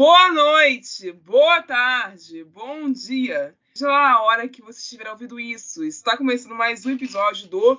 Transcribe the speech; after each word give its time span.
Boa 0.00 0.32
noite, 0.32 1.12
boa 1.12 1.60
tarde, 1.60 2.42
bom 2.42 2.90
dia. 2.90 3.54
Lá 3.78 4.12
a 4.12 4.22
hora 4.22 4.48
que 4.48 4.62
você 4.62 4.80
estiver 4.80 5.10
ouvindo 5.10 5.38
isso. 5.38 5.84
Está 5.84 6.16
começando 6.16 6.54
mais 6.54 6.86
um 6.86 6.92
episódio 6.92 7.46
do 7.48 7.78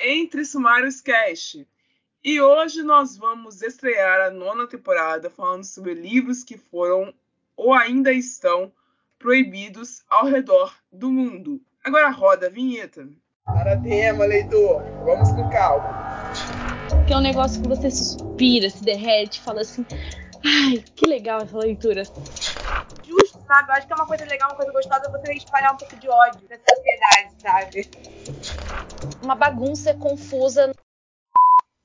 Entre 0.00 0.46
Sumários 0.46 1.02
Cast. 1.02 1.68
E 2.24 2.40
hoje 2.40 2.82
nós 2.82 3.18
vamos 3.18 3.60
estrear 3.60 4.28
a 4.28 4.30
nona 4.30 4.66
temporada 4.66 5.28
falando 5.28 5.64
sobre 5.64 5.92
livros 5.92 6.42
que 6.42 6.56
foram 6.56 7.12
ou 7.54 7.74
ainda 7.74 8.14
estão 8.14 8.72
proibidos 9.18 10.02
ao 10.08 10.24
redor 10.24 10.74
do 10.90 11.10
mundo. 11.10 11.60
Agora 11.84 12.08
roda 12.08 12.46
a 12.46 12.50
vinheta. 12.50 13.06
Para 13.44 13.76
tema, 13.76 14.24
leitor. 14.24 14.82
Vamos 15.04 15.30
com 15.32 15.50
calma. 15.50 16.32
Que 17.06 17.12
é 17.12 17.16
um 17.18 17.20
negócio 17.20 17.60
que 17.60 17.68
você 17.68 17.90
suspira, 17.90 18.70
se 18.70 18.82
derrete, 18.82 19.42
fala 19.42 19.60
assim: 19.60 19.84
ai, 20.44 20.84
que 20.94 21.06
legal 21.06 21.40
essa 21.40 21.56
leitura. 21.58 22.02
Justo, 23.04 23.40
sabe? 23.46 23.70
Eu 23.70 23.74
acho 23.74 23.86
que 23.86 23.92
é 23.92 23.96
uma 23.96 24.06
coisa 24.06 24.24
legal, 24.24 24.50
uma 24.50 24.56
coisa 24.56 24.72
gostosa 24.72 25.10
você 25.10 25.34
espalhar 25.34 25.74
um 25.74 25.76
pouco 25.76 25.96
de 25.96 26.08
ódio 26.08 26.48
na 26.48 26.58
sociedade, 26.58 27.34
sabe? 27.40 27.90
Uma 29.22 29.34
bagunça 29.34 29.92
confusa. 29.94 30.72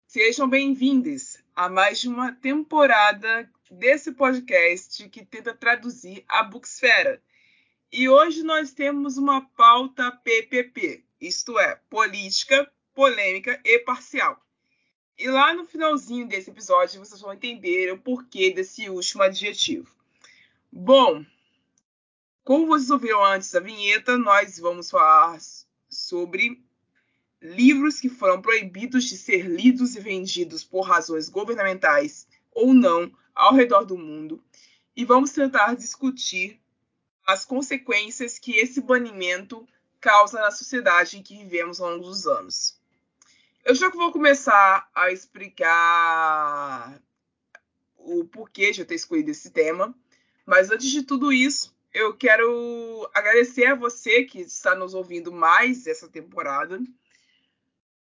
Sejam 0.08 0.48
bem-vindos 0.48 1.43
a 1.56 1.70
mais 1.70 2.00
de 2.00 2.08
uma 2.08 2.32
temporada 2.32 3.50
desse 3.70 4.12
podcast 4.12 5.08
que 5.10 5.26
tenta 5.26 5.54
traduzir 5.54 6.24
a 6.28 6.44
Booksfera. 6.44 7.22
E 7.92 8.10
hoje 8.10 8.44
nós 8.44 8.74
temos 8.74 9.18
uma 9.18 9.42
pauta 9.42 10.12
PPP, 10.12 11.04
isto 11.22 11.60
é, 11.60 11.80
política, 11.90 12.72
polêmica 12.94 13.60
e 13.64 13.80
parcial. 13.80 14.42
E 15.18 15.28
lá 15.28 15.54
no 15.54 15.66
finalzinho 15.66 16.28
desse 16.28 16.50
episódio 16.50 17.00
vocês 17.00 17.22
vão 17.22 17.34
entender 17.34 17.92
o 17.94 18.00
porquê 18.00 18.52
desse 18.52 18.90
último 18.90 19.24
adjetivo. 19.24 19.94
Bom, 20.72 21.24
como 22.44 22.66
vocês 22.66 22.90
ouviram 22.90 23.24
antes 23.24 23.52
da 23.52 23.60
vinheta, 23.60 24.18
nós 24.18 24.58
vamos 24.58 24.90
falar 24.90 25.38
sobre 25.88 26.62
livros 27.44 28.00
que 28.00 28.08
foram 28.08 28.42
proibidos 28.42 29.04
de 29.04 29.18
ser 29.18 29.46
lidos 29.46 29.96
e 29.96 30.00
vendidos 30.00 30.64
por 30.64 30.82
razões 30.82 31.28
governamentais 31.28 32.26
ou 32.54 32.74
não 32.74 33.12
ao 33.36 33.54
redor 33.54 33.84
do 33.84 33.98
mundo, 33.98 34.42
e 34.96 35.04
vamos 35.04 35.32
tentar 35.32 35.76
discutir 35.76 36.62
as 37.26 37.44
consequências 37.44 38.40
que 38.40 38.54
esse 38.54 38.80
banimento 38.80 39.68
causa 40.00 40.40
na 40.40 40.52
sociedade 40.52 41.18
em 41.18 41.24
que 41.24 41.38
vivemos 41.38 41.82
ao 41.82 41.90
longo 41.90 42.06
dos 42.06 42.28
anos. 42.28 42.80
Eu 43.66 43.76
já 43.76 43.90
vou 43.90 44.12
começar 44.12 44.90
a 44.94 45.12
explicar 45.12 47.02
o 47.98 48.26
porquê 48.26 48.72
de 48.72 48.82
eu 48.82 48.86
ter 48.86 48.96
escolhido 48.96 49.32
esse 49.32 49.50
tema, 49.52 49.94
mas 50.46 50.70
antes 50.70 50.90
de 50.90 51.04
tudo 51.04 51.32
isso, 51.34 51.74
eu 51.94 52.14
quero 52.14 53.10
agradecer 53.14 53.66
a 53.66 53.76
você 53.76 54.24
que 54.24 54.42
está 54.42 54.76
nos 54.76 54.94
ouvindo 54.94 55.32
mais 55.32 55.88
essa 55.88 56.08
temporada 56.08 56.80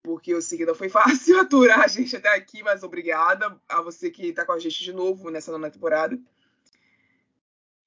porque 0.07 0.33
eu 0.33 0.41
sei 0.41 0.57
que 0.57 0.65
não 0.65 0.75
foi 0.77 0.89
fácil 0.89 1.37
aturar 1.43 1.81
a 1.81 1.89
gente 1.89 2.15
até 2.15 2.29
aqui, 2.29 2.62
mas 2.62 2.85
obrigada 2.85 3.61
a 3.69 3.83
você 3.83 4.09
que 4.09 4.29
está 4.29 4.47
com 4.47 4.53
a 4.53 4.59
gente 4.61 4.85
de 4.85 4.93
novo 4.93 5.31
nessa 5.31 5.51
nona 5.51 5.69
temporada. 5.69 6.17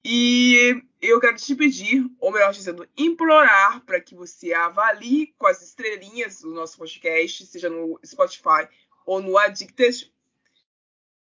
E 0.04 0.82
eu 1.00 1.18
quero 1.18 1.38
te 1.38 1.54
pedir, 1.54 2.04
ou 2.18 2.30
melhor 2.30 2.52
dizendo, 2.52 2.86
implorar 2.94 3.80
para 3.86 3.98
que 4.02 4.14
você 4.14 4.52
avalie 4.52 5.34
com 5.38 5.46
as 5.46 5.62
estrelinhas 5.62 6.42
do 6.42 6.50
nosso 6.50 6.76
podcast, 6.76 7.46
seja 7.46 7.70
no 7.70 7.98
Spotify 8.04 8.68
ou 9.06 9.22
no 9.22 9.38
Addicted. 9.38 10.12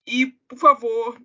E, 0.04 0.26
por 0.48 0.58
favor, 0.58 1.22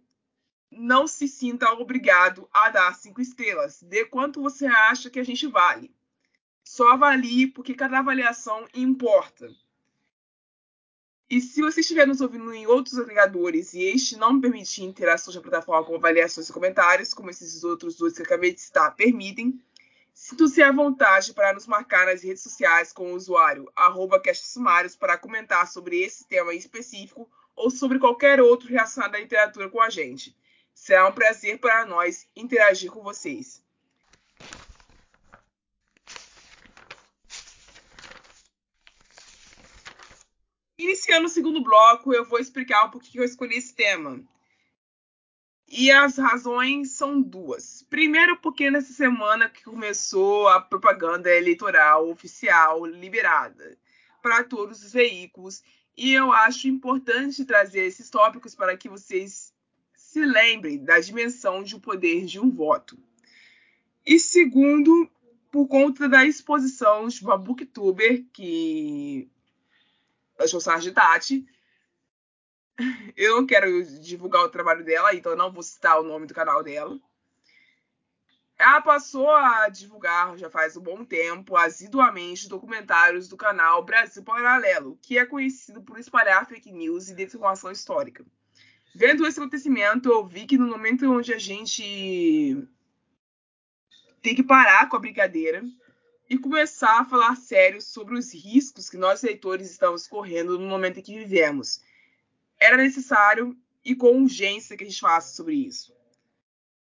não 0.69 1.07
se 1.07 1.28
sinta 1.28 1.72
obrigado 1.73 2.47
a 2.53 2.69
dar 2.69 2.95
cinco 2.95 3.22
estrelas. 3.22 3.81
Dê 3.81 4.06
quanto 4.06 4.39
você 4.39 4.67
acha 4.67 5.09
que 5.09 5.19
a 5.19 5.25
gente 5.25 5.47
vale. 5.47 5.91
Só 6.63 6.91
avalie, 6.91 7.47
porque 7.47 7.73
cada 7.73 7.97
avaliação 7.97 8.67
importa. 8.75 9.51
E 11.29 11.41
se 11.41 11.61
você 11.61 11.81
estiver 11.81 12.06
nos 12.06 12.22
ouvindo 12.22 12.53
em 12.53 12.67
outros 12.67 13.00
agregadores 13.00 13.73
e 13.73 13.84
este 13.84 14.17
não 14.17 14.39
permitir 14.39 14.84
interações 14.84 15.35
na 15.35 15.41
plataforma 15.41 15.85
com 15.85 15.95
avaliações 15.95 16.50
e 16.50 16.53
comentários, 16.53 17.13
como 17.13 17.29
esses 17.29 17.63
outros 17.63 17.95
dois 17.95 18.13
que 18.13 18.22
eu 18.22 18.25
acabei 18.25 18.53
de 18.53 18.61
citar 18.61 18.95
permitem, 18.95 19.59
sinta-se 20.13 20.62
à 20.62 20.72
vontade 20.72 21.33
para 21.33 21.53
nos 21.53 21.66
marcar 21.66 22.06
nas 22.06 22.22
redes 22.22 22.44
sociais 22.44 22.91
com 22.91 23.12
o 23.12 23.16
usuário 23.16 23.72
arroba 23.75 24.22
Sumários 24.33 24.95
para 24.95 25.17
comentar 25.17 25.67
sobre 25.67 26.01
esse 26.03 26.28
tema 26.28 26.53
em 26.53 26.57
específico 26.57 27.28
ou 27.56 27.72
sobre 27.72 28.00
qualquer 28.00 28.41
outro 28.41 28.67
relacionado 28.67 29.16
à 29.16 29.19
literatura 29.19 29.69
com 29.69 29.81
a 29.81 29.89
gente. 29.89 30.35
Será 30.73 31.07
um 31.07 31.13
prazer 31.13 31.59
para 31.59 31.85
nós 31.85 32.28
interagir 32.35 32.91
com 32.91 33.01
vocês. 33.01 33.62
Iniciando 40.83 41.27
o 41.27 41.29
segundo 41.29 41.61
bloco, 41.61 42.13
eu 42.13 42.25
vou 42.25 42.39
explicar 42.39 42.89
por 42.91 43.01
que 43.01 43.17
eu 43.17 43.23
escolhi 43.23 43.55
esse 43.55 43.73
tema. 43.73 44.21
E 45.66 45.89
as 45.89 46.17
razões 46.17 46.91
são 46.91 47.21
duas. 47.21 47.85
Primeiro, 47.89 48.35
porque 48.41 48.69
nessa 48.69 48.91
semana 48.91 49.47
que 49.47 49.63
começou 49.63 50.49
a 50.49 50.59
propaganda 50.59 51.33
eleitoral 51.33 52.09
oficial 52.09 52.85
liberada 52.85 53.77
para 54.21 54.44
todos 54.44 54.83
os 54.83 54.91
veículos, 54.91 55.63
e 55.95 56.11
eu 56.11 56.33
acho 56.33 56.67
importante 56.67 57.45
trazer 57.45 57.85
esses 57.85 58.09
tópicos 58.09 58.53
para 58.53 58.75
que 58.75 58.89
vocês 58.89 59.53
se 59.95 60.25
lembrem 60.25 60.83
da 60.83 61.00
dimensão 61.00 61.63
de 61.63 61.77
um 61.77 61.79
poder 61.79 62.25
de 62.25 62.41
um 62.41 62.50
voto. 62.50 63.00
E 64.05 64.19
segundo, 64.19 65.09
por 65.50 65.65
conta 65.65 66.09
da 66.09 66.25
exposição 66.25 67.07
de 67.07 67.23
uma 67.23 67.38
booktuber 67.38 68.25
que 68.33 69.29
a 70.43 70.77
de 70.77 70.91
Tati. 70.91 71.45
Eu 73.15 73.37
não 73.37 73.45
quero 73.45 73.83
divulgar 73.99 74.43
o 74.43 74.49
trabalho 74.49 74.83
dela, 74.83 75.13
então 75.13 75.35
não 75.35 75.51
vou 75.51 75.63
citar 75.63 75.99
o 75.99 76.03
nome 76.03 76.25
do 76.25 76.33
canal 76.33 76.63
dela. 76.63 76.99
Ela 78.57 78.81
passou 78.81 79.29
a 79.29 79.67
divulgar 79.69 80.37
já 80.37 80.49
faz 80.49 80.77
um 80.77 80.81
bom 80.81 81.03
tempo, 81.03 81.55
assiduamente, 81.55 82.47
documentários 82.47 83.27
do 83.27 83.35
canal 83.35 83.83
Brasil 83.83 84.23
Paralelo, 84.23 84.97
que 85.01 85.17
é 85.17 85.25
conhecido 85.25 85.81
por 85.81 85.99
espalhar 85.99 86.47
fake 86.47 86.71
news 86.71 87.09
e 87.09 87.15
desinformação 87.15 87.71
histórica. 87.71 88.25
Vendo 88.95 89.25
esse 89.25 89.39
acontecimento, 89.39 90.09
eu 90.09 90.25
vi 90.25 90.45
que 90.45 90.57
no 90.57 90.67
momento 90.67 91.11
onde 91.11 91.33
a 91.33 91.39
gente 91.39 92.57
tem 94.21 94.35
que 94.35 94.43
parar 94.43 94.87
com 94.87 94.95
a 94.95 94.99
brincadeira 94.99 95.63
e 96.29 96.38
começar 96.38 97.01
a 97.01 97.06
falar 97.06 97.35
sério 97.35 97.81
sobre 97.81 98.17
os 98.17 98.34
riscos 98.34 98.89
que 98.89 98.97
nós 98.97 99.22
leitores 99.22 99.69
estamos 99.69 100.07
correndo 100.07 100.57
no 100.57 100.67
momento 100.67 101.00
em 101.00 101.03
que 101.03 101.17
vivemos. 101.17 101.81
Era 102.59 102.78
necessário 102.78 103.57
e 103.84 103.95
com 103.95 104.22
urgência 104.22 104.78
que 104.78 104.83
a 104.83 104.88
gente 104.88 105.00
falasse 105.00 105.35
sobre 105.35 105.56
isso. 105.56 105.94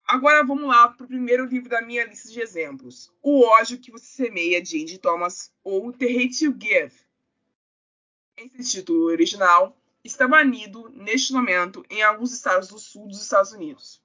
Agora 0.04 0.44
vamos 0.44 0.66
lá 0.66 0.88
para 0.88 1.04
o 1.04 1.08
primeiro 1.08 1.44
livro 1.44 1.68
da 1.68 1.82
minha 1.82 2.04
lista 2.04 2.30
de 2.30 2.40
exemplos: 2.40 3.12
O 3.22 3.42
ódio 3.42 3.78
que 3.78 3.90
você 3.90 4.06
semeia, 4.06 4.60
de 4.60 4.80
Andy 4.80 4.98
Thomas, 4.98 5.52
ou 5.62 5.92
The 5.92 6.06
Hate 6.06 6.44
You 6.44 6.56
Give. 6.58 6.94
Esse 8.36 8.78
título 8.78 9.04
original 9.04 9.76
está 10.02 10.26
banido 10.26 10.88
neste 10.90 11.32
momento 11.32 11.84
em 11.90 12.02
alguns 12.02 12.32
estados 12.32 12.68
do 12.68 12.78
sul 12.78 13.06
dos 13.06 13.22
Estados 13.22 13.52
Unidos. 13.52 14.00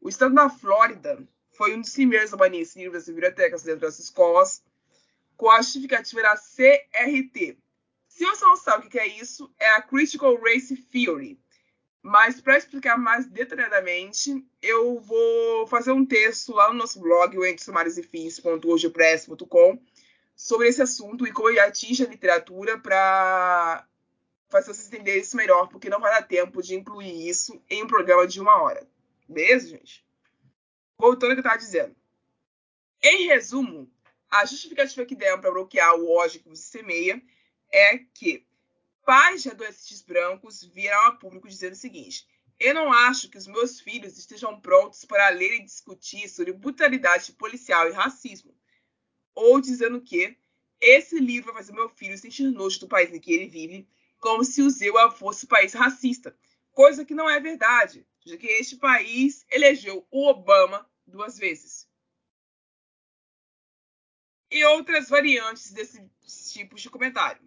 O 0.00 0.08
estado 0.08 0.34
da 0.34 0.50
Flórida 0.50 1.26
foi 1.52 1.74
um 1.74 1.80
dos 1.80 1.92
primeiros 1.92 2.32
a 2.32 2.36
banir 2.36 2.62
esse 2.62 2.78
livro 2.78 2.94
das 2.94 3.06
bibliotecas 3.06 3.62
dentro 3.62 3.82
das 3.82 3.98
escolas, 3.98 4.62
com 5.36 5.50
a 5.50 5.62
justificativa 5.62 6.22
CRT. 6.36 7.58
Se 8.08 8.24
você 8.24 8.44
não 8.44 8.56
sabe 8.56 8.86
o 8.86 8.90
que 8.90 8.98
é 8.98 9.06
isso, 9.06 9.52
é 9.58 9.68
a 9.70 9.82
Critical 9.82 10.34
Race 10.40 10.74
Theory. 10.74 11.38
Mas 12.02 12.40
para 12.40 12.56
explicar 12.56 12.96
mais 12.96 13.26
detalhadamente, 13.26 14.46
eu 14.62 15.00
vou 15.00 15.66
fazer 15.66 15.90
um 15.90 16.06
texto 16.06 16.52
lá 16.52 16.68
no 16.68 16.78
nosso 16.78 17.00
blog, 17.00 17.36
o 17.36 17.44
sobre 20.36 20.68
esse 20.68 20.80
assunto 20.80 21.26
e 21.26 21.32
como 21.32 21.48
ele 21.48 21.58
atinge 21.58 22.04
a 22.04 22.08
literatura 22.08 22.78
para 22.78 23.86
fazer 24.48 24.72
vocês 24.72 24.86
entenderem 24.86 25.20
isso 25.20 25.36
melhor, 25.36 25.68
porque 25.68 25.90
não 25.90 26.00
vai 26.00 26.12
dar 26.12 26.22
tempo 26.22 26.62
de 26.62 26.74
incluir 26.74 27.28
isso 27.28 27.60
em 27.68 27.82
um 27.82 27.86
programa 27.86 28.26
de 28.26 28.40
uma 28.40 28.62
hora. 28.62 28.86
Beleza, 29.28 29.68
gente? 29.68 30.06
Voltando 30.96 31.30
ao 31.30 31.36
que 31.36 31.40
eu 31.40 31.42
estava 31.42 31.58
dizendo. 31.58 31.96
Em 33.02 33.26
resumo, 33.26 33.90
a 34.40 34.44
justificativa 34.44 35.06
que 35.06 35.14
deram 35.14 35.40
para 35.40 35.50
bloquear 35.50 35.94
o 35.94 36.10
ódio 36.10 36.40
que 36.40 36.48
você 36.48 36.78
semeia 36.78 37.22
é 37.72 37.98
que 37.98 38.46
pais 39.04 39.42
de 39.42 39.50
adolescentes 39.50 40.02
brancos 40.02 40.62
viram 40.62 41.06
a 41.06 41.12
público 41.12 41.48
dizendo 41.48 41.72
o 41.72 41.76
seguinte: 41.76 42.26
Eu 42.58 42.74
não 42.74 42.92
acho 42.92 43.30
que 43.30 43.38
os 43.38 43.46
meus 43.46 43.80
filhos 43.80 44.18
estejam 44.18 44.60
prontos 44.60 45.04
para 45.04 45.28
ler 45.30 45.54
e 45.54 45.64
discutir 45.64 46.28
sobre 46.28 46.52
brutalidade 46.52 47.32
policial 47.32 47.88
e 47.88 47.92
racismo. 47.92 48.54
Ou 49.34 49.60
dizendo 49.60 50.00
que 50.00 50.36
esse 50.80 51.18
livro 51.18 51.52
vai 51.52 51.62
fazer 51.62 51.72
meu 51.72 51.88
filho 51.88 52.18
sentir 52.18 52.44
nojo 52.50 52.80
do 52.80 52.88
país 52.88 53.12
em 53.12 53.20
que 53.20 53.32
ele 53.32 53.48
vive, 53.48 53.88
como 54.18 54.44
se 54.44 54.62
o 54.62 54.70
Zewa 54.70 55.10
fosse 55.10 55.46
um 55.46 55.48
país 55.48 55.72
racista. 55.72 56.36
Coisa 56.72 57.04
que 57.04 57.14
não 57.14 57.28
é 57.28 57.40
verdade, 57.40 58.06
já 58.24 58.36
que 58.36 58.46
este 58.46 58.76
país 58.76 59.46
elegeu 59.50 60.06
o 60.10 60.28
Obama 60.28 60.86
duas 61.06 61.38
vezes. 61.38 61.85
E 64.50 64.64
outras 64.64 65.08
variantes 65.08 65.72
desses 65.72 66.00
tipos 66.52 66.80
de 66.80 66.90
comentário. 66.90 67.42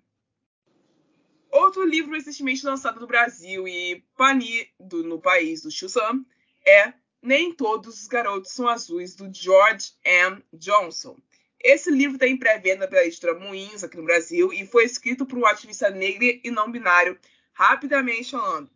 Outro 1.51 1.84
livro 1.84 2.12
recentemente 2.12 2.66
lançado 2.66 3.00
no 3.00 3.07
Brasil 3.07 3.68
e 3.68 4.06
banido 4.18 5.04
no 5.04 5.19
país 5.19 5.63
do 5.63 5.72
Shuzan 5.72 6.24
é 6.66 6.94
Nem 7.22 7.54
Todos 7.54 8.01
os 8.01 8.07
Garotos 8.07 8.51
São 8.51 8.68
Azuis, 8.68 9.16
do 9.16 9.34
George 9.34 9.94
M. 10.04 10.44
Johnson. 10.54 11.18
Esse 11.60 11.90
livro 11.90 12.16
está 12.16 12.28
em 12.28 12.38
pré-venda 12.38 12.88
pela 12.88 13.04
editora 13.04 13.38
Moinhos 13.38 13.84
aqui 13.84 13.98
no 13.98 14.04
Brasil 14.04 14.54
e 14.54 14.66
foi 14.66 14.86
escrito 14.86 15.25
por 15.25 15.38
um 15.38 15.46
ativista 15.46 15.90
negro 15.90 16.24
e 16.44 16.51
não 16.51 16.72
binário, 16.72 17.19
rapidamente 17.51 18.31
falando. 18.31 18.69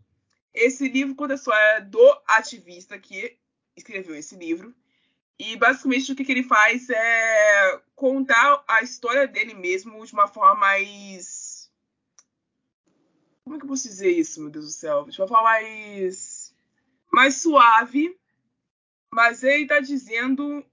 Esse 0.54 0.90
livro 0.90 1.16
conta 1.16 1.34
a 1.34 1.36
história 1.36 1.82
do 1.82 2.22
ativista 2.28 3.00
que 3.00 3.38
escreveu 3.76 4.16
esse 4.16 4.36
livro. 4.36 4.76
E 5.40 5.56
basicamente 5.58 6.12
o 6.12 6.16
que, 6.16 6.24
que 6.24 6.32
ele 6.32 6.44
faz 6.44 6.90
é 6.90 7.82
contar 7.96 8.64
a 8.68 8.82
história 8.82 9.28
dele 9.28 9.54
mesmo 9.54 10.06
de 10.06 10.14
uma 10.14 10.28
forma 10.28 10.56
mais 10.56 11.54
como 13.44 13.56
é 13.56 13.60
que 13.60 13.66
eu 13.66 13.70
posso 13.70 13.88
dizer 13.88 14.10
isso, 14.10 14.42
meu 14.42 14.50
Deus 14.50 14.66
do 14.66 14.72
céu? 14.72 15.06
De 15.06 15.20
uma 15.20 15.28
forma 15.28 15.44
mais. 15.44 16.56
mais 17.12 17.36
suave. 17.36 18.18
Mas 19.12 19.44
ele 19.44 19.64
está 19.64 19.80
dizendo 19.80 20.66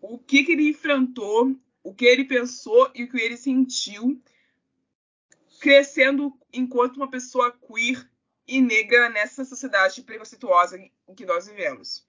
o 0.00 0.18
que, 0.18 0.44
que 0.44 0.52
ele 0.52 0.70
enfrentou, 0.70 1.54
o 1.82 1.92
que 1.92 2.06
ele 2.06 2.24
pensou 2.24 2.90
e 2.94 3.04
o 3.04 3.08
que 3.10 3.20
ele 3.20 3.36
sentiu 3.36 4.22
crescendo 5.60 6.32
enquanto 6.52 6.96
uma 6.96 7.10
pessoa 7.10 7.52
queer 7.52 8.08
e 8.46 8.60
negra 8.60 9.10
nessa 9.10 9.44
sociedade 9.44 10.02
preconceituosa 10.02 10.78
em 10.78 11.14
que 11.14 11.26
nós 11.26 11.46
vivemos. 11.46 12.07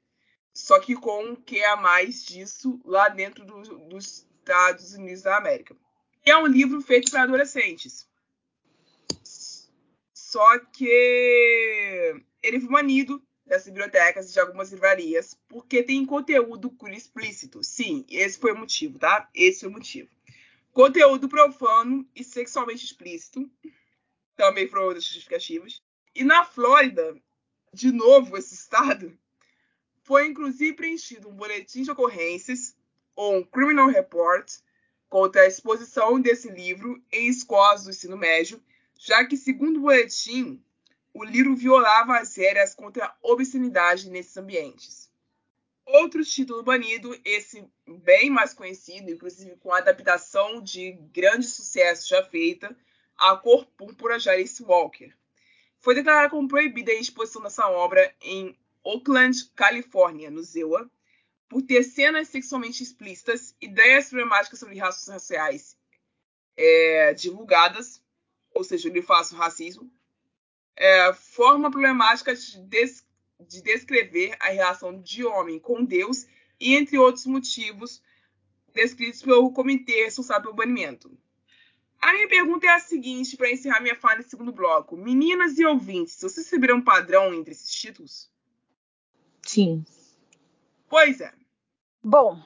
Só 0.54 0.80
que 0.80 0.96
com 0.96 1.32
o 1.32 1.38
que 1.38 1.64
a 1.64 1.76
mais 1.76 2.26
disso 2.26 2.80
lá 2.84 3.10
dentro 3.10 3.46
do, 3.46 3.62
dos 3.88 4.26
Estados 4.40 4.94
Unidos 4.94 5.22
da 5.22 5.38
América. 5.38 5.76
é 6.26 6.36
um 6.36 6.48
livro 6.48 6.82
feito 6.82 7.12
para 7.12 7.24
adolescentes. 7.24 8.08
Só 10.14 10.60
que 10.60 12.24
ele 12.42 12.60
foi 12.60 12.70
banido 12.70 13.22
das 13.46 13.66
bibliotecas 13.66 14.32
de 14.32 14.40
algumas 14.40 14.72
livrarias 14.72 15.36
porque 15.48 15.82
tem 15.82 16.06
conteúdo 16.06 16.76
explícito. 16.92 17.64
Sim, 17.64 18.06
esse 18.10 18.38
foi 18.38 18.54
o 18.54 18.58
motivo, 18.58 19.00
tá? 19.00 19.28
Esse 19.34 19.62
foi 19.62 19.70
o 19.70 19.74
motivo. 19.74 20.10
Conteúdo 20.72 21.28
profano 21.28 22.08
e 22.16 22.24
sexualmente 22.24 22.86
explícito. 22.86 23.50
Também 24.36 24.68
foram 24.68 24.86
outras 24.86 25.04
justificativas. 25.04 25.82
E 26.16 26.24
na 26.24 26.46
Flórida, 26.46 27.16
de 27.74 27.92
novo, 27.92 28.38
esse 28.38 28.54
estado, 28.54 29.18
foi 30.10 30.26
inclusive 30.26 30.74
preenchido 30.74 31.30
um 31.30 31.36
boletim 31.36 31.84
de 31.84 31.92
ocorrências 31.92 32.76
ou 33.16 33.36
um 33.36 33.44
criminal 33.44 33.86
report 33.86 34.52
contra 35.08 35.44
a 35.44 35.48
exposição 35.48 36.20
desse 36.20 36.50
livro 36.50 37.00
em 37.12 37.28
escolas 37.28 37.84
do 37.84 37.92
ensino 37.92 38.18
médio 38.18 38.60
já 38.98 39.24
que, 39.24 39.38
segundo 39.38 39.78
o 39.78 39.82
boletim, 39.84 40.64
o 41.14 41.24
livro 41.24 41.56
violava 41.56 42.18
as 42.18 42.36
regras 42.36 42.74
contra 42.74 43.06
a 43.06 43.16
obscenidade 43.22 44.10
nesses 44.10 44.36
ambientes. 44.36 45.12
Outro 45.86 46.26
título 46.26 46.64
banido, 46.64 47.16
esse 47.24 47.64
bem 47.88 48.32
mais 48.32 48.52
conhecido, 48.52 49.12
inclusive 49.12 49.58
com 49.58 49.72
a 49.72 49.78
adaptação 49.78 50.60
de 50.60 50.94
grande 51.14 51.46
sucesso 51.46 52.10
já 52.10 52.24
feita, 52.24 52.76
A 53.16 53.38
Cor 53.38 53.64
Púrpura 53.78 54.18
Alice 54.26 54.64
Walker. 54.64 55.14
Foi 55.80 55.94
declarada 55.94 56.32
como 56.32 56.48
proibida 56.48 56.92
a 56.92 56.96
exposição 56.96 57.44
dessa 57.44 57.70
obra 57.70 58.12
em 58.20 58.58
Oakland, 58.84 59.52
Califórnia, 59.56 60.30
no 60.30 60.44
ZEUA, 60.44 60.90
por 61.48 61.62
ter 61.62 61.84
cenas 61.84 62.28
sexualmente 62.28 62.84
explícitas, 62.84 63.56
ideias 63.60 64.10
problemáticas 64.10 64.60
sobre 64.60 64.78
raças 64.78 65.08
raciais 65.08 65.78
é, 66.56 67.14
divulgadas, 67.14 68.02
ou 68.54 68.64
seja, 68.64 68.90
o 68.90 69.36
racismo, 69.36 69.92
é, 70.76 71.14
forma 71.14 71.72
problemática 71.72 72.36
de, 72.36 72.60
des, 72.62 73.06
de 73.40 73.62
descrever 73.62 74.36
a 74.40 74.50
relação 74.50 75.02
de 75.02 75.26
homem 75.26 75.60
com 75.60 75.84
Deus 75.84 76.26
e 76.60 76.76
entre 76.76 76.98
outros 76.98 77.26
motivos 77.26 78.02
descritos 78.74 79.22
pelo 79.22 79.52
comitê 79.52 80.06
responsável 80.06 80.44
pelo 80.44 80.56
banimento. 80.56 81.18
A 82.02 82.14
minha 82.14 82.30
pergunta 82.30 82.66
é 82.66 82.70
a 82.70 82.80
seguinte, 82.80 83.36
para 83.36 83.52
encerrar 83.52 83.82
minha 83.82 83.96
fala 83.96 84.18
nesse 84.18 84.30
segundo 84.30 84.54
bloco. 84.54 84.96
Meninas 84.96 85.58
e 85.58 85.66
ouvintes, 85.66 86.16
vocês 86.16 86.48
perceberam 86.48 86.78
um 86.78 86.82
padrão 86.82 87.34
entre 87.34 87.52
esses 87.52 87.74
títulos? 87.74 88.32
Sim. 89.50 89.84
Pois 90.88 91.20
é. 91.20 91.34
Bom, 92.04 92.40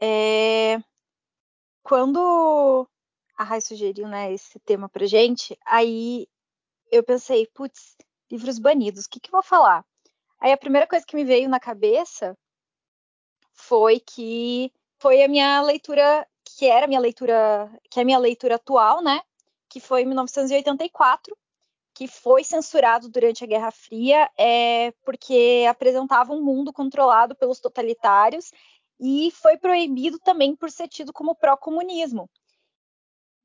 é... 0.00 0.82
quando 1.84 2.84
a 3.38 3.44
Rai 3.44 3.60
sugeriu, 3.60 4.08
né, 4.08 4.32
esse 4.32 4.58
tema 4.58 4.88
pra 4.88 5.06
gente, 5.06 5.56
aí 5.64 6.26
eu 6.90 7.04
pensei, 7.04 7.46
putz, 7.54 7.96
livros 8.28 8.58
banidos, 8.58 9.04
o 9.04 9.08
que, 9.08 9.20
que 9.20 9.28
eu 9.28 9.34
vou 9.34 9.42
falar? 9.42 9.86
Aí 10.40 10.50
a 10.50 10.58
primeira 10.58 10.84
coisa 10.84 11.06
que 11.06 11.14
me 11.14 11.22
veio 11.22 11.48
na 11.48 11.60
cabeça 11.60 12.36
foi 13.52 14.00
que 14.00 14.72
foi 14.98 15.22
a 15.22 15.28
minha 15.28 15.62
leitura, 15.62 16.26
que 16.44 16.66
era 16.66 16.86
a 16.86 16.88
minha 16.88 17.00
leitura, 17.00 17.70
que 17.88 18.00
é 18.00 18.02
a 18.02 18.06
minha 18.06 18.18
leitura 18.18 18.56
atual, 18.56 19.00
né? 19.00 19.22
Que 19.68 19.78
foi 19.78 20.02
em 20.02 20.06
1984, 20.06 21.38
que 22.00 22.08
foi 22.08 22.42
censurado 22.42 23.10
durante 23.10 23.44
a 23.44 23.46
Guerra 23.46 23.70
Fria, 23.70 24.26
é, 24.38 24.90
porque 25.04 25.66
apresentava 25.68 26.32
um 26.32 26.42
mundo 26.42 26.72
controlado 26.72 27.36
pelos 27.36 27.60
totalitários 27.60 28.50
e 28.98 29.30
foi 29.32 29.58
proibido 29.58 30.18
também 30.18 30.56
por 30.56 30.70
ser 30.70 30.88
tido 30.88 31.12
como 31.12 31.34
pró-comunismo. 31.34 32.26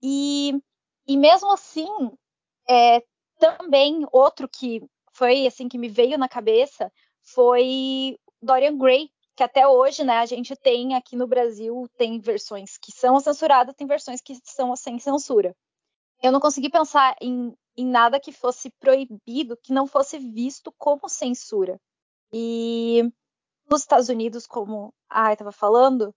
E, 0.02 0.54
e 1.06 1.18
mesmo 1.18 1.52
assim, 1.52 1.86
é, 2.66 3.04
também 3.38 4.08
outro 4.10 4.48
que 4.48 4.82
foi 5.12 5.46
assim 5.46 5.68
que 5.68 5.78
me 5.78 5.90
veio 5.90 6.18
na 6.18 6.30
cabeça 6.30 6.90
foi 7.24 8.18
Dorian 8.42 8.78
Gray, 8.78 9.10
que 9.36 9.44
até 9.44 9.68
hoje, 9.68 10.06
né, 10.06 10.20
a 10.20 10.26
gente 10.26 10.56
tem 10.56 10.96
aqui 10.96 11.18
no 11.18 11.28
Brasil, 11.28 11.90
tem 11.98 12.22
versões 12.22 12.78
que 12.78 12.94
são 12.94 13.20
censuradas, 13.20 13.76
tem 13.76 13.86
versões 13.86 14.22
que 14.22 14.38
são 14.46 14.74
sem 14.78 14.98
censura. 14.98 15.54
Eu 16.24 16.32
não 16.32 16.40
consegui 16.40 16.70
pensar 16.70 17.18
em, 17.20 17.54
em 17.78 17.86
nada 17.86 18.20
que 18.20 18.32
fosse 18.32 18.70
proibido, 18.80 19.58
que 19.58 19.74
não 19.74 19.86
fosse 19.88 20.18
visto 20.18 20.72
como 20.78 21.10
censura. 21.10 21.80
E 22.32 23.04
nos 23.70 23.82
Estados 23.82 24.10
Unidos, 24.10 24.46
como 24.48 24.94
a 25.10 25.34
estava 25.34 25.52
falando, 25.52 26.14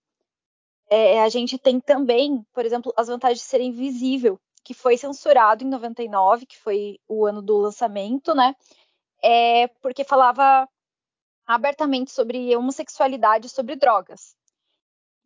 é, 0.91 1.23
a 1.23 1.29
gente 1.29 1.59
tem 1.59 1.81
também, 1.81 2.45
por 2.53 2.65
exemplo, 2.65 2.93
as 2.97 3.09
vantagens 3.09 3.41
de 3.41 3.47
ser 3.47 3.61
invisível, 3.61 4.41
que 4.65 4.75
foi 4.75 4.97
censurado 4.97 5.65
em 5.65 5.69
99, 5.69 6.47
que 6.47 6.59
foi 6.59 6.99
o 7.09 7.27
ano 7.27 7.43
do 7.43 7.57
lançamento, 7.57 8.35
né? 8.35 8.55
É, 9.23 9.69
porque 9.81 10.05
falava 10.05 10.69
abertamente 11.47 12.11
sobre 12.11 12.55
homossexualidade, 12.55 13.49
sobre 13.49 13.77
drogas. 13.77 14.37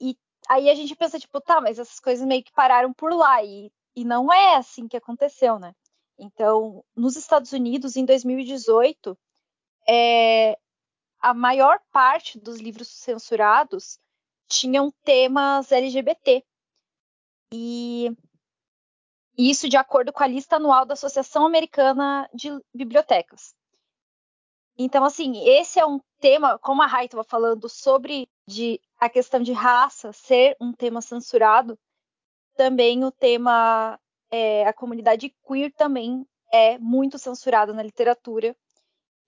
E 0.00 0.16
aí 0.48 0.70
a 0.70 0.74
gente 0.74 0.94
pensa, 0.96 1.18
tipo, 1.18 1.40
tá, 1.40 1.60
mas 1.60 1.78
essas 1.78 2.00
coisas 2.00 2.26
meio 2.26 2.44
que 2.44 2.52
pararam 2.52 2.92
por 2.92 3.12
lá, 3.12 3.42
e, 3.42 3.72
e 3.96 4.04
não 4.04 4.32
é 4.32 4.56
assim 4.56 4.88
que 4.88 4.96
aconteceu, 4.96 5.58
né? 5.58 5.74
Então, 6.22 6.84
nos 6.94 7.16
Estados 7.16 7.52
Unidos, 7.52 7.96
em 7.96 8.04
2018, 8.04 9.18
é, 9.88 10.56
a 11.20 11.34
maior 11.34 11.80
parte 11.90 12.38
dos 12.38 12.60
livros 12.60 12.86
censurados 12.86 13.98
tinham 14.46 14.92
temas 15.02 15.72
LGBT. 15.72 16.44
E 17.52 18.16
isso 19.36 19.68
de 19.68 19.76
acordo 19.76 20.12
com 20.12 20.22
a 20.22 20.26
lista 20.28 20.56
anual 20.56 20.86
da 20.86 20.94
Associação 20.94 21.44
Americana 21.44 22.30
de 22.32 22.50
Bibliotecas. 22.72 23.52
Então, 24.78 25.04
assim, 25.04 25.44
esse 25.44 25.80
é 25.80 25.84
um 25.84 26.00
tema, 26.20 26.56
como 26.60 26.82
a 26.82 26.86
Rai 26.86 27.06
estava 27.06 27.24
falando, 27.24 27.68
sobre 27.68 28.28
de, 28.46 28.80
a 29.00 29.08
questão 29.08 29.42
de 29.42 29.52
raça 29.52 30.12
ser 30.12 30.56
um 30.60 30.72
tema 30.72 31.00
censurado, 31.00 31.76
também 32.56 33.04
o 33.04 33.10
tema, 33.10 33.98
é, 34.32 34.66
a 34.66 34.72
comunidade 34.72 35.32
queer 35.46 35.70
também 35.74 36.26
é 36.50 36.78
muito 36.78 37.18
censurada 37.18 37.72
na 37.74 37.82
literatura. 37.82 38.56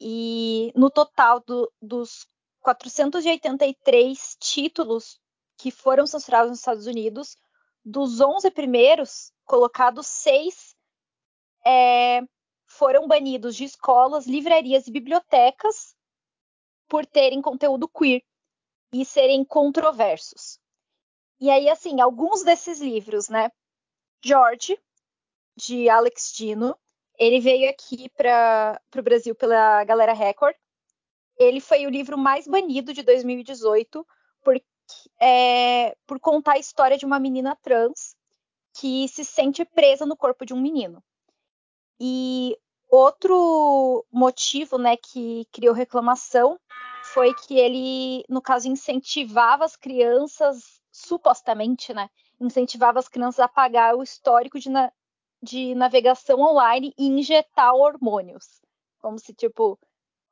E 0.01 0.73
no 0.75 0.91
total 0.91 1.41
do, 1.41 1.71
dos 1.81 2.27
483 2.61 4.37
títulos 4.41 5.21
que 5.59 5.71
foram 5.71 6.07
censurados 6.07 6.51
nos 6.51 6.59
Estados 6.59 6.87
Unidos. 6.87 7.37
Dos 7.85 8.21
11 8.21 8.51
primeiros 8.51 9.31
colocados, 9.45 10.07
seis 10.07 10.75
é, 11.67 12.23
foram 12.67 13.07
banidos 13.07 13.55
de 13.55 13.65
escolas, 13.65 14.27
livrarias 14.27 14.87
e 14.87 14.91
bibliotecas 14.91 15.95
por 16.89 17.05
terem 17.05 17.43
conteúdo 17.43 17.87
queer 17.87 18.23
e 18.91 19.05
serem 19.05 19.45
controversos. 19.45 20.59
E 21.39 21.51
aí, 21.51 21.69
assim, 21.69 22.01
alguns 22.01 22.43
desses 22.43 22.81
livros, 22.81 23.29
né? 23.29 23.51
George, 24.25 24.79
de 25.57 25.89
Alex 25.89 26.33
Dino, 26.35 26.77
ele 27.19 27.41
veio 27.41 27.71
aqui 27.71 28.09
para 28.11 28.81
o 28.97 29.03
Brasil 29.03 29.35
pela 29.35 29.85
Galera 29.85 30.13
Record. 30.13 30.57
Ele 31.39 31.61
foi 31.61 31.87
o 31.87 31.91
livro 31.91 32.19
mais 32.19 32.47
banido 32.47 32.93
de 32.93 33.03
2018 33.03 34.07
por, 34.43 34.61
é, 35.21 35.97
por 36.07 36.19
contar 36.21 36.53
a 36.53 36.59
história 36.59 36.99
de 36.99 37.07
uma 37.07 37.19
menina 37.19 37.57
trans 37.57 38.17
que 38.75 39.09
se 39.09 39.25
sente 39.25 39.65
presa 39.65 40.05
no 40.05 40.17
corpo 40.17 40.45
de 40.45 40.53
um 40.53 40.61
menino. 40.61 41.03
E 42.01 42.59
outro 42.91 44.05
motivo, 44.11 44.79
né, 44.79 44.97
que 44.97 45.47
criou 45.53 45.75
reclamação 45.75 46.59
foi 47.05 47.33
que 47.35 47.57
ele, 47.57 48.25
no 48.29 48.43
caso, 48.43 48.69
incentivava 48.69 49.65
as 49.65 49.77
crianças, 49.77 50.81
supostamente, 50.91 51.93
né, 51.95 52.09
incentivava 52.41 52.99
as 52.99 53.09
crianças 53.09 53.41
a 53.41 53.49
pagar 53.49 53.95
o 53.95 54.03
histórico 54.03 54.59
de, 54.59 54.69
de 55.45 55.75
navegação 55.75 56.41
online 56.41 56.93
e 56.99 57.07
injetar 57.07 57.75
hormônios. 57.75 58.61
Como 58.99 59.19
se, 59.19 59.35
tipo, 59.35 59.79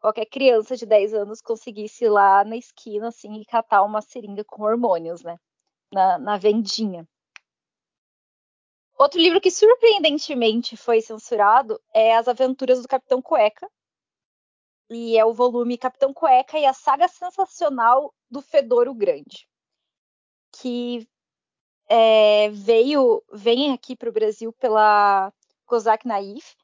qualquer 0.00 0.26
criança 0.26 0.76
de 0.76 0.86
10 0.86 1.14
anos 1.14 1.40
conseguisse 1.40 2.06
ir 2.06 2.08
lá 2.08 2.42
na 2.44 2.56
esquina, 2.56 3.08
assim, 3.08 3.34
e 3.34 3.44
catar 3.44 3.82
uma 3.82 4.02
seringa 4.02 4.44
com 4.44 4.62
hormônios, 4.62 5.22
né, 5.22 5.38
na, 5.92 6.18
na 6.18 6.36
vendinha. 6.36 7.06
Outro 8.98 9.20
livro 9.20 9.40
que 9.40 9.50
surpreendentemente 9.50 10.76
foi 10.76 11.00
censurado 11.00 11.80
é 11.92 12.16
As 12.16 12.28
Aventuras 12.28 12.82
do 12.82 12.88
Capitão 12.88 13.20
Cueca. 13.20 13.68
E 14.90 15.16
é 15.16 15.24
o 15.24 15.32
volume 15.32 15.78
Capitão 15.78 16.12
Cueca 16.12 16.58
e 16.58 16.66
a 16.66 16.72
saga 16.72 17.08
sensacional 17.08 18.14
do 18.30 18.40
Fedoro 18.40 18.94
Grande. 18.94 19.48
Que 20.52 21.08
é, 21.94 22.48
veio, 22.48 23.22
vem 23.30 23.70
aqui 23.70 23.94
para 23.94 24.08
o 24.08 24.12
Brasil 24.12 24.50
pela 24.54 25.30
Kozak 25.66 26.06
Naif. 26.08 26.56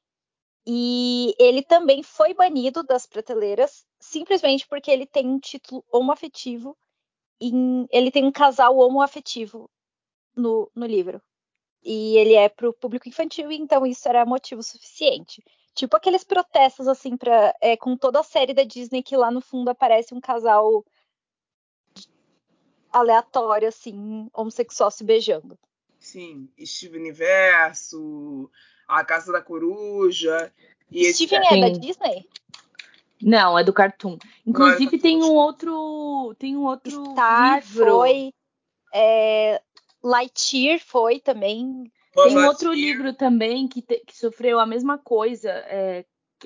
E 0.67 1.35
ele 1.39 1.63
também 1.63 2.03
foi 2.03 2.33
banido 2.33 2.83
das 2.83 3.07
prateleiras 3.07 3.87
simplesmente 4.01 4.67
porque 4.67 4.91
ele 4.91 5.07
tem 5.07 5.29
um 5.29 5.39
título 5.39 5.85
homoafetivo. 5.93 6.75
Em, 7.39 7.87
ele 7.91 8.11
tem 8.11 8.25
um 8.25 8.33
casal 8.33 8.79
homoafetivo 8.79 9.71
no, 10.35 10.71
no 10.75 10.87
livro 10.87 11.21
e 11.83 12.17
ele 12.17 12.35
é 12.35 12.49
para 12.49 12.69
o 12.69 12.73
público 12.73 13.09
infantil, 13.09 13.53
então 13.53 13.87
isso 13.87 14.09
era 14.09 14.25
motivo 14.25 14.63
suficiente. 14.63 15.43
Tipo 15.75 15.97
aqueles 15.97 16.25
protestos, 16.25 16.89
assim, 16.89 17.17
pra, 17.17 17.55
é, 17.61 17.77
com 17.77 17.97
toda 17.97 18.21
a 18.21 18.25
série 18.25 18.55
da 18.55 18.65
Disney 18.65 19.03
que 19.03 19.17
lá 19.17 19.31
no 19.31 19.41
fundo 19.41 19.69
aparece 19.69 20.15
um 20.15 20.21
casal 20.21 20.85
aleatório, 22.92 23.68
assim, 23.68 24.28
homossexual 24.33 24.90
se 24.90 25.04
beijando. 25.04 25.59
Sim, 25.99 26.49
Steven 26.64 27.00
Universo, 27.00 28.50
A 28.87 29.04
Casa 29.04 29.33
da 29.33 29.40
Coruja. 29.40 30.52
E 30.90 31.12
Steven 31.12 31.40
esse... 31.40 31.54
é 31.54 31.61
da 31.61 31.78
Disney? 31.78 32.28
Não, 33.21 33.59
é 33.59 33.64
do 33.64 33.73
Cartoon. 33.73 34.16
Inclusive 34.47 34.97
é 34.97 35.00
tem 35.00 35.23
um 35.23 35.33
outro, 35.33 36.35
tem 36.38 36.57
um 36.57 36.64
outro 36.64 37.04
Star 37.12 37.57
livro. 37.57 37.87
foi 37.87 38.33
é, 38.95 39.61
Lightyear 40.02 40.80
foi 40.80 41.21
também. 41.21 41.90
Tem 42.14 42.37
um 42.37 42.47
outro 42.47 42.73
livro 42.73 43.12
também 43.12 43.68
que, 43.68 43.83
te, 43.83 44.02
que 44.07 44.16
sofreu 44.16 44.59
a 44.59 44.66
mesma 44.66 44.99
coisa. 44.99 45.50
É, 45.50 46.04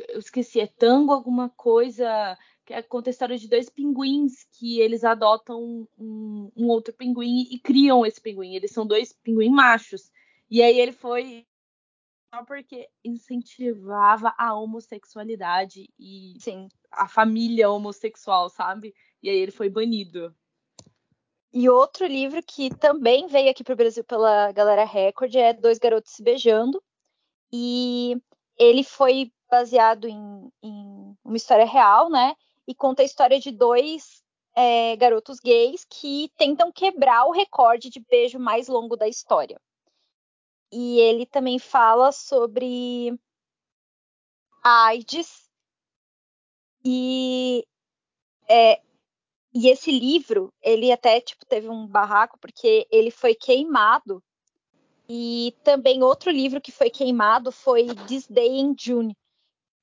eu 0.08 0.18
esqueci, 0.18 0.60
é 0.60 0.66
Tango 0.66 1.12
alguma 1.12 1.48
coisa, 1.50 2.36
que 2.64 2.72
é, 2.72 2.82
conta 2.82 3.10
a 3.10 3.12
história 3.12 3.36
de 3.36 3.48
dois 3.48 3.68
pinguins 3.68 4.44
que 4.52 4.80
eles 4.80 5.04
adotam 5.04 5.88
um, 5.98 6.50
um 6.56 6.68
outro 6.68 6.94
pinguim 6.94 7.46
e 7.50 7.58
criam 7.58 8.06
esse 8.06 8.20
pinguim. 8.20 8.54
Eles 8.54 8.70
são 8.70 8.86
dois 8.86 9.12
pinguins 9.12 9.50
machos. 9.50 10.10
E 10.50 10.62
aí 10.62 10.78
ele 10.78 10.92
foi 10.92 11.46
só 12.34 12.44
porque 12.44 12.88
incentivava 13.04 14.34
a 14.38 14.54
homossexualidade 14.54 15.88
e 15.98 16.34
Sim. 16.40 16.68
a 16.90 17.06
família 17.06 17.70
homossexual, 17.70 18.48
sabe? 18.48 18.94
E 19.22 19.28
aí 19.28 19.36
ele 19.36 19.52
foi 19.52 19.68
banido. 19.68 20.34
E 21.52 21.68
outro 21.68 22.06
livro 22.06 22.42
que 22.42 22.74
também 22.76 23.26
veio 23.26 23.50
aqui 23.50 23.62
para 23.62 23.74
o 23.74 23.76
Brasil 23.76 24.02
pela 24.04 24.50
Galera 24.52 24.84
Record 24.84 25.34
é 25.34 25.52
Dois 25.52 25.78
Garotos 25.78 26.12
Se 26.12 26.22
Beijando. 26.22 26.82
E 27.52 28.16
ele 28.56 28.82
foi 28.82 29.30
baseado 29.50 30.08
em, 30.08 30.50
em 30.62 31.14
uma 31.22 31.36
história 31.36 31.66
real, 31.66 32.08
né? 32.08 32.34
E 32.66 32.74
conta 32.74 33.02
a 33.02 33.04
história 33.04 33.40
de 33.40 33.50
dois 33.50 34.22
é, 34.54 34.96
garotos 34.96 35.40
gays 35.40 35.84
que 35.84 36.30
tentam 36.36 36.70
quebrar 36.70 37.26
o 37.26 37.32
recorde 37.32 37.90
de 37.90 38.00
beijo 38.00 38.38
mais 38.38 38.68
longo 38.68 38.96
da 38.96 39.08
história. 39.08 39.60
E 40.70 40.98
ele 41.00 41.26
também 41.26 41.58
fala 41.58 42.12
sobre 42.12 43.18
a 44.62 44.86
AIDS 44.86 45.50
e 46.84 47.66
é, 48.48 48.80
e 49.54 49.68
esse 49.68 49.90
livro, 49.90 50.52
ele 50.62 50.90
até 50.90 51.20
tipo 51.20 51.44
teve 51.44 51.68
um 51.68 51.86
barraco 51.86 52.38
porque 52.38 52.86
ele 52.90 53.10
foi 53.10 53.34
queimado. 53.34 54.22
E 55.08 55.54
também 55.62 56.02
outro 56.02 56.30
livro 56.30 56.60
que 56.60 56.72
foi 56.72 56.88
queimado 56.88 57.52
foi 57.52 57.88
This 58.06 58.26
Day 58.26 58.60
in 58.60 58.74
June, 58.78 59.14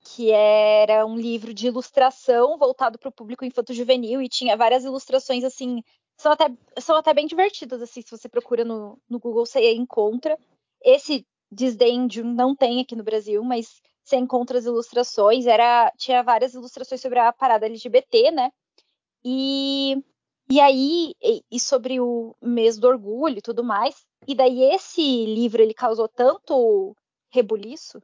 que 0.02 0.32
era 0.32 1.06
um 1.06 1.16
livro 1.18 1.54
de 1.54 1.68
ilustração 1.68 2.58
voltado 2.58 2.98
para 2.98 3.10
o 3.10 3.12
público 3.12 3.46
infanto-juvenil 3.46 4.22
e 4.22 4.30
tinha 4.30 4.58
várias 4.58 4.84
ilustrações 4.84 5.44
assim, 5.44 5.84
são 6.18 6.32
até, 6.32 6.52
são 6.80 6.96
até 6.96 7.14
bem 7.14 7.28
divertidas 7.28 7.82
assim, 7.82 8.02
se 8.02 8.12
você 8.12 8.30
procura 8.30 8.64
no, 8.64 8.98
no 9.10 9.20
Google 9.20 9.46
você 9.46 9.74
encontra. 9.74 10.38
Esse 10.82 11.26
June 11.52 12.34
não 12.34 12.56
tem 12.56 12.82
aqui 12.82 12.96
no 12.96 13.04
Brasil, 13.04 13.44
mas 13.44 13.82
você 14.04 14.18
encontra 14.18 14.58
as 14.58 14.66
ilustrações, 14.66 15.46
era 15.46 15.92
tinha 15.98 16.24
várias 16.24 16.54
ilustrações 16.54 17.02
sobre 17.02 17.20
a 17.20 17.32
parada 17.34 17.66
LGBT, 17.66 18.32
né? 18.32 18.52
E, 19.24 20.02
e 20.50 20.60
aí, 20.60 21.14
e, 21.22 21.44
e 21.52 21.60
sobre 21.60 22.00
o 22.00 22.36
mês 22.42 22.78
do 22.78 22.88
orgulho 22.88 23.38
e 23.38 23.42
tudo 23.42 23.64
mais. 23.64 24.06
E 24.28 24.34
daí 24.34 24.64
esse 24.74 25.02
livro 25.26 25.62
ele 25.62 25.74
causou 25.74 26.08
tanto 26.08 26.96
rebuliço 27.32 28.02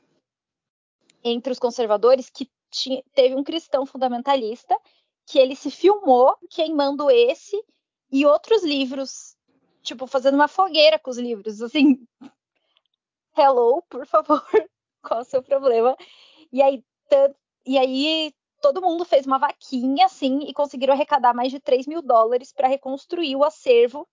entre 1.25 1.51
os 1.51 1.57
conservadores 1.57 2.29
que 2.29 2.49
tinha, 2.69 3.03
teve 3.13 3.35
um 3.35 3.43
cristão 3.43 3.83
fundamentalista 3.85 4.77
que 5.25 5.39
ele 5.39 5.55
se 5.55 5.71
filmou 5.71 6.37
queimando 6.51 7.09
esse 7.09 7.59
e 8.11 8.25
outros 8.27 8.63
livros, 8.63 9.35
tipo, 9.81 10.05
fazendo 10.05 10.35
uma 10.35 10.47
fogueira 10.47 10.99
com 10.99 11.09
os 11.09 11.17
livros, 11.17 11.61
assim. 11.63 12.07
Hello, 13.35 13.81
por 13.89 14.05
favor, 14.05 14.45
qual 15.01 15.19
é 15.19 15.23
o 15.23 15.25
seu 15.25 15.41
problema? 15.41 15.97
E 16.53 16.61
aí, 16.61 16.83
e 17.65 17.77
aí 17.77 18.33
todo 18.61 18.81
mundo 18.81 19.03
fez 19.03 19.25
uma 19.25 19.39
vaquinha, 19.39 20.05
assim, 20.05 20.41
e 20.43 20.53
conseguiram 20.53 20.93
arrecadar 20.93 21.33
mais 21.33 21.51
de 21.51 21.59
3 21.59 21.87
mil 21.87 22.03
dólares 22.03 22.53
para 22.53 22.67
reconstruir 22.67 23.35
o 23.35 23.43
acervo 23.43 24.07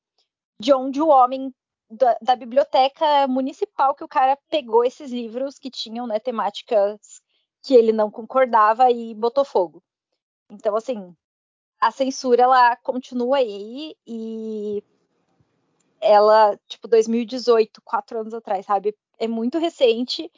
de 0.59 0.73
onde 0.73 1.00
o 1.00 1.09
homem 1.09 1.54
da, 1.92 2.16
da, 2.20 2.37
biblioteca 2.37 3.26
municipal 3.28 3.94
que 3.94 4.04
o 4.04 4.08
cara 4.08 4.38
pegou 4.49 4.84
esses 4.84 5.11
livros 5.11 5.58
que 5.58 5.70
tinham 5.70 6.06
né, 6.06 6.18
temáticas 6.18 7.20
que 7.62 7.75
ele 7.75 7.92
não 7.92 8.11
concordava 8.11 8.90
e 8.90 9.14
botou 9.14 9.44
fogo. 9.44 9.82
Então, 10.50 10.75
assim, 10.76 11.14
a 11.80 11.90
censura 11.90 12.42
ela 12.42 12.76
continua 12.76 13.38
aí 13.38 13.94
e 14.06 14.82
ela, 16.00 16.58
tipo, 16.66 16.88
2018, 16.88 17.80
quatro 17.82 18.20
anos 18.20 18.34
atrás, 18.34 18.66
sabe? 18.66 18.96
É 19.18 19.28
muito 19.28 19.58
recente 19.58 20.30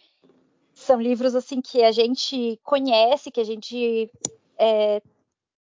são 0.74 1.00
livros 1.00 1.34
assim 1.34 1.60
que 1.60 1.82
a 1.82 1.92
gente 1.92 2.58
conhece, 2.62 3.30
que 3.30 3.40
a 3.40 3.44
gente 3.44 4.10
é, 4.58 5.00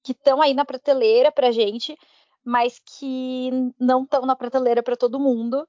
que 0.04 0.12
estão 0.12 0.42
aí 0.42 0.54
na 0.54 0.66
prateleira 0.66 1.32
para 1.32 1.52
gente, 1.52 1.98
mas 2.48 2.80
que 2.80 3.52
não 3.78 4.04
estão 4.04 4.26
na 4.26 4.34
prateleira 4.34 4.82
para 4.82 4.96
todo 4.96 5.20
mundo 5.20 5.68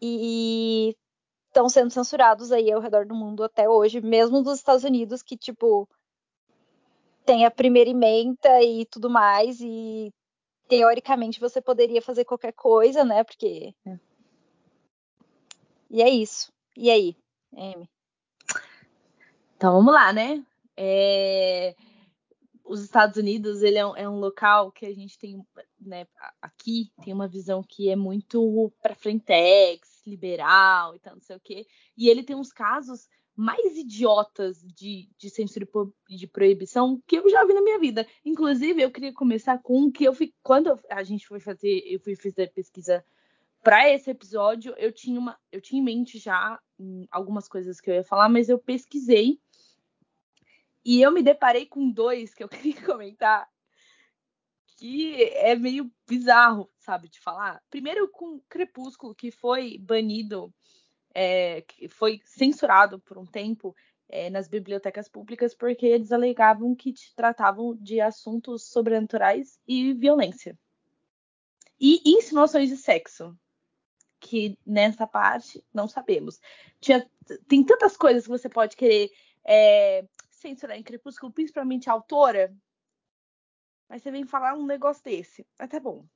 e 0.00 0.96
estão 1.48 1.68
sendo 1.68 1.90
censurados 1.90 2.52
aí 2.52 2.70
ao 2.70 2.80
redor 2.80 3.04
do 3.04 3.12
mundo 3.12 3.42
até 3.42 3.68
hoje, 3.68 4.00
mesmo 4.00 4.40
nos 4.40 4.58
Estados 4.58 4.84
Unidos 4.84 5.20
que 5.20 5.36
tipo 5.36 5.88
tem 7.26 7.44
a 7.44 7.50
primeira 7.50 7.90
emenda 7.90 8.62
e 8.62 8.86
tudo 8.86 9.10
mais 9.10 9.60
e 9.60 10.14
teoricamente 10.68 11.40
você 11.40 11.60
poderia 11.60 12.00
fazer 12.00 12.24
qualquer 12.24 12.52
coisa, 12.52 13.04
né? 13.04 13.24
Porque 13.24 13.74
é. 13.84 13.98
e 15.90 16.02
é 16.02 16.08
isso. 16.08 16.52
E 16.76 16.88
aí, 16.88 17.16
Amy? 17.52 17.90
Então 19.56 19.72
vamos 19.72 19.92
lá, 19.92 20.12
né? 20.12 20.40
É... 20.76 21.74
Os 22.64 22.82
Estados 22.82 23.16
Unidos 23.16 23.62
ele 23.62 23.78
é 23.78 23.86
um, 23.86 23.96
é 23.96 24.08
um, 24.08 24.18
local 24.18 24.70
que 24.70 24.86
a 24.86 24.94
gente 24.94 25.18
tem, 25.18 25.44
né? 25.80 26.06
Aqui 26.40 26.92
tem 27.04 27.12
uma 27.12 27.28
visão 27.28 27.62
que 27.62 27.88
é 27.88 27.96
muito 27.96 28.72
para 28.82 28.94
frentex, 28.94 30.02
liberal 30.06 30.94
e 30.94 30.98
tal, 30.98 31.14
não 31.14 31.22
sei 31.22 31.36
o 31.36 31.40
quê. 31.40 31.66
E 31.96 32.08
ele 32.08 32.22
tem 32.22 32.36
uns 32.36 32.52
casos 32.52 33.08
mais 33.36 33.76
idiotas 33.76 34.62
de, 34.62 35.08
de 35.16 35.30
censura 35.30 35.66
e 36.08 36.16
de 36.16 36.26
proibição 36.26 37.02
que 37.06 37.16
eu 37.16 37.28
já 37.28 37.44
vi 37.44 37.54
na 37.54 37.62
minha 37.62 37.78
vida. 37.78 38.06
Inclusive, 38.24 38.82
eu 38.82 38.90
queria 38.90 39.12
começar 39.12 39.58
com 39.62 39.84
um 39.84 39.90
que 39.90 40.04
eu 40.04 40.12
fui. 40.12 40.34
Quando 40.42 40.78
a 40.90 41.02
gente 41.02 41.26
foi 41.26 41.40
fazer, 41.40 41.82
eu 41.86 41.98
fui 42.00 42.14
fazer 42.14 42.52
pesquisa 42.52 43.04
para 43.62 43.88
esse 43.90 44.10
episódio, 44.10 44.74
eu 44.76 44.90
tinha 44.90 45.18
uma, 45.18 45.38
eu 45.52 45.60
tinha 45.60 45.80
em 45.80 45.84
mente 45.84 46.18
já 46.18 46.58
hum, 46.78 47.06
algumas 47.10 47.46
coisas 47.48 47.80
que 47.80 47.90
eu 47.90 47.94
ia 47.94 48.04
falar, 48.04 48.28
mas 48.28 48.48
eu 48.48 48.58
pesquisei 48.58 49.38
e 50.84 51.02
eu 51.02 51.12
me 51.12 51.22
deparei 51.22 51.66
com 51.66 51.90
dois 51.90 52.34
que 52.34 52.42
eu 52.42 52.48
queria 52.50 52.80
comentar 52.84 53.48
que 54.80 55.24
é 55.34 55.54
meio 55.54 55.92
bizarro, 56.08 56.70
sabe, 56.78 57.10
de 57.10 57.20
falar. 57.20 57.62
Primeiro 57.68 58.08
com 58.08 58.40
Crepúsculo, 58.48 59.14
que 59.14 59.30
foi 59.30 59.76
banido, 59.76 60.50
é, 61.14 61.60
que 61.60 61.86
foi 61.86 62.18
censurado 62.24 62.98
por 62.98 63.18
um 63.18 63.26
tempo 63.26 63.76
é, 64.08 64.30
nas 64.30 64.48
bibliotecas 64.48 65.06
públicas 65.06 65.54
porque 65.54 65.84
eles 65.84 66.10
alegavam 66.12 66.74
que 66.74 66.94
tratavam 67.14 67.76
de 67.76 68.00
assuntos 68.00 68.70
sobrenaturais 68.70 69.58
e 69.68 69.92
violência. 69.92 70.58
E 71.78 72.00
insinuações 72.06 72.70
de 72.70 72.78
sexo, 72.78 73.38
que 74.18 74.58
nessa 74.66 75.06
parte 75.06 75.62
não 75.74 75.88
sabemos. 75.88 76.40
Tinha, 76.80 77.06
tem 77.46 77.62
tantas 77.62 77.98
coisas 77.98 78.24
que 78.24 78.30
você 78.30 78.48
pode 78.48 78.76
querer 78.76 79.10
é, 79.44 80.06
censurar 80.40 80.76
em 80.76 80.82
Crepúsculo, 80.82 81.32
principalmente 81.32 81.88
a 81.88 81.92
autora, 81.92 82.54
mas 83.88 84.02
você 84.02 84.10
vem 84.10 84.24
falar 84.24 84.54
um 84.54 84.66
negócio 84.66 85.02
desse. 85.02 85.46
Até 85.58 85.78
tá 85.78 85.80
bom. 85.82 86.06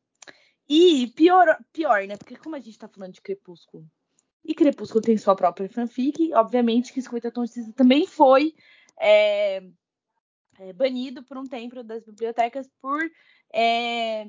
E 0.68 1.08
pior, 1.08 1.58
pior, 1.72 2.06
né? 2.06 2.16
Porque 2.16 2.36
como 2.36 2.56
a 2.56 2.60
gente 2.60 2.78
tá 2.78 2.88
falando 2.88 3.12
de 3.12 3.20
Crepúsculo, 3.20 3.86
e 4.44 4.54
Crepúsculo 4.54 5.00
tem 5.00 5.16
sua 5.16 5.34
própria 5.34 5.68
fanfic, 5.68 6.32
obviamente 6.34 6.92
que 6.92 7.00
50 7.00 7.30
Tons 7.30 7.48
de 7.48 7.54
Cinza 7.54 7.72
também 7.72 8.06
foi 8.06 8.54
é, 9.00 9.62
é, 10.58 10.72
banido 10.74 11.22
por 11.22 11.38
um 11.38 11.46
tempo 11.46 11.82
das 11.82 12.04
bibliotecas 12.04 12.68
por 12.80 13.00
é, 13.52 14.28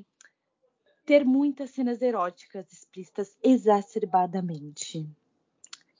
ter 1.04 1.24
muitas 1.24 1.70
cenas 1.70 2.00
eróticas 2.00 2.72
explícitas 2.72 3.36
exacerbadamente. 3.42 5.06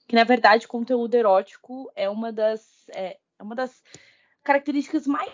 Que 0.09 0.17
na 0.17 0.25
verdade 0.25 0.67
conteúdo 0.67 1.15
erótico 1.15 1.93
é 1.95 2.09
uma 2.09 2.33
das 2.33 2.88
é, 2.95 3.19
é 3.38 3.43
uma 3.43 3.55
das 3.55 3.83
características 4.43 5.07
mais 5.07 5.33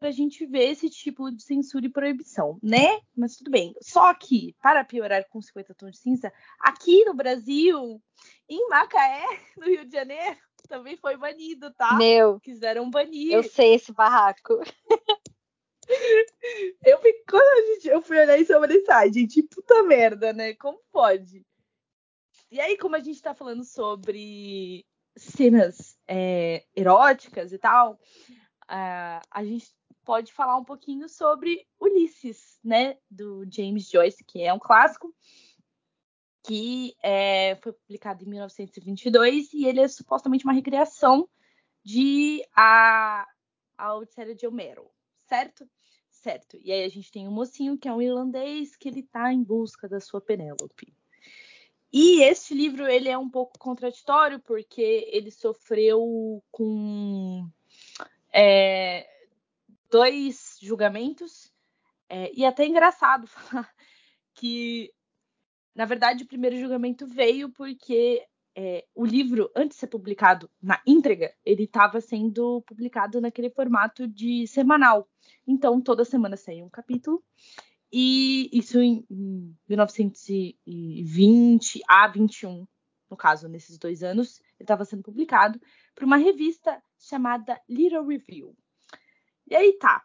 a 0.00 0.10
gente 0.10 0.46
ver 0.46 0.70
esse 0.70 0.88
tipo 0.88 1.30
de 1.30 1.42
censura 1.42 1.84
e 1.84 1.90
proibição, 1.90 2.58
né? 2.62 3.00
Mas 3.14 3.36
tudo 3.36 3.50
bem. 3.50 3.74
Só 3.82 4.14
que, 4.14 4.56
para 4.62 4.84
piorar 4.84 5.28
com 5.28 5.42
50 5.42 5.74
tons 5.74 5.92
de 5.92 5.98
cinza, 5.98 6.32
aqui 6.58 7.04
no 7.04 7.12
Brasil, 7.12 8.02
em 8.48 8.68
Macaé, 8.68 9.26
no 9.58 9.66
Rio 9.66 9.84
de 9.84 9.92
Janeiro, 9.92 10.38
também 10.68 10.96
foi 10.96 11.16
banido, 11.16 11.72
tá? 11.74 11.96
Meu. 11.96 12.40
Quiseram 12.40 12.88
banir. 12.88 13.32
Eu 13.32 13.42
sei 13.42 13.74
esse 13.74 13.92
barraco. 13.92 14.60
eu 16.86 17.00
fui, 17.00 17.12
quando 17.28 17.58
a 17.58 17.74
gente, 17.74 17.88
eu 17.88 18.00
fui 18.00 18.18
olhar 18.18 18.38
isso, 18.38 18.52
eu 18.52 18.60
falei, 18.60 18.82
ai, 18.88 19.12
gente, 19.12 19.42
puta 19.42 19.82
merda, 19.82 20.32
né? 20.32 20.54
Como 20.54 20.80
pode? 20.90 21.44
E 22.50 22.58
aí, 22.58 22.76
como 22.78 22.96
a 22.96 23.00
gente 23.00 23.20
tá 23.20 23.34
falando 23.34 23.64
sobre 23.64 24.84
cenas 25.20 25.98
é, 26.08 26.64
eróticas 26.74 27.52
e 27.52 27.58
tal, 27.58 27.92
uh, 27.92 29.20
a 29.30 29.44
gente 29.44 29.66
pode 30.04 30.32
falar 30.32 30.56
um 30.56 30.64
pouquinho 30.64 31.08
sobre 31.08 31.66
Ulisses, 31.78 32.58
né, 32.64 32.96
do 33.10 33.44
James 33.50 33.88
Joyce, 33.88 34.24
que 34.24 34.42
é 34.42 34.52
um 34.52 34.58
clássico 34.58 35.14
que 36.42 36.96
é, 37.02 37.56
foi 37.62 37.72
publicado 37.72 38.24
em 38.24 38.28
1922 38.28 39.52
e 39.52 39.66
ele 39.66 39.80
é 39.80 39.88
supostamente 39.88 40.44
uma 40.44 40.54
recriação 40.54 41.28
de 41.84 42.42
a, 42.56 43.26
a 43.76 43.94
Odisseia 43.94 44.34
de 44.34 44.46
Homero, 44.46 44.90
certo? 45.28 45.68
Certo. 46.10 46.58
E 46.62 46.72
aí 46.72 46.84
a 46.84 46.88
gente 46.88 47.10
tem 47.10 47.28
um 47.28 47.32
mocinho 47.32 47.78
que 47.78 47.88
é 47.88 47.92
um 47.92 48.02
irlandês 48.02 48.76
que 48.76 48.88
ele 48.88 49.00
está 49.00 49.32
em 49.32 49.42
busca 49.42 49.88
da 49.88 50.00
sua 50.00 50.20
Penélope. 50.20 50.94
E 51.92 52.22
este 52.22 52.54
livro 52.54 52.86
ele 52.86 53.08
é 53.08 53.18
um 53.18 53.28
pouco 53.28 53.58
contraditório 53.58 54.38
porque 54.38 55.08
ele 55.10 55.30
sofreu 55.30 56.42
com 56.50 57.48
é, 58.32 59.08
dois 59.90 60.56
julgamentos. 60.60 61.52
É, 62.08 62.30
e 62.32 62.44
é 62.44 62.48
até 62.48 62.66
engraçado 62.66 63.26
falar 63.28 63.68
que, 64.34 64.92
na 65.74 65.84
verdade, 65.84 66.24
o 66.24 66.28
primeiro 66.28 66.58
julgamento 66.58 67.06
veio 67.06 67.50
porque 67.50 68.24
é, 68.54 68.84
o 68.94 69.04
livro, 69.04 69.50
antes 69.54 69.76
de 69.76 69.80
ser 69.80 69.86
publicado 69.86 70.50
na 70.62 70.80
íntegra, 70.86 71.34
ele 71.44 71.64
estava 71.64 72.00
sendo 72.00 72.62
publicado 72.62 73.20
naquele 73.20 73.50
formato 73.50 74.06
de 74.06 74.46
semanal. 74.46 75.08
Então, 75.46 75.80
toda 75.80 76.04
semana 76.04 76.36
saía 76.36 76.64
um 76.64 76.68
capítulo. 76.68 77.22
E 77.92 78.48
isso 78.52 78.80
em, 78.80 79.04
em 79.10 79.52
1920 79.68 81.80
a 81.88 82.06
21, 82.06 82.64
no 83.10 83.16
caso, 83.16 83.48
nesses 83.48 83.78
dois 83.78 84.02
anos, 84.02 84.42
estava 84.58 84.84
sendo 84.84 85.02
publicado 85.02 85.60
por 85.94 86.04
uma 86.04 86.16
revista 86.16 86.82
chamada 86.98 87.60
Little 87.68 88.06
Review. 88.06 88.56
E 89.48 89.56
aí 89.56 89.72
tá, 89.72 90.04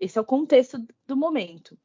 esse 0.00 0.16
é 0.16 0.20
o 0.20 0.24
contexto 0.24 0.78
do 1.06 1.16
momento. 1.16 1.78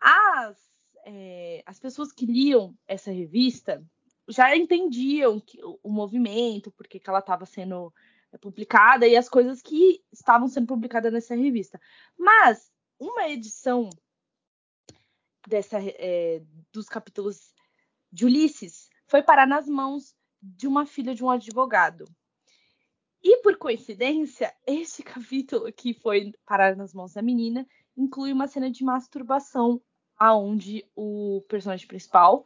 As, 0.00 0.56
é, 1.04 1.62
as 1.66 1.80
pessoas 1.80 2.12
que 2.12 2.24
liam 2.24 2.76
essa 2.86 3.10
revista 3.10 3.84
já 4.28 4.56
entendiam 4.56 5.40
que, 5.40 5.58
o 5.82 5.90
movimento, 5.90 6.70
porque 6.70 7.00
que 7.00 7.10
ela 7.10 7.18
estava 7.18 7.44
sendo 7.44 7.92
é, 8.32 8.38
publicada 8.38 9.08
e 9.08 9.16
as 9.16 9.28
coisas 9.28 9.60
que 9.60 10.00
estavam 10.12 10.46
sendo 10.46 10.68
publicadas 10.68 11.12
nessa 11.12 11.34
revista. 11.34 11.80
Mas 12.16 12.70
uma 12.98 13.28
edição 13.28 13.90
dessa, 15.46 15.78
é, 15.80 16.42
dos 16.72 16.88
capítulos 16.88 17.54
de 18.12 18.24
Ulisses 18.24 18.88
foi 19.06 19.22
parar 19.22 19.46
nas 19.46 19.68
mãos 19.68 20.14
de 20.40 20.66
uma 20.66 20.86
filha 20.86 21.14
de 21.14 21.24
um 21.24 21.30
advogado. 21.30 22.04
E 23.22 23.38
por 23.42 23.56
coincidência, 23.56 24.54
este 24.66 25.02
capítulo 25.04 25.72
que 25.72 25.92
foi 25.92 26.32
parar 26.46 26.76
nas 26.76 26.94
mãos 26.94 27.12
da 27.12 27.22
menina 27.22 27.66
inclui 27.96 28.32
uma 28.32 28.48
cena 28.48 28.70
de 28.70 28.82
masturbação, 28.82 29.80
aonde 30.16 30.84
o 30.94 31.44
personagem 31.48 31.86
principal, 31.86 32.44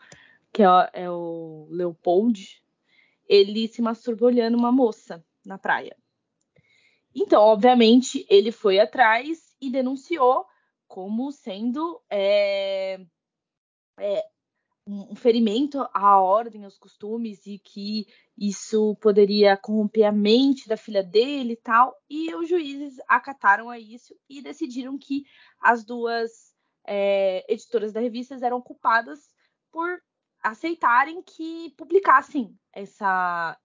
que 0.52 0.62
é, 0.62 0.66
é 0.92 1.10
o 1.10 1.66
Leopold, 1.70 2.62
ele 3.28 3.68
se 3.68 3.82
masturba 3.82 4.26
olhando 4.26 4.56
uma 4.56 4.70
moça 4.70 5.24
na 5.44 5.58
praia. 5.58 5.96
Então, 7.14 7.40
obviamente, 7.40 8.26
ele 8.28 8.50
foi 8.50 8.80
atrás 8.80 9.54
e 9.60 9.70
denunciou 9.70 10.46
como 10.86 11.32
sendo 11.32 12.02
é, 12.10 13.04
é, 13.98 14.24
um 14.86 15.16
ferimento 15.16 15.80
à 15.94 16.20
ordem, 16.20 16.64
aos 16.64 16.76
costumes, 16.76 17.46
e 17.46 17.58
que 17.58 18.06
isso 18.36 18.94
poderia 18.96 19.56
corromper 19.56 20.04
a 20.04 20.12
mente 20.12 20.68
da 20.68 20.76
filha 20.76 21.02
dele 21.02 21.54
e 21.54 21.56
tal. 21.56 21.96
E 22.08 22.34
os 22.34 22.48
juízes 22.48 22.96
acataram 23.08 23.70
a 23.70 23.78
isso 23.78 24.14
e 24.28 24.42
decidiram 24.42 24.98
que 24.98 25.24
as 25.60 25.84
duas 25.84 26.54
é, 26.86 27.50
editoras 27.50 27.92
da 27.92 28.00
revista 28.00 28.34
eram 28.34 28.60
culpadas 28.60 29.30
por 29.72 30.02
aceitarem 30.42 31.22
que 31.22 31.70
publicassem 31.78 32.54
essa, 32.70 33.58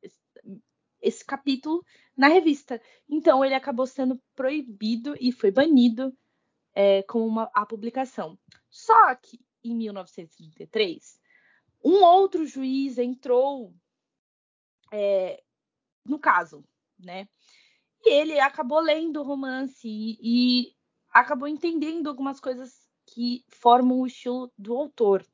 esse 1.01 1.25
capítulo 1.25 1.83
na 2.15 2.29
revista. 2.29 2.81
Então 3.09 3.43
ele 3.43 3.55
acabou 3.55 3.85
sendo 3.85 4.21
proibido 4.35 5.15
e 5.19 5.33
foi 5.33 5.51
banido 5.51 6.13
é, 6.73 7.03
com 7.03 7.25
uma, 7.25 7.49
a 7.53 7.65
publicação. 7.65 8.37
Só 8.69 9.15
que 9.15 9.39
em 9.63 9.75
1933, 9.75 11.19
um 11.83 12.03
outro 12.03 12.45
juiz 12.45 12.97
entrou 12.97 13.73
é, 14.91 15.41
no 16.05 16.19
caso, 16.19 16.63
né? 16.97 17.27
E 18.01 18.13
ele 18.13 18.39
acabou 18.39 18.79
lendo 18.79 19.21
o 19.21 19.23
romance 19.23 19.87
e, 19.87 20.17
e 20.21 20.75
acabou 21.11 21.47
entendendo 21.47 22.07
algumas 22.07 22.39
coisas 22.39 22.87
que 23.05 23.43
formam 23.49 23.99
o 23.99 24.07
estilo 24.07 24.51
do 24.57 24.75
autor. 24.75 25.25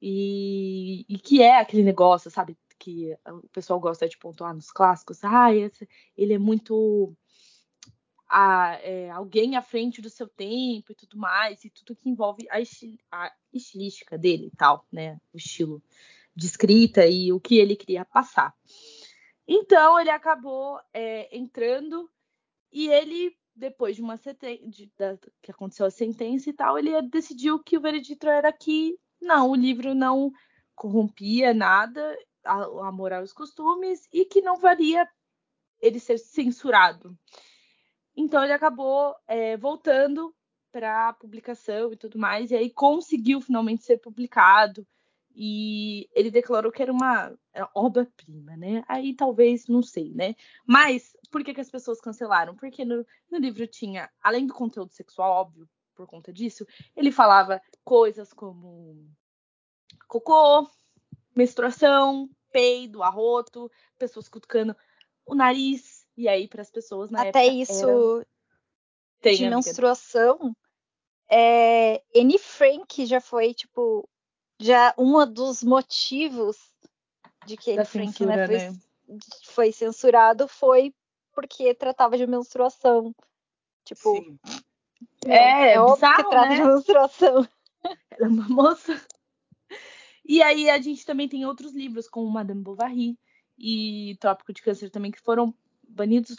E, 0.00 1.04
e, 1.08 1.18
que 1.18 1.42
é 1.42 1.58
aquele 1.58 1.82
negócio, 1.82 2.30
sabe? 2.30 2.56
Que 2.78 3.14
o 3.26 3.48
pessoal 3.48 3.78
gosta 3.78 4.08
de 4.08 4.16
pontuar 4.16 4.54
nos 4.54 4.72
clássicos. 4.72 5.22
Ah, 5.22 5.54
esse, 5.54 5.86
ele 6.16 6.32
é 6.32 6.38
muito 6.38 7.14
a, 8.30 8.78
é, 8.80 9.10
alguém 9.10 9.56
à 9.56 9.62
frente 9.62 10.00
do 10.00 10.08
seu 10.08 10.28
tempo 10.28 10.92
e 10.92 10.94
tudo 10.94 11.18
mais, 11.18 11.64
e 11.64 11.70
tudo 11.70 11.96
que 11.96 12.08
envolve 12.08 12.46
a, 12.48 12.60
estil, 12.60 12.96
a 13.10 13.32
estilística 13.52 14.16
dele 14.16 14.46
e 14.46 14.56
tal, 14.56 14.86
né? 14.92 15.20
O 15.34 15.36
estilo 15.36 15.82
de 16.34 16.46
escrita 16.46 17.04
e 17.06 17.32
o 17.32 17.40
que 17.40 17.58
ele 17.58 17.74
queria 17.74 18.04
passar. 18.04 18.54
Então 19.46 19.98
ele 19.98 20.10
acabou 20.10 20.80
é, 20.94 21.36
entrando 21.36 22.08
e 22.72 22.88
ele, 22.88 23.36
depois 23.54 23.96
de 23.96 24.02
uma 24.02 24.16
de, 24.16 24.92
da, 24.96 25.18
que 25.42 25.50
aconteceu 25.50 25.84
a 25.84 25.90
sentença 25.90 26.48
e 26.48 26.52
tal, 26.52 26.78
ele 26.78 27.02
decidiu 27.02 27.58
que 27.58 27.76
o 27.76 27.80
veredito 27.80 28.28
era 28.28 28.52
que 28.52 28.96
não, 29.20 29.50
o 29.50 29.56
livro 29.56 29.92
não 29.92 30.30
corrompia 30.76 31.52
nada 31.52 32.16
a, 32.44 32.62
a 32.86 32.92
moral 32.92 33.22
e 33.22 33.24
os 33.24 33.32
costumes 33.32 34.08
e 34.12 34.24
que 34.24 34.40
não 34.40 34.56
valia 34.56 35.04
ele 35.80 35.98
ser 35.98 36.18
censurado. 36.18 37.18
Então 38.16 38.42
ele 38.42 38.52
acabou 38.52 39.14
é, 39.26 39.56
voltando 39.56 40.34
para 40.72 41.12
publicação 41.14 41.92
e 41.92 41.96
tudo 41.96 42.18
mais, 42.18 42.50
e 42.50 42.56
aí 42.56 42.70
conseguiu 42.70 43.40
finalmente 43.40 43.84
ser 43.84 43.98
publicado. 43.98 44.86
E 45.34 46.08
ele 46.12 46.30
declarou 46.30 46.72
que 46.72 46.82
era 46.82 46.92
uma 46.92 47.32
obra-prima, 47.74 48.56
né? 48.56 48.84
Aí 48.88 49.14
talvez, 49.14 49.68
não 49.68 49.82
sei, 49.82 50.12
né? 50.12 50.34
Mas 50.66 51.16
por 51.30 51.44
que, 51.44 51.54
que 51.54 51.60
as 51.60 51.70
pessoas 51.70 52.00
cancelaram? 52.00 52.56
Porque 52.56 52.84
no, 52.84 53.06
no 53.30 53.38
livro 53.38 53.66
tinha, 53.66 54.10
além 54.20 54.46
do 54.46 54.52
conteúdo 54.52 54.92
sexual, 54.92 55.30
óbvio, 55.30 55.68
por 55.94 56.06
conta 56.06 56.32
disso, 56.32 56.66
ele 56.96 57.12
falava 57.12 57.60
coisas 57.84 58.32
como 58.32 59.06
cocô, 60.08 60.68
menstruação, 61.36 62.28
peido, 62.50 63.02
arroto, 63.02 63.70
pessoas 63.98 64.28
cutucando 64.28 64.76
o 65.24 65.34
nariz. 65.34 65.99
E 66.20 66.28
aí, 66.28 66.46
para 66.46 66.60
as 66.60 66.70
pessoas 66.70 67.10
na 67.10 67.22
Até 67.22 67.46
época. 67.46 67.62
isso 67.62 68.16
era... 68.18 68.26
Tem, 69.22 69.36
de 69.36 69.44
amiga. 69.44 69.56
menstruação, 69.56 70.54
é, 71.30 72.02
Anne 72.14 72.38
Frank 72.38 73.06
já 73.06 73.22
foi, 73.22 73.54
tipo, 73.54 74.06
já 74.58 74.94
um 74.98 75.24
dos 75.26 75.62
motivos 75.62 76.58
de 77.46 77.56
que 77.56 77.72
Anne 77.72 77.86
Frank 77.86 78.12
censura, 78.12 78.36
né, 78.36 78.46
foi, 78.46 78.58
né? 78.58 78.78
foi 79.46 79.72
censurado 79.72 80.46
foi 80.46 80.94
porque 81.32 81.74
tratava 81.74 82.18
de 82.18 82.26
menstruação. 82.26 83.14
Tipo, 83.82 84.16
Sim. 84.16 84.38
É, 85.24 85.80
óbvio 85.80 85.94
bizarro, 85.94 86.24
que 86.24 86.30
trata 86.30 86.48
né? 86.50 86.56
de 86.56 86.64
menstruação. 86.64 87.48
Ela 88.10 88.26
é 88.26 88.28
uma 88.28 88.48
moça. 88.48 89.02
E 90.22 90.42
aí 90.42 90.68
a 90.68 90.78
gente 90.78 91.06
também 91.06 91.26
tem 91.26 91.46
outros 91.46 91.72
livros, 91.72 92.06
como 92.06 92.30
Madame 92.30 92.62
Bovary 92.62 93.18
e 93.58 94.16
Trópico 94.20 94.52
de 94.52 94.60
Câncer 94.60 94.90
também, 94.90 95.10
que 95.10 95.20
foram 95.20 95.54
banidos, 95.90 96.36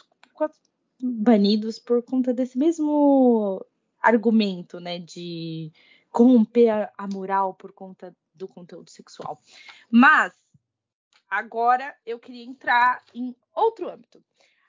banidos 1.00 1.80
por 1.80 2.04
conta 2.04 2.34
desse 2.34 2.58
mesmo 2.58 3.66
argumento, 4.02 4.80
né? 4.80 5.00
De 5.00 5.72
corromper 6.10 6.92
a, 6.98 7.08
moral 7.08 7.54
por 7.54 7.72
conta 7.72 8.16
do 8.34 8.48
conteúdo 8.48 8.90
sexual. 8.90 9.42
Mas 9.90 10.34
agora 11.30 11.96
eu 12.06 12.20
queria 12.20 12.44
entrar 12.44 13.04
em 13.14 13.36
outro 13.54 13.90
âmbito. 13.90 14.24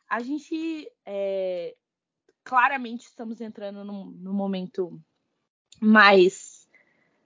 A 0.08 0.20
gente 0.20 0.90
é, 1.04 1.74
claramente 2.44 3.06
estamos 3.06 3.40
entrando 3.40 3.84
num, 3.84 4.04
num 4.04 4.34
momento 4.34 5.00
mais 5.80 6.68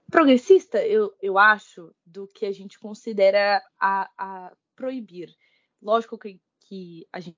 progressista, 0.09 0.83
eu, 0.85 1.13
eu 1.21 1.37
acho, 1.37 1.93
do 2.05 2.27
que 2.27 2.45
a 2.45 2.51
gente 2.51 2.79
considera 2.79 3.61
a, 3.79 4.09
a 4.17 4.55
proibir. 4.75 5.35
Lógico 5.81 6.17
que, 6.17 6.39
que 6.61 7.05
a 7.11 7.19
gente 7.19 7.37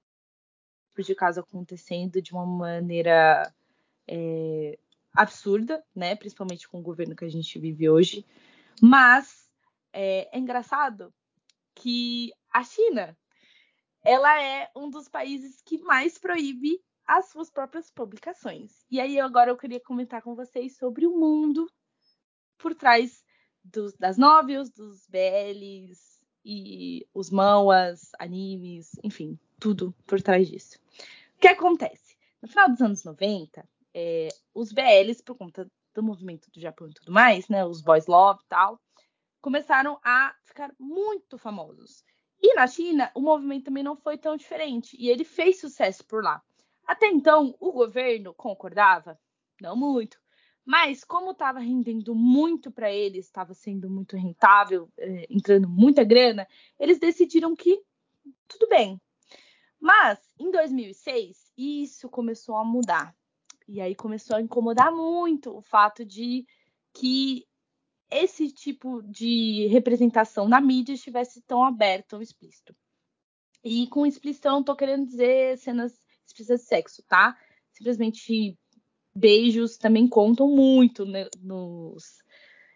de 1.03 1.15
caso 1.15 1.39
acontecendo 1.39 2.21
de 2.21 2.33
uma 2.33 2.45
maneira 2.45 3.53
é, 4.07 4.77
absurda, 5.13 5.83
né? 5.95 6.15
Principalmente 6.15 6.67
com 6.67 6.79
o 6.79 6.83
governo 6.83 7.15
que 7.15 7.25
a 7.25 7.29
gente 7.29 7.59
vive 7.59 7.89
hoje. 7.89 8.25
Mas 8.81 9.49
é, 9.93 10.35
é 10.35 10.39
engraçado 10.39 11.13
que 11.75 12.31
a 12.51 12.63
China 12.63 13.17
ela 14.03 14.41
é 14.41 14.69
um 14.75 14.89
dos 14.89 15.07
países 15.07 15.61
que 15.61 15.77
mais 15.79 16.17
proíbe 16.17 16.81
as 17.05 17.29
suas 17.29 17.49
próprias 17.49 17.89
publicações. 17.89 18.85
E 18.89 18.99
aí 18.99 19.19
agora 19.19 19.49
eu 19.49 19.57
queria 19.57 19.79
comentar 19.79 20.21
com 20.21 20.35
vocês 20.35 20.77
sobre 20.77 21.07
o 21.07 21.17
mundo 21.17 21.69
por 22.57 22.75
trás 22.75 23.23
dos, 23.63 23.93
das 23.95 24.17
novels, 24.17 24.69
dos 24.69 25.07
BLs 25.07 25.99
e 26.45 27.07
os 27.13 27.29
manhwas, 27.29 28.11
animes, 28.19 28.91
enfim, 29.03 29.39
tudo 29.59 29.93
por 30.07 30.21
trás 30.21 30.47
disso. 30.47 30.79
O 31.35 31.39
que 31.39 31.47
acontece? 31.47 32.17
No 32.41 32.47
final 32.47 32.69
dos 32.69 32.81
anos 32.81 33.03
90, 33.03 33.67
é, 33.93 34.29
os 34.53 34.71
BLs, 34.71 35.23
por 35.23 35.35
conta 35.35 35.69
do 35.93 36.03
movimento 36.03 36.49
do 36.51 36.59
Japão 36.59 36.87
e 36.87 36.93
tudo 36.93 37.11
mais, 37.11 37.49
né, 37.49 37.65
os 37.65 37.81
boys 37.81 38.07
love 38.07 38.41
e 38.43 38.47
tal, 38.47 38.79
começaram 39.41 39.99
a 40.03 40.35
ficar 40.43 40.71
muito 40.79 41.37
famosos. 41.37 42.03
E 42.41 42.53
na 42.55 42.67
China, 42.67 43.11
o 43.13 43.21
movimento 43.21 43.65
também 43.65 43.83
não 43.83 43.97
foi 43.97 44.17
tão 44.17 44.37
diferente, 44.37 44.95
e 44.97 45.09
ele 45.09 45.25
fez 45.25 45.59
sucesso 45.59 46.05
por 46.05 46.23
lá. 46.23 46.41
Até 46.87 47.07
então, 47.07 47.55
o 47.59 47.71
governo 47.71 48.33
concordava? 48.33 49.19
Não 49.61 49.75
muito. 49.75 50.17
Mas, 50.65 51.03
como 51.03 51.31
estava 51.31 51.59
rendendo 51.59 52.15
muito 52.15 52.71
para 52.71 52.91
eles, 52.91 53.25
estava 53.25 53.53
sendo 53.53 53.89
muito 53.89 54.15
rentável, 54.15 54.89
eh, 54.97 55.25
entrando 55.29 55.67
muita 55.67 56.03
grana, 56.03 56.47
eles 56.79 56.99
decidiram 56.99 57.55
que 57.55 57.81
tudo 58.47 58.67
bem. 58.69 59.01
Mas, 59.79 60.19
em 60.37 60.51
2006, 60.51 61.51
isso 61.57 62.09
começou 62.09 62.55
a 62.57 62.65
mudar. 62.65 63.15
E 63.67 63.79
aí 63.79 63.95
começou 63.95 64.35
a 64.35 64.41
incomodar 64.41 64.91
muito 64.91 65.55
o 65.55 65.61
fato 65.61 66.03
de 66.03 66.45
que 66.93 67.45
esse 68.09 68.51
tipo 68.51 69.01
de 69.03 69.67
representação 69.67 70.47
na 70.47 70.59
mídia 70.59 70.93
estivesse 70.93 71.41
tão 71.41 71.63
aberto, 71.63 72.09
tão 72.09 72.21
explícito. 72.21 72.75
E 73.63 73.87
com 73.87 74.05
explícito 74.05 74.47
eu 74.47 74.53
não 74.53 74.63
tô 74.63 74.75
querendo 74.75 75.05
dizer 75.05 75.57
cenas 75.57 75.93
explícitas 76.25 76.61
de 76.61 76.67
sexo, 76.67 77.03
tá? 77.03 77.37
Simplesmente 77.71 78.57
beijos 79.13 79.77
também 79.77 80.07
contam 80.07 80.47
muito 80.47 81.05
né, 81.05 81.27
nos, 81.39 82.23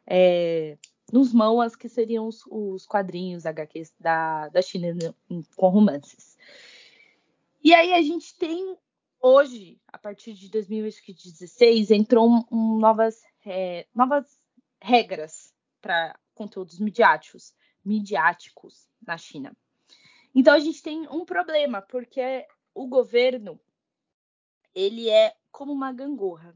é, 0.06 0.78
nos 1.12 1.34
manhwas, 1.34 1.76
que 1.76 1.90
seriam 1.90 2.28
os, 2.28 2.42
os 2.48 2.86
quadrinhos 2.86 3.46
HQs 3.46 3.94
da, 4.00 4.50
da 4.50 4.62
China 4.62 4.94
né, 4.94 5.14
com 5.56 5.70
romances. 5.70 6.33
E 7.64 7.74
aí 7.74 7.94
a 7.94 8.02
gente 8.02 8.36
tem 8.38 8.78
hoje, 9.22 9.80
a 9.88 9.98
partir 9.98 10.34
de 10.34 10.50
2016, 10.50 11.92
entrou 11.92 12.30
um, 12.30 12.44
um 12.52 12.78
novas, 12.78 13.22
é, 13.46 13.88
novas 13.96 14.38
regras 14.82 15.54
para 15.82 16.20
conteúdos 16.36 16.78
midiáticos, 16.78 17.56
midiáticos 17.86 18.90
na 19.02 19.18
China. 19.18 19.56
Então 20.36 20.54
a 20.54 20.60
gente 20.60 20.84
tem 20.84 21.08
um 21.08 21.24
problema, 21.24 21.82
porque 21.82 22.46
o 22.76 22.86
governo 22.86 23.58
ele 24.76 25.10
é 25.10 25.34
como 25.50 25.72
uma 25.72 25.94
gangorra. 25.94 26.54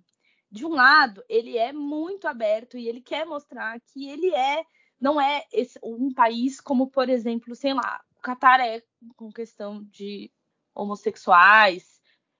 De 0.51 0.65
um 0.65 0.73
lado, 0.73 1.23
ele 1.29 1.57
é 1.57 1.71
muito 1.71 2.27
aberto 2.27 2.77
e 2.77 2.87
ele 2.89 2.99
quer 2.99 3.25
mostrar 3.25 3.79
que 3.79 4.09
ele 4.09 4.33
é 4.33 4.65
não 4.99 5.21
é 5.21 5.45
esse, 5.53 5.79
um 5.83 6.11
país 6.11 6.59
como, 6.59 6.89
por 6.89 7.07
exemplo, 7.07 7.55
sei 7.55 7.73
lá, 7.73 8.03
o 8.17 8.19
Catar 8.19 8.59
é 8.59 8.81
com 9.15 9.31
questão 9.31 9.83
de 9.83 10.31
homossexuais, 10.77 11.99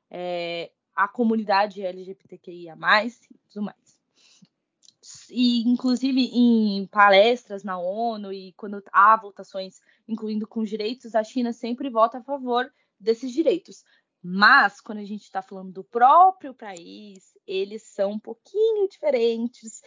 é, 0.10 0.71
a 0.95 1.08
comunidade 1.08 1.82
LGBTQIA+, 1.82 2.76
e 3.06 3.38
tudo 3.52 3.65
mais. 3.65 3.97
E, 5.30 5.62
inclusive, 5.62 6.21
em 6.34 6.86
palestras 6.88 7.63
na 7.63 7.78
ONU 7.78 8.32
e 8.32 8.54
quando 8.54 8.84
há 8.91 9.15
votações 9.15 9.80
incluindo 10.08 10.47
com 10.47 10.63
direitos, 10.63 11.15
a 11.15 11.23
China 11.23 11.54
sempre 11.54 11.89
vota 11.89 12.17
a 12.17 12.23
favor 12.23 12.71
desses 13.00 13.32
direitos. 13.32 13.84
Mas, 14.21 14.82
quando 14.82 15.00
a 15.00 15.06
gente 15.06 15.23
está 15.23 15.41
falando 15.41 15.71
do 15.71 15.84
próprio 15.84 16.54
país, 16.54 17.38
eles 17.45 17.84
são 17.84 18.13
um 18.13 18.19
pouquinho 18.19 18.89
diferentes 18.89 19.82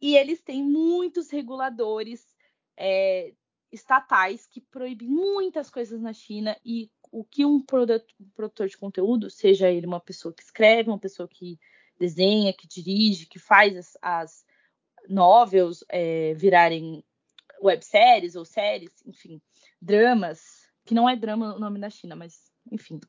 e 0.00 0.16
eles 0.16 0.42
têm 0.42 0.62
muitos 0.62 1.30
reguladores 1.30 2.26
é, 2.76 3.32
estatais 3.72 4.46
que 4.46 4.60
proíbem 4.60 5.08
muitas 5.08 5.70
coisas 5.70 6.00
na 6.00 6.12
China 6.12 6.56
e 6.64 6.90
o 7.10 7.24
que 7.24 7.44
um 7.44 7.60
produtor 7.60 8.68
de 8.68 8.76
conteúdo, 8.76 9.30
seja 9.30 9.70
ele 9.70 9.86
uma 9.86 10.00
pessoa 10.00 10.34
que 10.34 10.42
escreve, 10.42 10.90
uma 10.90 10.98
pessoa 10.98 11.28
que 11.28 11.58
desenha, 11.98 12.52
que 12.52 12.66
dirige, 12.66 13.26
que 13.26 13.38
faz 13.38 13.76
as, 13.76 13.98
as 14.02 14.46
novels 15.08 15.84
é, 15.88 16.34
virarem 16.34 17.04
webséries 17.62 18.36
ou 18.36 18.44
séries, 18.44 18.90
enfim, 19.06 19.40
dramas, 19.80 20.70
que 20.84 20.94
não 20.94 21.08
é 21.08 21.16
drama 21.16 21.54
o 21.54 21.58
nome 21.58 21.78
da 21.78 21.90
China, 21.90 22.14
mas 22.14 22.50
enfim. 22.70 23.00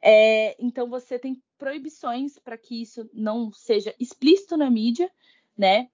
É, 0.00 0.56
então 0.62 0.88
você 0.88 1.18
tem 1.18 1.42
proibições 1.58 2.38
para 2.38 2.58
que 2.58 2.82
isso 2.82 3.08
não 3.12 3.52
seja 3.52 3.94
explícito 3.98 4.56
na 4.56 4.70
mídia, 4.70 5.10
né? 5.56 5.88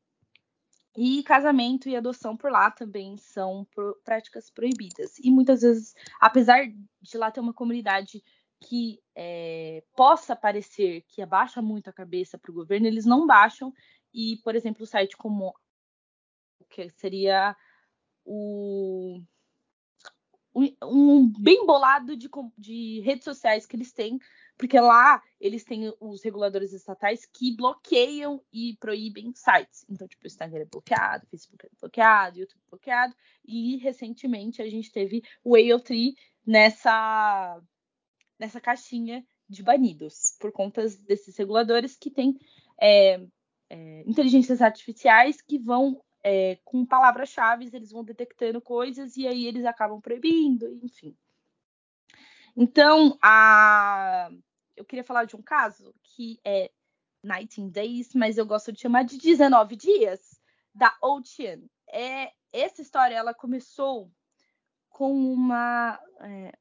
E 1.01 1.23
casamento 1.23 1.89
e 1.89 1.95
adoção 1.95 2.37
por 2.37 2.51
lá 2.51 2.73
também 2.73 3.17
são 3.17 3.65
pro, 3.73 3.95
práticas 4.05 4.51
proibidas. 4.51 5.17
E 5.21 5.31
muitas 5.31 5.63
vezes, 5.63 5.95
apesar 6.21 6.67
de 7.01 7.17
lá 7.17 7.31
ter 7.31 7.39
uma 7.39 7.55
comunidade 7.55 8.21
que 8.61 9.01
é, 9.15 9.85
possa 9.95 10.35
parecer 10.35 11.05
que 11.07 11.23
abaixa 11.23 11.63
muito 11.63 11.89
a 11.89 11.93
cabeça 11.93 12.37
para 12.37 12.51
o 12.51 12.55
governo, 12.55 12.89
eles 12.89 13.07
não 13.07 13.29
baixam. 13.29 13.73
E, 14.13 14.41
por 14.43 14.57
exemplo, 14.57 14.83
o 14.83 14.87
site 14.87 15.17
como 15.17 15.55
que 16.69 16.91
seria 16.91 17.57
o 18.25 19.23
um, 20.55 21.31
bem 21.41 21.65
bolado 21.65 22.17
de, 22.17 22.29
de 22.57 23.01
redes 23.01 23.25
sociais 23.25 23.67
que 23.67 23.77
eles 23.77 23.93
têm, 23.93 24.19
porque 24.57 24.79
lá 24.81 25.23
eles 25.41 25.65
têm 25.65 25.93
os 26.01 26.23
reguladores 26.23 26.73
estatais 26.73 27.25
que 27.27 27.55
bloqueiam 27.57 28.43
e 28.53 28.77
proíbem 28.81 29.33
sites. 29.35 29.85
Então, 29.89 30.09
tipo, 30.09 30.25
o 30.25 30.27
Instagram 30.27 30.63
é 30.63 30.65
bloqueado, 30.65 31.27
o 31.27 31.31
Facebook 31.31 31.67
é 31.67 31.71
bloqueado, 31.81 32.37
o 32.37 32.41
YouTube 32.41 32.63
é 32.67 32.71
bloqueado, 32.71 33.15
e 33.45 33.77
recentemente 33.77 34.61
a 34.61 34.69
gente 34.69 34.91
teve 34.91 35.23
o 35.45 35.53
AO3 35.53 36.15
nessa, 36.47 37.61
nessa 38.39 38.61
caixinha 38.61 39.25
de 39.49 39.63
banidos, 39.63 40.37
por 40.41 40.53
conta 40.53 40.87
desses 41.07 41.37
reguladores 41.37 41.97
que 41.97 42.11
têm 42.11 42.37
é, 42.81 43.21
é, 43.71 44.03
inteligências 44.07 44.61
artificiais 44.61 45.41
que 45.41 45.59
vão 45.59 46.03
é, 46.23 46.59
com 46.65 46.85
palavras-chave, 46.85 47.71
eles 47.73 47.91
vão 47.91 48.05
detectando 48.05 48.61
coisas 48.61 49.17
e 49.17 49.27
aí 49.27 49.47
eles 49.47 49.65
acabam 49.65 50.01
proibindo, 50.01 50.73
enfim. 50.83 51.17
Então, 52.57 53.17
a... 53.23 54.31
eu 54.77 54.85
queria 54.85 55.05
falar 55.05 55.25
de 55.25 55.37
um 55.37 55.43
caso 55.43 55.95
que 56.03 56.41
é 56.45 56.71
19 57.23 57.71
Days, 57.71 58.15
mas 58.15 58.39
eu 58.39 58.47
gosto 58.47 58.73
de 58.73 58.81
chamar 58.81 59.05
de 59.05 59.19
19 59.19 59.77
dias, 59.77 60.41
da 60.75 60.97
Ocean. 61.03 61.61
É, 61.89 62.33
essa 62.53 62.83
história 62.83 63.15
ela 63.15 63.35
começou 63.35 64.11
com 64.89 65.13
uma 65.33 65.99
é, 66.21 66.53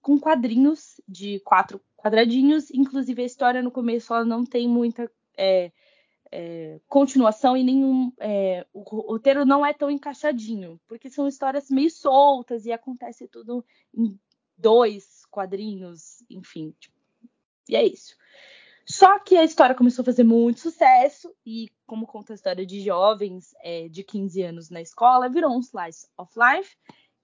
com 0.00 0.18
quadrinhos 0.18 1.00
de 1.06 1.40
quatro 1.40 1.80
quadradinhos. 1.96 2.70
Inclusive 2.70 3.22
a 3.22 3.26
história 3.26 3.62
no 3.62 3.70
começo 3.70 4.12
ela 4.12 4.24
não 4.24 4.44
tem 4.44 4.68
muita 4.68 5.10
é, 5.36 5.72
é, 6.30 6.80
continuação 6.88 7.56
e 7.56 7.62
nenhum. 7.62 8.12
É, 8.18 8.66
o 8.72 8.80
roteiro 8.82 9.44
não 9.44 9.64
é 9.64 9.72
tão 9.72 9.90
encaixadinho, 9.90 10.80
porque 10.86 11.10
são 11.10 11.26
histórias 11.28 11.70
meio 11.70 11.90
soltas 11.90 12.66
e 12.66 12.72
acontece 12.72 13.28
tudo 13.28 13.64
em 13.94 14.18
dois 14.56 15.24
quadrinhos, 15.30 16.22
enfim. 16.28 16.74
Tipo, 16.78 16.96
e 17.68 17.76
é 17.76 17.84
isso. 17.84 18.16
Só 18.84 19.18
que 19.18 19.36
a 19.36 19.44
história 19.44 19.74
começou 19.74 20.02
a 20.02 20.06
fazer 20.06 20.24
muito 20.24 20.60
sucesso 20.60 21.34
e, 21.44 21.68
como 21.86 22.06
conta 22.06 22.32
a 22.32 22.36
história 22.36 22.64
de 22.64 22.80
jovens 22.80 23.54
é, 23.60 23.86
de 23.88 24.02
15 24.02 24.42
anos 24.42 24.70
na 24.70 24.80
escola, 24.80 25.28
virou 25.28 25.54
um 25.54 25.60
slice 25.60 26.08
of 26.16 26.32
life 26.34 26.74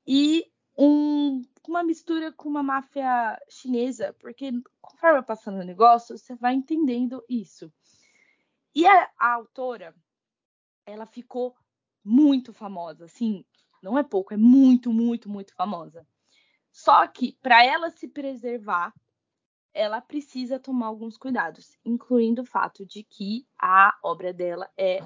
e 0.06 0.44
um, 0.76 1.42
uma 1.66 1.82
mistura 1.82 2.30
com 2.32 2.50
uma 2.50 2.62
máfia 2.62 3.40
chinesa, 3.48 4.14
porque 4.20 4.52
conforme 4.80 5.14
vai 5.14 5.22
passando 5.22 5.60
o 5.60 5.64
negócio, 5.64 6.18
você 6.18 6.34
vai 6.34 6.52
entendendo 6.52 7.24
isso. 7.28 7.72
E 8.74 8.86
a, 8.86 9.10
a 9.18 9.32
autora, 9.32 9.94
ela 10.84 11.06
ficou 11.06 11.54
muito 12.04 12.52
famosa, 12.52 13.04
assim, 13.04 13.44
não 13.82 13.98
é 13.98 14.02
pouco, 14.02 14.34
é 14.34 14.36
muito, 14.36 14.92
muito, 14.92 15.28
muito 15.28 15.54
famosa. 15.54 16.06
Só 16.72 17.06
que 17.06 17.38
para 17.40 17.64
ela 17.64 17.90
se 17.90 18.08
preservar, 18.08 18.92
ela 19.72 20.00
precisa 20.00 20.58
tomar 20.58 20.86
alguns 20.86 21.16
cuidados, 21.16 21.76
incluindo 21.84 22.42
o 22.42 22.46
fato 22.46 22.84
de 22.84 23.02
que 23.02 23.46
a 23.58 23.96
obra 24.02 24.32
dela 24.32 24.70
é 24.76 25.00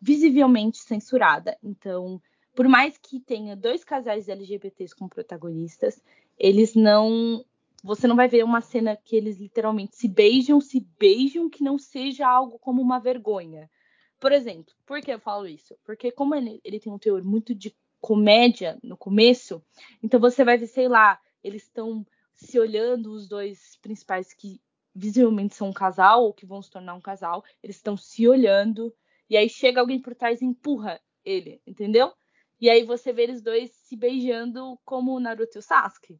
visivelmente 0.00 0.78
censurada. 0.78 1.58
Então, 1.62 2.20
por 2.54 2.68
mais 2.68 2.98
que 2.98 3.18
tenha 3.20 3.56
dois 3.56 3.84
casais 3.84 4.28
LGBTs 4.28 4.94
como 4.94 5.10
protagonistas, 5.10 6.02
eles 6.38 6.74
não 6.74 7.44
você 7.84 8.06
não 8.06 8.16
vai 8.16 8.26
ver 8.26 8.42
uma 8.42 8.62
cena 8.62 8.96
que 8.96 9.14
eles 9.14 9.36
literalmente 9.36 9.94
se 9.94 10.08
beijam, 10.08 10.58
se 10.58 10.80
beijam, 10.98 11.50
que 11.50 11.62
não 11.62 11.76
seja 11.76 12.26
algo 12.26 12.58
como 12.58 12.80
uma 12.80 12.98
vergonha. 12.98 13.70
Por 14.18 14.32
exemplo, 14.32 14.74
por 14.86 15.02
que 15.02 15.12
eu 15.12 15.20
falo 15.20 15.46
isso? 15.46 15.76
Porque 15.84 16.10
como 16.10 16.34
ele, 16.34 16.62
ele 16.64 16.80
tem 16.80 16.90
um 16.90 16.98
teor 16.98 17.22
muito 17.22 17.54
de 17.54 17.76
comédia 18.00 18.78
no 18.82 18.96
começo, 18.96 19.62
então 20.02 20.18
você 20.18 20.42
vai 20.42 20.56
ver, 20.56 20.66
sei 20.66 20.88
lá, 20.88 21.20
eles 21.42 21.64
estão 21.64 22.06
se 22.32 22.58
olhando, 22.58 23.12
os 23.12 23.28
dois 23.28 23.76
principais 23.82 24.32
que 24.32 24.62
visivelmente 24.94 25.54
são 25.54 25.68
um 25.68 25.72
casal 25.72 26.24
ou 26.24 26.32
que 26.32 26.46
vão 26.46 26.62
se 26.62 26.70
tornar 26.70 26.94
um 26.94 27.02
casal, 27.02 27.44
eles 27.62 27.76
estão 27.76 27.98
se 27.98 28.26
olhando, 28.26 28.94
e 29.28 29.36
aí 29.36 29.48
chega 29.48 29.80
alguém 29.80 30.00
por 30.00 30.14
trás 30.14 30.40
e 30.40 30.46
empurra 30.46 30.98
ele, 31.22 31.60
entendeu? 31.66 32.14
E 32.58 32.70
aí 32.70 32.82
você 32.82 33.12
vê 33.12 33.24
eles 33.24 33.42
dois 33.42 33.72
se 33.72 33.94
beijando 33.94 34.78
como 34.86 35.20
Naruto 35.20 35.58
e 35.58 35.60
o 35.60 35.62
Sasuke. 35.62 36.18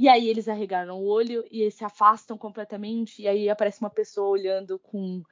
E 0.00 0.08
aí 0.08 0.30
eles 0.30 0.48
arregaram 0.48 0.98
o 0.98 1.04
olho 1.04 1.44
e 1.50 1.70
se 1.70 1.84
afastam 1.84 2.38
completamente. 2.38 3.20
E 3.20 3.28
aí 3.28 3.50
aparece 3.50 3.82
uma 3.82 3.90
pessoa 3.90 4.30
olhando 4.30 4.78
com, 4.78 5.22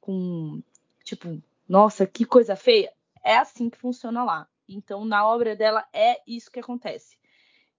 com 0.00 0.60
tipo, 1.04 1.40
nossa, 1.68 2.04
que 2.08 2.24
coisa 2.24 2.56
feia. 2.56 2.92
É 3.22 3.36
assim 3.36 3.70
que 3.70 3.78
funciona 3.78 4.24
lá. 4.24 4.48
Então, 4.68 5.04
na 5.04 5.24
obra 5.24 5.54
dela, 5.54 5.86
é 5.92 6.20
isso 6.26 6.50
que 6.50 6.58
acontece. 6.58 7.16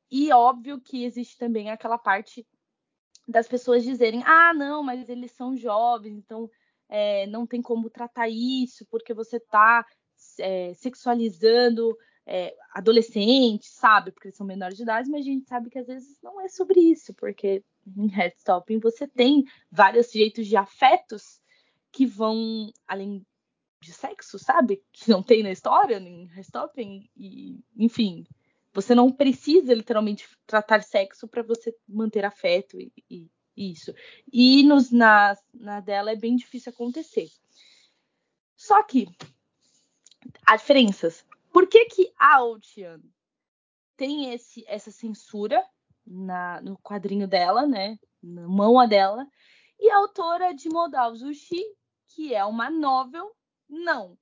E 0.09 0.31
óbvio 0.31 0.79
que 0.79 1.03
existe 1.03 1.37
também 1.37 1.69
aquela 1.69 1.97
parte 1.97 2.47
das 3.27 3.45
pessoas 3.45 3.83
dizerem: 3.83 4.23
ah, 4.25 4.53
não, 4.53 4.81
mas 4.81 5.09
eles 5.09 5.33
são 5.33 5.53
jovens, 5.53 6.17
então 6.17 6.49
é, 6.87 7.27
não 7.27 7.45
tem 7.45 7.61
como 7.61 7.89
tratar 7.89 8.29
isso, 8.29 8.85
porque 8.89 9.13
você 9.13 9.35
está 9.35 9.85
é, 10.39 10.73
sexualizando 10.75 11.93
é, 12.27 12.53
adolescentes, 12.73 13.69
sabe? 13.69 14.11
Porque 14.11 14.27
eles 14.27 14.37
são 14.37 14.45
menores 14.45 14.75
de 14.75 14.83
idade, 14.83 15.09
mas 15.09 15.21
a 15.21 15.23
gente 15.23 15.47
sabe 15.47 15.69
que 15.69 15.79
às 15.79 15.87
vezes 15.87 16.19
não 16.21 16.41
é 16.41 16.49
sobre 16.49 16.81
isso, 16.81 17.13
porque 17.13 17.63
em 17.95 18.07
Headstopping 18.07 18.79
você 18.79 19.07
tem 19.07 19.45
vários 19.71 20.11
jeitos 20.11 20.45
de 20.45 20.57
afetos 20.57 21.41
que 21.89 22.05
vão 22.05 22.69
além 22.85 23.25
de 23.81 23.93
sexo, 23.93 24.37
sabe? 24.37 24.83
Que 24.91 25.09
não 25.09 25.23
tem 25.23 25.41
na 25.41 25.51
história, 25.51 25.97
em 25.97 26.25
Headstopping, 26.25 27.09
e 27.15 27.59
enfim. 27.77 28.25
Você 28.73 28.93
não 28.93 29.11
precisa 29.11 29.73
literalmente 29.73 30.27
tratar 30.45 30.83
sexo 30.83 31.27
para 31.27 31.41
você 31.41 31.73
manter 31.87 32.25
afeto 32.25 32.77
e, 32.79 32.91
e, 33.09 33.31
isso. 33.55 33.93
E 34.31 34.61
nos, 34.63 34.91
na, 34.91 35.35
na 35.53 35.79
dela 35.79 36.11
é 36.11 36.15
bem 36.15 36.35
difícil 36.35 36.71
acontecer. 36.71 37.27
Só 38.55 38.83
que 38.83 39.07
há 40.45 40.57
diferenças. 40.57 41.25
Por 41.57 41.65
que, 41.65 41.85
que 41.85 42.13
a 42.19 42.43
Ocean 42.43 43.01
tem 43.97 44.31
esse, 44.31 44.63
essa 44.67 44.91
censura 44.91 45.59
na, 46.05 46.61
no 46.61 46.77
quadrinho 46.77 47.27
dela, 47.27 47.65
né? 47.65 47.97
Na 48.21 48.47
mão 48.47 48.87
dela, 48.87 49.27
e 49.79 49.89
a 49.89 49.97
autora 49.97 50.53
de 50.53 50.69
Modal 50.69 51.15
Zushi, 51.15 51.63
que 52.09 52.35
é 52.35 52.45
uma 52.45 52.69
novel, 52.69 53.35
não. 53.67 54.15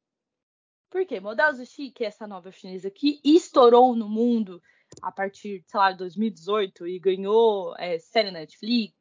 Por 0.89 1.05
quê? 1.05 1.19
Modal 1.19 1.53
Zushi, 1.53 1.91
que 1.91 2.05
é 2.05 2.07
essa 2.07 2.25
novel 2.25 2.53
chinesa 2.53 2.89
que 2.89 3.19
estourou 3.21 3.93
no 3.97 4.07
mundo 4.07 4.63
a 5.01 5.11
partir, 5.11 5.61
sei 5.67 5.77
lá, 5.77 5.91
de 5.91 5.97
2018 5.97 6.87
e 6.87 6.97
ganhou 6.99 7.75
é, 7.77 7.99
série 7.99 8.31
Netflix, 8.31 8.95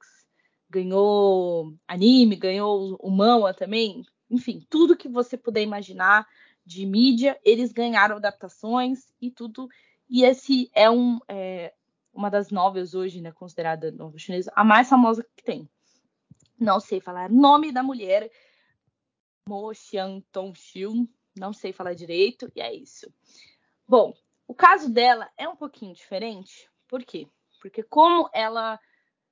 ganhou 0.68 1.72
anime, 1.86 2.34
ganhou 2.34 2.96
o 2.98 3.10
manga 3.12 3.54
também, 3.54 4.02
enfim, 4.28 4.66
tudo 4.68 4.96
que 4.96 5.08
você 5.08 5.38
puder 5.38 5.62
imaginar 5.62 6.26
de 6.64 6.86
mídia, 6.86 7.38
eles 7.44 7.72
ganharam 7.72 8.16
adaptações 8.16 9.12
e 9.20 9.30
tudo. 9.30 9.68
E 10.08 10.24
esse 10.24 10.70
é, 10.74 10.90
um, 10.90 11.18
é 11.28 11.74
uma 12.12 12.30
das 12.30 12.50
novelas 12.50 12.94
hoje, 12.94 13.20
né, 13.20 13.32
considerada 13.32 13.90
novela 13.90 14.18
chinesa, 14.18 14.52
a 14.54 14.64
mais 14.64 14.88
famosa 14.88 15.26
que 15.36 15.44
tem. 15.44 15.68
Não 16.58 16.80
sei 16.80 17.00
falar 17.00 17.28
nome 17.30 17.72
da 17.72 17.82
mulher, 17.82 18.30
Mo 19.48 19.74
Xiang 19.74 20.24
Tong 20.32 20.58
Xiu, 20.58 21.08
não 21.36 21.52
sei 21.52 21.72
falar 21.72 21.94
direito, 21.94 22.50
e 22.54 22.60
é 22.60 22.72
isso. 22.72 23.12
Bom, 23.86 24.14
o 24.46 24.54
caso 24.54 24.90
dela 24.90 25.30
é 25.36 25.48
um 25.48 25.56
pouquinho 25.56 25.94
diferente, 25.94 26.70
por 26.88 27.04
quê? 27.04 27.26
Porque 27.60 27.82
como 27.82 28.30
ela 28.32 28.78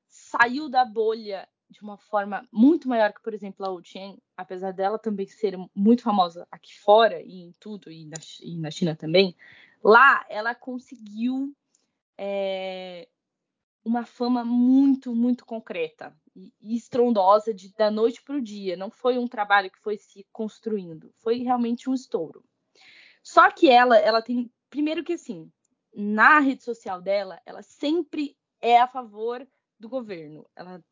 saiu 0.09 0.69
da 0.69 0.85
bolha 0.85 1.49
de 1.73 1.83
uma 1.83 1.97
forma 1.97 2.47
muito 2.53 2.89
maior 2.89 3.13
que, 3.13 3.23
por 3.23 3.35
exemplo, 3.35 3.65
a 3.67 3.71
Wu 3.71 3.83
Chen, 3.83 4.19
apesar 4.37 4.73
dela 4.73 4.99
também 4.99 5.27
ser 5.27 5.57
muito 5.75 6.03
famosa 6.03 6.47
aqui 6.51 6.79
fora 6.79 7.21
e 7.23 7.41
em 7.41 7.53
tudo, 7.59 7.91
e 7.91 8.05
na, 8.05 8.17
e 8.43 8.57
na 8.59 8.71
China 8.71 8.95
também, 8.95 9.35
lá 9.83 10.25
ela 10.29 10.55
conseguiu 10.55 11.53
é, 12.17 13.09
uma 13.85 14.05
fama 14.05 14.45
muito, 14.45 15.15
muito 15.15 15.45
concreta 15.45 16.15
e, 16.37 16.53
e 16.61 16.77
estrondosa 16.77 17.53
de, 17.53 17.73
da 17.75 17.91
noite 17.91 18.23
para 18.23 18.37
o 18.37 18.43
dia. 18.43 18.77
Não 18.77 18.91
foi 18.91 19.19
um 19.19 19.27
trabalho 19.27 19.71
que 19.71 19.81
foi 19.81 19.97
se 19.97 20.27
construindo, 20.31 21.13
foi 21.19 21.39
realmente 21.39 21.89
um 21.89 21.95
estouro. 21.95 22.45
Só 23.23 23.51
que 23.51 23.69
ela, 23.69 23.97
ela 23.99 24.21
tem, 24.21 24.53
primeiro 24.69 25.03
que 25.03 25.15
assim, 25.15 25.51
na 25.95 26.39
rede 26.39 26.63
social 26.63 27.01
dela, 27.01 27.41
ela 27.47 27.63
sempre 27.63 28.37
é 28.61 28.81
a 28.81 28.87
favor 28.87 29.47
do 29.79 29.89
governo. 29.89 30.47
Ela 30.55 30.83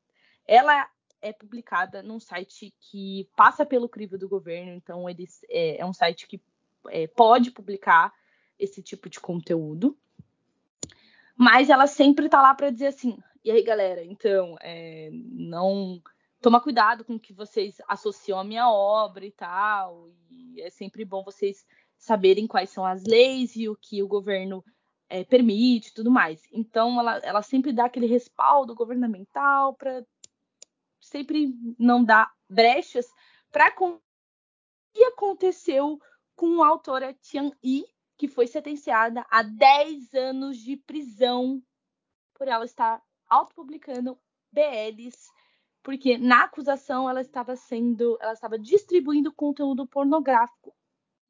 ela 0.51 0.91
é 1.23 1.33
publicada 1.33 2.03
num 2.03 2.19
site 2.19 2.75
que 2.81 3.29
passa 3.37 3.65
pelo 3.65 3.89
crivo 3.89 4.19
do 4.19 4.29
governo, 4.29 4.73
então 4.73 5.09
eles 5.09 5.45
é, 5.49 5.81
é 5.81 5.87
um 5.87 5.93
site 5.93 6.27
que 6.27 6.43
é, 6.89 7.07
pode 7.07 7.53
publicar 7.53 8.13
esse 8.59 8.83
tipo 8.83 9.09
de 9.09 9.21
conteúdo. 9.21 9.97
Mas 11.37 11.71
ela 11.71 11.87
sempre 11.87 12.29
tá 12.29 12.43
lá 12.43 12.53
para 12.53 12.71
dizer 12.71 12.89
assim: 12.89 13.17
e 13.45 13.51
aí, 13.53 13.63
galera, 13.63 14.05
então, 14.05 14.57
é, 14.61 15.09
não 15.13 16.03
toma 16.43 16.61
cuidado 16.61 17.05
com 17.05 17.15
o 17.15 17.21
que 17.21 17.33
vocês 17.33 17.77
associam 17.87 18.41
à 18.41 18.43
minha 18.43 18.69
obra 18.69 19.25
e 19.25 19.31
tal. 19.31 20.11
E 20.29 20.61
é 20.61 20.69
sempre 20.69 21.05
bom 21.05 21.23
vocês 21.23 21.65
saberem 21.97 22.49
quais 22.49 22.71
são 22.71 22.85
as 22.85 23.05
leis 23.05 23.55
e 23.55 23.69
o 23.69 23.77
que 23.77 24.03
o 24.03 24.09
governo 24.09 24.65
é, 25.09 25.23
permite 25.23 25.91
e 25.91 25.95
tudo 25.95 26.11
mais. 26.11 26.43
Então, 26.53 26.99
ela, 26.99 27.19
ela 27.19 27.43
sempre 27.43 27.73
dá 27.73 27.85
aquele 27.85 28.07
respaldo 28.07 28.75
governamental 28.75 29.75
para 29.75 30.05
sempre 31.01 31.55
não 31.79 32.05
dar 32.05 32.33
brechas 32.49 33.07
para 33.51 33.73
o 33.81 34.01
que 34.93 35.05
aconteceu 35.05 36.01
com 36.37 36.63
a 36.63 36.69
autora 36.69 37.15
Tian 37.15 37.53
Yi, 37.65 37.85
que 38.17 38.29
foi 38.29 38.47
sentenciada 38.47 39.27
a 39.31 39.43
10 39.43 40.15
anos 40.15 40.59
de 40.59 40.77
prisão 40.77 41.63
por 42.35 42.49
ela 42.49 42.65
estar 42.65 43.03
autopublicando 43.29 44.19
BLs, 44.53 45.31
porque 45.83 46.19
na 46.19 46.45
acusação 46.45 47.09
ela 47.09 47.21
estava 47.21 47.57
sendo, 47.57 48.19
ela 48.21 48.33
estava 48.33 48.59
distribuindo 48.59 49.33
conteúdo 49.33 49.87
pornográfico 49.87 50.75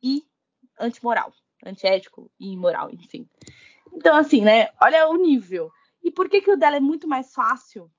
e 0.03 0.27
antimoral, 0.79 1.33
antiético 1.65 2.31
e 2.39 2.53
imoral, 2.53 2.91
enfim. 2.91 3.29
Então, 3.93 4.17
assim, 4.17 4.43
né? 4.43 4.71
Olha 4.81 5.09
o 5.09 5.17
nível. 5.17 5.71
E 6.03 6.11
por 6.11 6.29
que, 6.29 6.41
que 6.41 6.51
o 6.51 6.57
dela 6.57 6.77
é 6.77 6.81
muito 6.81 7.07
mais 7.07 7.33
fácil 7.33 7.91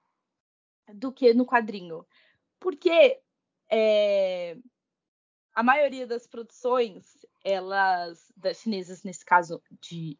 do 0.94 1.12
que 1.12 1.34
no 1.34 1.46
quadrinho? 1.46 2.06
Porque 2.60 3.22
é, 3.70 4.58
a 5.54 5.64
maioria 5.64 6.06
das 6.08 6.28
produções, 6.28 7.26
elas, 7.44 8.32
das 8.36 8.58
chinesas, 8.58 9.04
nesse 9.04 9.26
caso 9.26 9.62
de 9.82 10.18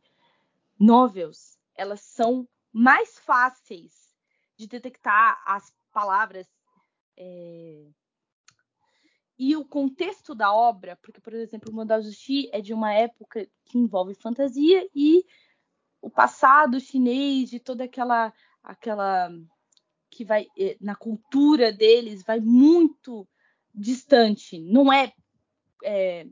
novels, 0.80 1.58
elas 1.76 2.02
são 2.02 2.48
mais 2.72 3.20
fáceis 3.20 4.16
de 4.58 4.68
detectar 4.68 5.42
as 5.46 5.74
palavras 5.92 6.48
é, 7.18 7.88
e 9.38 9.56
o 9.56 9.66
contexto 9.66 10.36
da 10.36 10.54
obra, 10.54 10.98
porque, 11.02 11.20
por 11.20 11.34
exemplo, 11.34 11.72
o 11.72 11.76
Mandal 11.76 12.02
Justi 12.02 12.48
é 12.52 12.62
de 12.62 12.74
uma 12.74 12.94
época 12.94 13.48
que 13.66 13.78
envolve 13.78 14.14
fantasia 14.14 14.88
e 14.94 15.26
o 16.02 16.10
passado 16.10 16.80
chinês, 16.80 17.50
de 17.50 17.60
toda 17.60 17.84
aquela 17.84 18.32
aquela 18.64 19.32
que 20.12 20.26
vai 20.26 20.48
eh, 20.58 20.78
na 20.80 20.96
cultura 20.96 21.72
deles 21.72 22.22
vai 22.24 22.40
muito 22.40 23.28
distante, 23.74 24.60
não 24.60 24.92
é, 24.92 25.14
é 25.84 26.28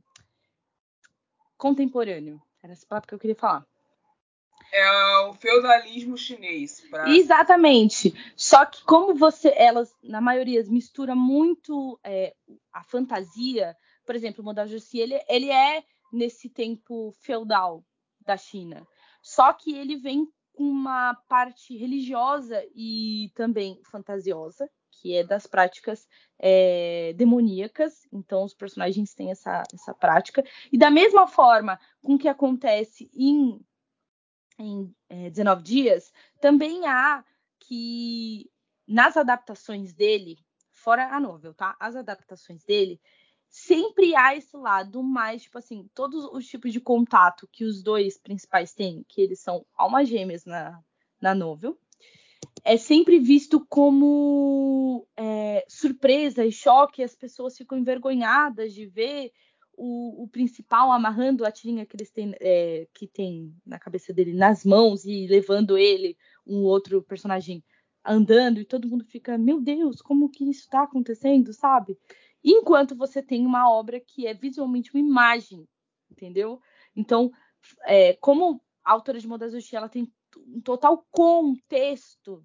contemporâneo. 1.58 2.42
Era 2.62 2.74
essa 2.74 2.86
palavra 2.86 3.08
que 3.08 3.16
eu 3.16 3.20
queria 3.20 3.36
falar. 3.36 3.66
É 4.72 5.18
o 5.28 5.34
feudalismo 5.34 6.18
chinês. 6.18 6.82
Pra... 6.90 7.10
Exatamente. 7.10 8.14
Só 8.36 8.66
que 8.66 8.84
como 8.84 9.16
você, 9.16 9.52
elas, 9.56 9.96
na 10.04 10.22
maioria, 10.22 10.64
mistura 10.66 11.16
muito 11.16 12.00
é, 12.04 12.36
a 12.72 12.84
fantasia. 12.84 13.76
Por 14.06 14.16
exemplo, 14.16 14.42
o 14.42 14.46
Modal 14.46 14.68
Jussi, 14.68 15.00
ele, 15.00 15.20
ele 15.28 15.50
é 15.50 15.84
nesse 16.12 16.50
tempo 16.50 17.12
feudal 17.22 17.84
da 18.22 18.38
China. 18.38 18.86
Só 19.22 19.54
que 19.54 19.74
ele 19.74 19.96
vem 19.96 20.28
uma 20.60 21.16
parte 21.30 21.76
religiosa 21.78 22.62
e 22.76 23.32
também 23.34 23.80
fantasiosa, 23.86 24.70
que 24.92 25.16
é 25.16 25.24
das 25.24 25.48
práticas 25.48 26.06
é, 26.38 27.14
demoníacas. 27.16 28.06
Então, 28.12 28.44
os 28.44 28.54
personagens 28.54 29.14
têm 29.14 29.32
essa, 29.32 29.64
essa 29.74 29.94
prática. 29.94 30.44
E 30.72 30.78
da 30.78 30.92
mesma 30.92 31.28
forma 31.28 31.80
com 32.02 32.18
que 32.18 32.28
acontece 32.28 33.10
em, 33.14 33.66
em 34.60 34.94
é, 35.08 35.30
19 35.30 35.64
Dias, 35.64 36.12
também 36.42 36.86
há 36.86 37.24
que 37.62 38.52
nas 38.86 39.16
adaptações 39.16 39.94
dele, 39.94 40.38
fora 40.72 41.08
a 41.16 41.20
novel, 41.20 41.54
tá? 41.54 41.78
As 41.80 41.96
adaptações 41.96 42.66
dele, 42.66 43.00
sempre 43.50 44.16
há 44.16 44.36
esse 44.36 44.56
lado 44.56 45.02
mais, 45.02 45.44
tipo 45.44 45.58
assim, 45.58 45.90
todos 45.94 46.24
os 46.26 46.48
tipos 46.48 46.72
de 46.72 46.80
contato 46.80 47.50
que 47.52 47.66
os 47.66 47.82
dois 47.82 48.18
principais 48.18 48.74
têm, 48.74 49.04
que 49.08 49.22
eles 49.22 49.40
são 49.42 49.66
almas 49.76 50.08
gêmeas 50.08 50.46
na, 50.46 50.80
na 51.20 51.34
novel, 51.34 51.78
é 52.64 52.78
sempre 52.78 53.20
visto 53.20 53.66
como 53.68 55.08
é, 55.18 55.66
surpresa 55.68 56.46
e 56.46 56.52
choque, 56.52 57.04
as 57.04 57.16
pessoas 57.16 57.58
ficam 57.58 57.78
envergonhadas 57.78 58.74
de 58.74 58.86
ver 58.86 59.32
o, 59.76 60.24
o 60.24 60.28
principal 60.28 60.92
amarrando 60.92 61.46
a 61.46 61.52
tirinha 61.52 61.86
que 61.86 61.96
eles 61.96 62.12
têm, 62.12 62.36
é, 62.40 62.88
que 62.94 63.08
tem 63.08 63.56
na 63.66 63.80
cabeça 63.80 64.14
dele 64.14 64.34
nas 64.34 64.66
mãos 64.66 65.06
e 65.06 65.26
levando 65.28 65.78
ele, 65.78 66.18
um 66.46 66.64
outro 66.64 67.02
personagem 67.02 67.64
andando, 68.04 68.60
e 68.60 68.66
todo 68.66 68.88
mundo 68.88 69.06
fica, 69.06 69.38
meu 69.38 69.62
Deus, 69.62 70.02
como 70.02 70.30
que 70.30 70.50
isso 70.50 70.62
está 70.62 70.84
acontecendo, 70.84 71.54
sabe? 71.54 71.98
Enquanto 72.44 72.96
você 72.96 73.22
tem 73.22 73.46
uma 73.46 73.70
obra 73.72 74.00
que 74.00 74.26
é 74.26 74.34
visualmente 74.34 74.92
uma 74.94 75.00
imagem, 75.00 75.68
entendeu? 76.10 76.62
Então, 76.96 77.32
é, 77.84 78.14
como 78.14 78.62
a 78.84 78.92
autora 78.92 79.20
de 79.20 79.28
Modazushi, 79.28 79.76
ela 79.76 79.90
tem 79.90 80.12
um 80.38 80.62
total 80.62 81.06
contexto 81.12 82.44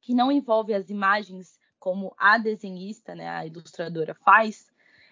que 0.00 0.14
não 0.14 0.30
envolve 0.30 0.72
as 0.72 0.88
imagens 0.88 1.58
como 1.78 2.14
a 2.18 2.38
desenhista, 2.38 3.14
né, 3.14 3.28
a 3.28 3.46
ilustradora 3.46 4.14
faz, 4.14 4.66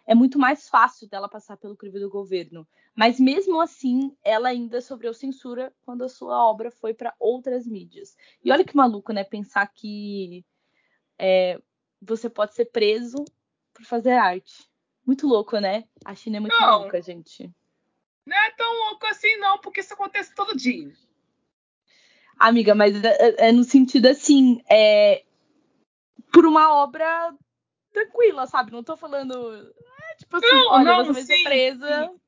é 0.06 0.14
muito 0.14 0.38
mais 0.38 0.68
fácil 0.68 1.08
dela 1.08 1.28
passar 1.28 1.56
pelo 1.56 1.76
crivo 1.76 1.98
do 1.98 2.10
governo. 2.10 2.66
Mas 2.94 3.18
mesmo 3.18 3.60
assim, 3.60 4.14
ela 4.22 4.48
ainda 4.48 4.80
sofreu 4.80 5.14
censura 5.14 5.74
quando 5.82 6.04
a 6.04 6.08
sua 6.08 6.36
obra 6.46 6.70
foi 6.70 6.94
para 6.94 7.14
outras 7.18 7.66
mídias. 7.66 8.16
E 8.44 8.52
olha 8.52 8.64
que 8.64 8.76
maluco, 8.76 9.12
né? 9.12 9.24
Pensar 9.24 9.66
que 9.66 10.44
é, 11.18 11.60
você 12.00 12.28
pode 12.28 12.54
ser 12.54 12.66
preso 12.66 13.24
por 13.74 13.84
fazer 13.84 14.12
arte. 14.12 14.66
Muito 15.06 15.26
louco, 15.26 15.58
né? 15.58 15.84
A 16.04 16.14
China 16.14 16.38
é 16.38 16.40
muito 16.40 16.58
não, 16.58 16.60
maluca, 16.60 17.02
gente. 17.02 17.52
Não 18.24 18.36
é 18.36 18.50
tão 18.52 18.72
louco 18.88 19.06
assim, 19.06 19.36
não, 19.36 19.58
porque 19.58 19.80
isso 19.80 19.92
acontece 19.92 20.34
todo 20.34 20.56
dia. 20.56 20.90
Amiga, 22.38 22.74
mas 22.74 23.02
é, 23.04 23.08
é, 23.08 23.48
é 23.48 23.52
no 23.52 23.64
sentido 23.64 24.06
assim, 24.06 24.62
é 24.70 25.24
por 26.32 26.46
uma 26.46 26.74
obra 26.74 27.34
tranquila, 27.92 28.46
sabe? 28.46 28.72
Não 28.72 28.82
tô 28.82 28.96
falando. 28.96 29.34
É, 30.10 30.16
tipo 30.16 30.36
assim, 30.36 30.46
não, 30.46 30.72
olha, 30.72 30.84
não, 30.84 31.04
você 31.04 31.12
vai 31.12 31.22
ser 31.22 31.42
presa. 31.44 32.08
Sim. 32.08 32.20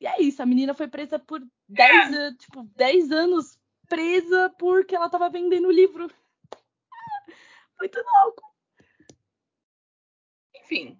E 0.00 0.06
é 0.06 0.22
isso, 0.22 0.42
a 0.42 0.46
menina 0.46 0.72
foi 0.72 0.88
presa 0.88 1.18
por 1.18 1.42
10 1.68 2.14
é. 2.14 2.32
tipo, 2.34 2.62
10 2.74 3.12
anos 3.12 3.58
presa 3.86 4.48
porque 4.58 4.94
ela 4.94 5.10
tava 5.10 5.28
vendendo 5.28 5.70
livro. 5.70 6.10
Muito 7.78 7.98
louco. 7.98 8.49
Enfim. 10.70 10.96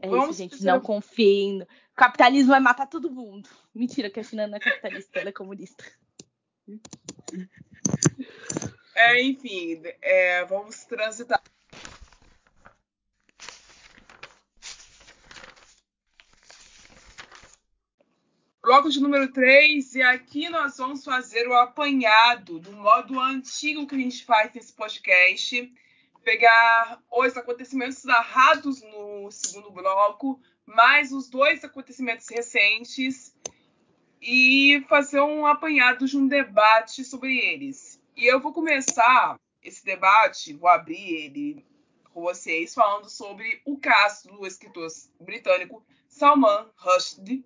É 0.00 0.08
Vamos 0.08 0.30
isso, 0.30 0.38
gente. 0.38 0.64
Não 0.64 0.80
confiem. 0.80 1.62
O 1.62 1.66
capitalismo 1.94 2.50
vai 2.50 2.60
matar 2.60 2.86
todo 2.86 3.10
mundo. 3.10 3.48
Mentira, 3.74 4.08
que 4.08 4.18
a 4.18 4.22
China 4.22 4.46
não 4.46 4.56
é 4.56 4.60
capitalista, 4.60 5.20
ela 5.20 5.28
é 5.28 5.32
comunista. 5.32 5.84
É, 8.94 9.22
enfim, 9.22 9.82
é, 10.00 10.44
vamos 10.46 10.84
transitar. 10.84 11.42
Bloco 18.62 18.88
de 18.88 19.00
número 19.00 19.30
3, 19.32 19.96
e 19.96 20.02
aqui 20.02 20.48
nós 20.48 20.78
vamos 20.78 21.04
fazer 21.04 21.48
o 21.48 21.52
apanhado 21.52 22.60
do 22.60 22.72
modo 22.72 23.18
antigo 23.20 23.86
que 23.86 23.96
a 23.96 23.98
gente 23.98 24.24
faz 24.24 24.54
nesse 24.54 24.72
podcast 24.72 25.72
pegar 26.22 27.00
os 27.10 27.36
acontecimentos 27.36 28.04
narrados 28.04 28.82
no 28.82 29.30
segundo 29.30 29.70
bloco, 29.70 30.40
mais 30.64 31.12
os 31.12 31.28
dois 31.28 31.64
acontecimentos 31.64 32.28
recentes 32.28 33.34
e 34.20 34.84
fazer 34.88 35.20
um 35.20 35.46
apanhado 35.46 36.06
de 36.06 36.16
um 36.16 36.26
debate 36.26 37.04
sobre 37.04 37.36
eles. 37.36 38.00
E 38.16 38.26
eu 38.26 38.40
vou 38.40 38.52
começar 38.52 39.36
esse 39.62 39.84
debate, 39.84 40.52
vou 40.54 40.68
abrir 40.68 41.24
ele 41.24 41.66
com 42.12 42.20
vocês, 42.22 42.74
falando 42.74 43.08
sobre 43.08 43.60
o 43.64 43.78
caso 43.78 44.28
do 44.28 44.46
escritor 44.46 44.88
britânico 45.20 45.84
Salman 46.08 46.66
Rushdie, 46.76 47.44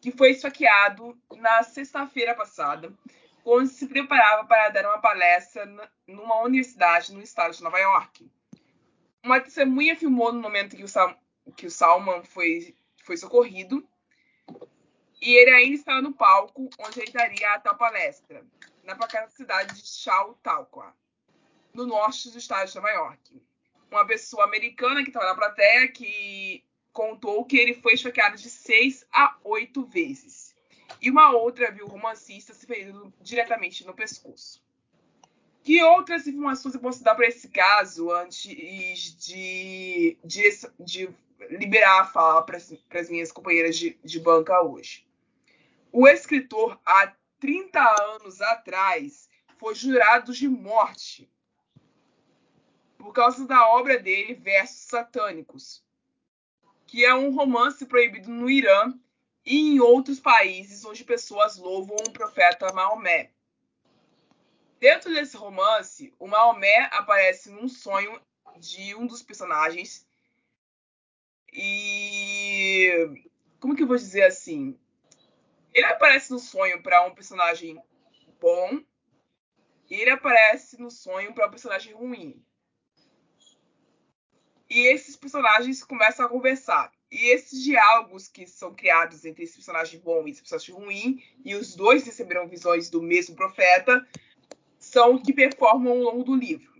que 0.00 0.12
foi 0.12 0.30
esfaqueado 0.30 1.18
na 1.36 1.62
sexta-feira 1.62 2.34
passada 2.34 2.92
quando 3.50 3.66
se 3.66 3.88
preparava 3.88 4.46
para 4.46 4.68
dar 4.68 4.86
uma 4.86 5.00
palestra 5.00 5.66
numa 6.06 6.40
universidade 6.44 7.12
no 7.12 7.20
estado 7.20 7.52
de 7.52 7.64
Nova 7.64 7.80
York. 7.80 8.30
Uma 9.24 9.40
testemunha 9.40 9.96
filmou 9.96 10.32
no 10.32 10.40
momento 10.40 10.76
que 10.76 10.84
o, 10.84 10.88
Sal 10.88 11.18
que 11.56 11.66
o 11.66 11.70
Salman 11.70 12.22
foi, 12.22 12.76
foi 13.02 13.16
socorrido 13.16 13.84
e 15.20 15.32
ele 15.32 15.50
ainda 15.50 15.74
estava 15.74 16.00
no 16.00 16.14
palco 16.14 16.70
onde 16.78 17.00
ele 17.00 17.10
daria 17.10 17.54
a 17.54 17.58
tal 17.58 17.76
palestra, 17.76 18.46
na 18.84 18.96
cidade 19.28 19.82
de 19.82 19.84
Chautauqua, 19.84 20.94
no 21.74 21.86
norte 21.86 22.30
do 22.30 22.38
estado 22.38 22.68
de 22.68 22.76
Nova 22.76 22.90
York. 22.90 23.42
Uma 23.90 24.06
pessoa 24.06 24.44
americana 24.44 25.02
que 25.02 25.08
estava 25.08 25.26
na 25.26 25.34
plateia 25.34 25.88
que 25.88 26.64
contou 26.92 27.44
que 27.44 27.58
ele 27.58 27.74
foi 27.74 27.94
esfaqueado 27.94 28.36
de 28.36 28.48
seis 28.48 29.04
a 29.10 29.36
oito 29.42 29.84
vezes 29.84 30.49
e 31.00 31.10
uma 31.10 31.32
outra 31.32 31.70
viu 31.70 31.86
o 31.86 31.88
romancista 31.88 32.52
se 32.52 32.66
ferindo 32.66 33.12
diretamente 33.20 33.86
no 33.86 33.94
pescoço. 33.94 34.62
Que 35.62 35.82
outras 35.82 36.26
informações 36.26 36.74
eu 36.74 36.80
posso 36.80 37.02
dar 37.02 37.14
para 37.14 37.26
esse 37.26 37.48
caso 37.48 38.10
antes 38.10 39.16
de, 39.16 40.16
de, 40.24 40.58
de 40.78 41.08
liberar 41.50 42.02
a 42.02 42.06
fala 42.06 42.42
para 42.42 42.56
as 42.56 43.10
minhas 43.10 43.30
companheiras 43.30 43.76
de, 43.76 43.98
de 44.02 44.20
banca 44.20 44.62
hoje? 44.62 45.06
O 45.92 46.06
escritor, 46.06 46.80
há 46.84 47.14
30 47.40 47.80
anos 48.14 48.40
atrás, 48.40 49.28
foi 49.58 49.74
jurado 49.74 50.32
de 50.32 50.48
morte 50.48 51.30
por 52.96 53.12
causa 53.12 53.46
da 53.46 53.66
obra 53.68 53.98
dele, 53.98 54.34
Versos 54.34 54.82
Satânicos, 54.82 55.82
que 56.86 57.04
é 57.04 57.14
um 57.14 57.34
romance 57.34 57.84
proibido 57.86 58.30
no 58.30 58.48
Irã 58.48 58.92
e 59.50 59.58
em 59.58 59.80
outros 59.80 60.20
países 60.20 60.84
onde 60.84 61.02
pessoas 61.02 61.56
louvam 61.56 61.96
o 61.96 62.12
profeta 62.12 62.72
Maomé. 62.72 63.32
Dentro 64.78 65.12
desse 65.12 65.36
romance, 65.36 66.14
o 66.20 66.28
Maomé 66.28 66.88
aparece 66.92 67.50
num 67.50 67.68
sonho 67.68 68.22
de 68.58 68.94
um 68.94 69.08
dos 69.08 69.24
personagens 69.24 70.06
e 71.52 73.24
como 73.58 73.74
que 73.74 73.82
eu 73.82 73.88
vou 73.88 73.96
dizer 73.96 74.22
assim? 74.22 74.78
Ele 75.74 75.86
aparece 75.86 76.30
no 76.30 76.38
sonho 76.38 76.80
para 76.80 77.04
um 77.04 77.12
personagem 77.12 77.76
bom 78.40 78.80
e 79.90 79.94
ele 79.96 80.10
aparece 80.10 80.80
no 80.80 80.92
sonho 80.92 81.34
para 81.34 81.48
um 81.48 81.50
personagem 81.50 81.92
ruim. 81.92 82.40
E 84.68 84.86
esses 84.86 85.16
personagens 85.16 85.82
começam 85.82 86.24
a 86.24 86.28
conversar. 86.28 86.92
E 87.10 87.28
esses 87.32 87.62
diálogos 87.64 88.28
que 88.28 88.46
são 88.46 88.72
criados 88.72 89.24
entre 89.24 89.42
esse 89.42 89.54
personagem 89.54 89.98
bom 89.98 90.26
e 90.26 90.30
esse 90.30 90.40
personagem 90.40 90.74
ruim, 90.74 91.22
e 91.44 91.56
os 91.56 91.74
dois 91.74 92.04
receberam 92.04 92.46
visões 92.46 92.88
do 92.88 93.02
mesmo 93.02 93.34
profeta, 93.34 94.06
são 94.78 95.18
que 95.18 95.32
performam 95.32 95.92
ao 95.92 95.98
longo 95.98 96.22
do 96.22 96.36
livro. 96.36 96.70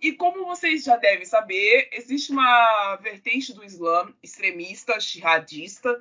E 0.00 0.12
como 0.12 0.44
vocês 0.44 0.84
já 0.84 0.96
devem 0.96 1.24
saber, 1.24 1.88
existe 1.92 2.32
uma 2.32 2.96
vertente 2.96 3.54
do 3.54 3.64
Islã 3.64 4.12
extremista, 4.22 4.98
jihadista, 4.98 5.98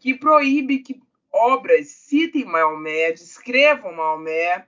que 0.00 0.14
proíbe 0.14 0.78
que 0.80 1.00
obras 1.30 1.88
citem 1.88 2.44
Maomé, 2.44 3.12
descrevam 3.12 3.92
Maomé 3.92 4.66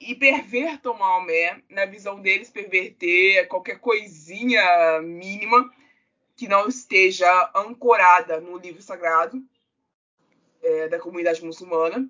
e 0.00 0.14
pervertam 0.14 0.94
Maomé. 0.94 1.62
Na 1.68 1.84
visão 1.84 2.20
deles, 2.20 2.50
perverter 2.50 3.46
qualquer 3.48 3.78
coisinha 3.78 5.00
mínima 5.02 5.70
que 6.38 6.46
não 6.46 6.68
esteja 6.68 7.50
ancorada 7.52 8.40
no 8.40 8.56
livro 8.56 8.80
sagrado 8.80 9.44
é, 10.62 10.88
da 10.88 11.00
comunidade 11.00 11.44
muçulmana. 11.44 12.08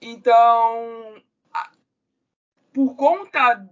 Então, 0.00 1.22
por 2.72 2.96
conta 2.96 3.68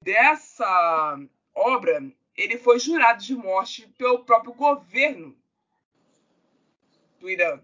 dessa 0.00 1.18
obra, 1.52 2.08
ele 2.36 2.56
foi 2.56 2.78
jurado 2.78 3.24
de 3.24 3.34
morte 3.34 3.88
pelo 3.98 4.24
próprio 4.24 4.54
governo 4.54 5.36
do 7.18 7.28
Irã, 7.28 7.60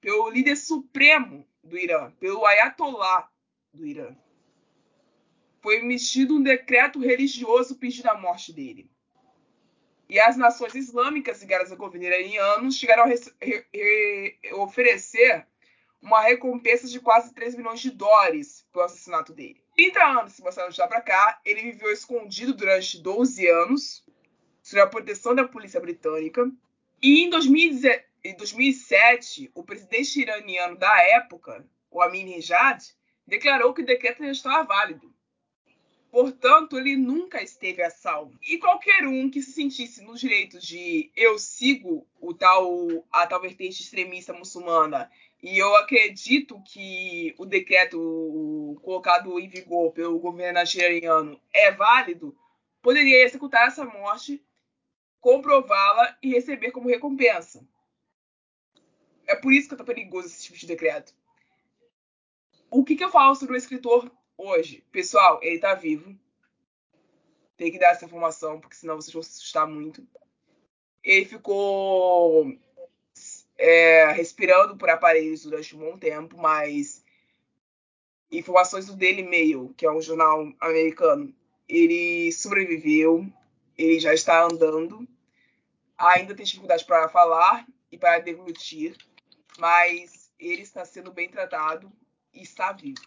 pelo 0.00 0.30
líder 0.30 0.56
supremo 0.56 1.46
do 1.62 1.76
Irã, 1.76 2.10
pelo 2.12 2.46
Ayatollah 2.46 3.28
do 3.74 3.86
Irã. 3.86 4.16
Foi 5.60 5.76
emitido 5.76 6.36
um 6.36 6.42
decreto 6.42 6.98
religioso 6.98 7.76
pedindo 7.76 8.08
a 8.08 8.18
morte 8.18 8.54
dele. 8.54 8.93
E 10.08 10.18
as 10.20 10.36
nações 10.36 10.74
islâmicas 10.74 11.40
ligadas 11.40 11.70
ao 11.70 11.78
governo 11.78 12.06
iraniano 12.06 12.70
chegaram 12.70 13.04
a 13.04 13.08
oferecer 14.56 15.46
uma 16.02 16.20
recompensa 16.20 16.86
de 16.86 17.00
quase 17.00 17.32
3 17.32 17.54
milhões 17.54 17.80
de 17.80 17.90
dólares 17.90 18.66
pelo 18.70 18.84
assassinato 18.84 19.32
dele. 19.32 19.64
30 19.74 20.04
anos 20.04 20.34
se 20.34 20.42
passaram 20.42 20.70
lá 20.76 20.86
para 20.86 21.00
cá, 21.00 21.40
ele 21.44 21.72
viveu 21.72 21.90
escondido 21.90 22.52
durante 22.52 23.00
12 23.00 23.48
anos, 23.48 24.04
sob 24.62 24.82
a 24.82 24.86
proteção 24.86 25.34
da 25.34 25.48
polícia 25.48 25.80
britânica. 25.80 26.46
E 27.02 27.24
em 27.24 27.30
2007, 27.30 29.50
o 29.54 29.64
presidente 29.64 30.20
iraniano 30.20 30.76
da 30.76 31.02
época, 31.02 31.66
o 31.90 32.02
Ahmadinejad, 32.02 32.84
declarou 33.26 33.72
que 33.72 33.80
o 33.80 33.86
decreto 33.86 34.22
já 34.22 34.30
estava 34.30 34.64
válido. 34.64 35.13
Portanto, 36.14 36.78
ele 36.78 36.96
nunca 36.96 37.42
esteve 37.42 37.82
a 37.82 37.90
salvo. 37.90 38.38
E 38.48 38.56
qualquer 38.56 39.04
um 39.04 39.28
que 39.28 39.42
se 39.42 39.50
sentisse 39.50 40.00
no 40.00 40.14
direito 40.14 40.60
de 40.60 41.10
eu 41.16 41.36
sigo 41.40 42.06
o 42.20 42.32
tal, 42.32 42.86
a 43.10 43.26
tal 43.26 43.40
vertente 43.40 43.82
extremista 43.82 44.32
muçulmana 44.32 45.10
e 45.42 45.58
eu 45.58 45.74
acredito 45.74 46.62
que 46.62 47.34
o 47.36 47.44
decreto 47.44 48.78
colocado 48.80 49.40
em 49.40 49.48
vigor 49.48 49.90
pelo 49.90 50.20
governo 50.20 50.60
nigeriano 50.60 51.40
é 51.52 51.72
válido, 51.72 52.32
poderia 52.80 53.24
executar 53.24 53.66
essa 53.66 53.84
morte, 53.84 54.40
comprová-la 55.20 56.16
e 56.22 56.30
receber 56.30 56.70
como 56.70 56.88
recompensa. 56.88 57.66
É 59.26 59.34
por 59.34 59.52
isso 59.52 59.68
que 59.68 59.82
é 59.82 59.84
perigoso 59.84 60.28
esse 60.28 60.44
tipo 60.44 60.58
de 60.58 60.66
decreto. 60.68 61.12
O 62.70 62.84
que, 62.84 62.94
que 62.94 63.02
eu 63.02 63.10
falo 63.10 63.34
sobre 63.34 63.56
o 63.56 63.58
escritor 63.58 64.08
hoje, 64.36 64.84
pessoal, 64.92 65.40
ele 65.42 65.58
tá 65.58 65.74
vivo. 65.74 66.18
Tem 67.56 67.70
que 67.70 67.78
dar 67.78 67.90
essa 67.90 68.04
informação, 68.04 68.60
porque 68.60 68.76
senão 68.76 68.96
vocês 68.96 69.12
vão 69.12 69.22
se 69.22 69.30
assustar 69.30 69.66
muito. 69.66 70.06
Ele 71.02 71.24
ficou 71.24 72.52
é, 73.56 74.10
respirando 74.12 74.76
por 74.76 74.90
aparelhos 74.90 75.42
durante 75.42 75.76
um 75.76 75.78
bom 75.78 75.98
tempo, 75.98 76.36
mas 76.36 77.04
informações 78.30 78.86
do 78.86 78.96
Daily 78.96 79.22
Mail, 79.22 79.72
que 79.76 79.86
é 79.86 79.90
um 79.90 80.02
jornal 80.02 80.52
americano, 80.60 81.34
ele 81.68 82.32
sobreviveu, 82.32 83.26
ele 83.76 84.00
já 84.00 84.12
está 84.12 84.44
andando, 84.44 85.06
ainda 85.96 86.34
tem 86.34 86.44
dificuldade 86.44 86.84
para 86.84 87.08
falar 87.08 87.66
e 87.90 87.96
para 87.96 88.18
deglutir, 88.18 88.96
mas 89.58 90.30
ele 90.38 90.62
está 90.62 90.84
sendo 90.84 91.12
bem 91.12 91.28
tratado 91.28 91.90
e 92.32 92.42
está 92.42 92.72
vivo. 92.72 93.00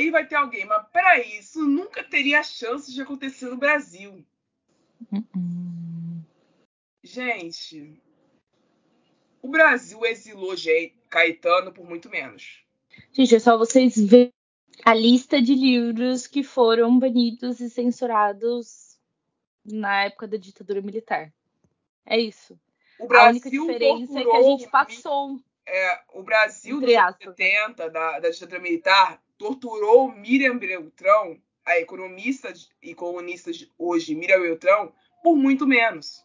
Aí 0.00 0.10
vai 0.10 0.26
ter 0.26 0.36
alguém, 0.36 0.64
mas 0.64 0.86
peraí, 0.90 1.38
isso 1.38 1.62
nunca 1.62 2.02
teria 2.02 2.42
chance 2.42 2.90
de 2.90 3.02
acontecer 3.02 3.50
no 3.50 3.58
Brasil. 3.58 4.24
Uhum. 5.12 6.22
Gente, 7.02 8.00
o 9.42 9.48
Brasil 9.48 10.02
exilou 10.06 10.54
Caetano 11.10 11.70
por 11.70 11.86
muito 11.86 12.08
menos. 12.08 12.64
Gente, 13.12 13.34
é 13.34 13.38
só 13.38 13.58
vocês 13.58 13.94
verem 13.98 14.32
a 14.86 14.94
lista 14.94 15.40
de 15.42 15.54
livros 15.54 16.26
que 16.26 16.42
foram 16.42 16.98
banidos 16.98 17.60
e 17.60 17.68
censurados 17.68 18.98
na 19.62 20.04
época 20.04 20.26
da 20.26 20.38
ditadura 20.38 20.80
militar. 20.80 21.30
É 22.06 22.18
isso. 22.18 22.58
a 22.98 23.28
única 23.28 23.50
diferença 23.50 24.18
é 24.18 24.24
que 24.24 24.36
a 24.36 24.42
gente 24.44 24.66
passou. 24.70 25.38
É, 25.66 26.00
o 26.14 26.22
Brasil 26.22 26.80
dos 26.80 26.94
anos 26.94 27.16
70, 27.18 27.90
da, 27.90 28.18
da 28.18 28.30
ditadura 28.30 28.60
militar, 28.60 29.22
torturou 29.40 30.12
Miriam 30.12 30.58
Beltrão, 30.58 31.40
a 31.64 31.78
economista 31.78 32.52
e 32.82 32.94
comunista 32.94 33.50
de 33.50 33.72
hoje, 33.78 34.14
Miriam 34.14 34.42
Beltrão, 34.42 34.92
por 35.22 35.34
muito 35.34 35.66
menos. 35.66 36.22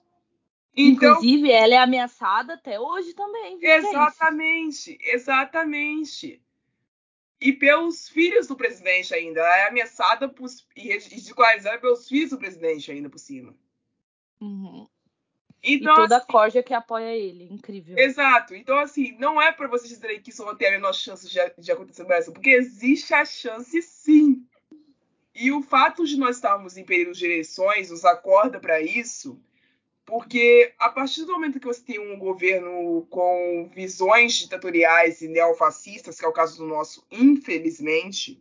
Então, 0.75 1.11
Inclusive, 1.13 1.49
ela 1.49 1.75
é 1.75 1.77
ameaçada 1.77 2.55
até 2.55 2.77
hoje 2.77 3.13
também. 3.13 3.57
Exatamente, 3.61 4.97
exatamente. 5.01 6.41
E 7.39 7.53
pelos 7.53 8.09
filhos 8.09 8.47
do 8.47 8.57
presidente 8.57 9.13
ainda. 9.13 9.39
Ela 9.39 9.57
é 9.59 9.67
ameaçada 9.69 10.27
por, 10.27 10.49
e 10.75 10.97
ridicularizada 10.97 11.79
pelos 11.79 12.09
filhos 12.09 12.31
do 12.31 12.37
presidente 12.37 12.91
ainda 12.91 13.09
por 13.09 13.19
cima. 13.19 13.55
Uhum. 14.41 14.85
Então, 15.65 15.93
e 15.93 15.95
toda 15.95 16.17
assim, 16.17 16.25
a 16.25 16.31
corja 16.31 16.63
que 16.63 16.73
apoia 16.73 17.15
ele. 17.15 17.47
Incrível. 17.51 17.97
Exato. 17.97 18.53
Então, 18.53 18.77
assim, 18.77 19.17
não 19.17 19.41
é 19.41 19.51
para 19.51 19.67
vocês 19.67 19.89
dizerem 19.89 20.21
que 20.21 20.29
isso 20.29 20.45
não 20.45 20.55
tem 20.55 20.67
a 20.67 20.71
menor 20.71 20.93
chance 20.93 21.27
de, 21.27 21.39
de 21.57 21.71
acontecer 21.71 22.03
no 22.03 22.07
Brasil, 22.07 22.31
porque 22.31 22.51
existe 22.51 23.13
a 23.13 23.25
chance 23.25 23.81
sim. 23.81 24.45
E 25.33 25.51
o 25.51 25.61
fato 25.61 26.05
de 26.05 26.17
nós 26.17 26.37
estarmos 26.37 26.77
em 26.77 26.85
período 26.85 27.17
de 27.17 27.25
eleições 27.25 27.89
nos 27.89 28.05
acorda 28.05 28.59
para 28.59 28.79
isso, 28.79 29.41
porque 30.05 30.71
a 30.77 30.89
partir 30.89 31.25
do 31.25 31.33
momento 31.33 31.59
que 31.59 31.65
você 31.65 31.81
tem 31.81 31.99
um 31.99 32.17
governo 32.17 33.05
com 33.09 33.69
visões 33.73 34.33
ditatoriais 34.33 35.21
e 35.21 35.27
neofascistas, 35.27 36.19
que 36.19 36.25
é 36.25 36.27
o 36.27 36.33
caso 36.33 36.59
do 36.59 36.67
nosso, 36.67 37.05
infelizmente, 37.11 38.39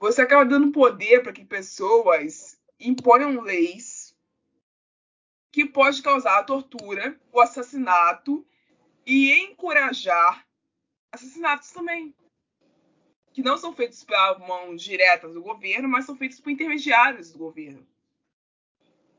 você 0.00 0.22
acaba 0.22 0.44
dando 0.44 0.72
poder 0.72 1.22
para 1.22 1.32
que 1.32 1.44
pessoas 1.44 2.58
imponham 2.80 3.40
leis 3.42 3.84
que 5.52 5.66
pode 5.66 6.02
causar 6.02 6.38
a 6.38 6.42
tortura, 6.42 7.20
o 7.30 7.38
assassinato 7.38 8.44
e 9.06 9.30
encorajar 9.44 10.46
assassinatos 11.12 11.70
também. 11.70 12.14
Que 13.34 13.42
não 13.42 13.58
são 13.58 13.74
feitos 13.74 14.02
pela 14.02 14.38
mão 14.38 14.74
direta 14.74 15.28
do 15.28 15.42
governo, 15.42 15.88
mas 15.88 16.06
são 16.06 16.16
feitos 16.16 16.40
por 16.40 16.50
intermediários 16.50 17.30
do 17.30 17.38
governo. 17.38 17.86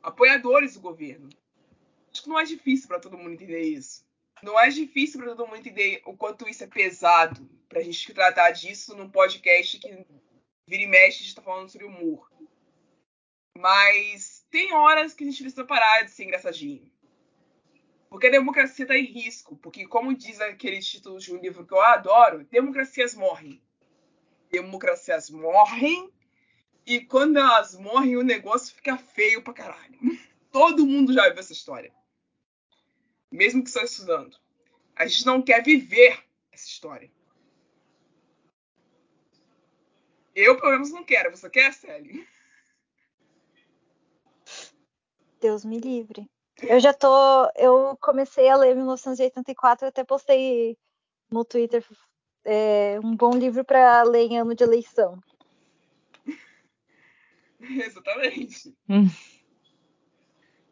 Apoiadores 0.02 0.74
do 0.74 0.82
governo. 0.82 1.30
Acho 2.12 2.24
que 2.24 2.30
não 2.30 2.40
é 2.40 2.44
difícil 2.44 2.88
para 2.88 3.00
todo 3.00 3.18
mundo 3.18 3.34
entender 3.34 3.62
isso. 3.62 4.06
Não 4.42 4.60
é 4.60 4.70
difícil 4.70 5.20
para 5.20 5.36
todo 5.36 5.48
mundo 5.48 5.60
entender 5.60 6.02
o 6.06 6.18
quanto 6.18 6.50
isso 6.50 6.64
é 6.64 6.68
pesado 6.68 7.48
para 7.70 7.80
a 7.80 7.84
gente 7.84 8.14
tratar 8.14 8.52
disso 8.52 8.96
num 8.96 9.10
podcast 9.10 9.80
que 9.80 10.06
vira 10.68 10.84
e 10.84 10.88
mexe 10.88 11.18
a 11.18 11.20
gente 11.20 11.28
está 11.28 11.42
falando 11.42 11.70
sobre 11.70 11.88
humor. 11.88 12.30
Mas 13.58 14.33
tem 14.54 14.72
horas 14.72 15.16
que 15.16 15.24
a 15.24 15.28
gente 15.28 15.42
precisa 15.42 15.66
parar 15.66 16.04
de 16.04 16.12
ser 16.12 16.26
engraçadinho. 16.26 16.88
Porque 18.08 18.28
a 18.28 18.30
democracia 18.30 18.84
está 18.84 18.96
em 18.96 19.04
risco. 19.04 19.56
Porque, 19.56 19.88
como 19.88 20.16
diz 20.16 20.40
aquele 20.40 20.80
título 20.80 21.18
de 21.18 21.34
um 21.34 21.40
livro 21.40 21.66
que 21.66 21.74
eu 21.74 21.82
adoro, 21.82 22.46
democracias 22.52 23.16
morrem. 23.16 23.60
Democracias 24.52 25.32
morrem. 25.32 26.14
E 26.86 27.02
quando 27.02 27.38
elas 27.40 27.74
morrem, 27.74 28.16
o 28.16 28.22
negócio 28.22 28.76
fica 28.76 28.96
feio 28.96 29.42
pra 29.42 29.56
caralho. 29.56 30.00
Todo 30.52 30.86
mundo 30.86 31.12
já 31.12 31.28
viu 31.30 31.40
essa 31.40 31.52
história. 31.52 31.92
Mesmo 33.32 33.64
que 33.64 33.72
só 33.72 33.82
estudando. 33.82 34.38
A 34.96 35.08
gente 35.08 35.26
não 35.26 35.42
quer 35.42 35.64
viver 35.64 36.24
essa 36.52 36.68
história. 36.68 37.12
Eu, 40.36 40.60
pelo 40.60 40.74
menos, 40.74 40.92
não 40.92 41.04
quero. 41.04 41.32
Você 41.32 41.50
quer, 41.50 41.74
Sally? 41.74 42.28
Deus 45.44 45.66
me 45.66 45.78
livre. 45.78 46.26
Eu 46.62 46.80
já 46.80 46.94
tô. 46.94 47.12
Eu 47.58 47.98
comecei 48.00 48.48
a 48.48 48.56
ler 48.56 48.76
1984, 48.76 49.90
até 49.90 50.02
postei 50.02 50.78
no 51.30 51.44
Twitter 51.44 51.86
é, 52.46 52.98
um 53.04 53.14
bom 53.14 53.36
livro 53.36 53.66
para 53.66 54.04
ler 54.04 54.28
em 54.28 54.40
ano 54.40 54.56
de 54.56 54.64
eleição. 54.64 55.22
Exatamente. 57.60 58.74
Hum. 58.90 59.10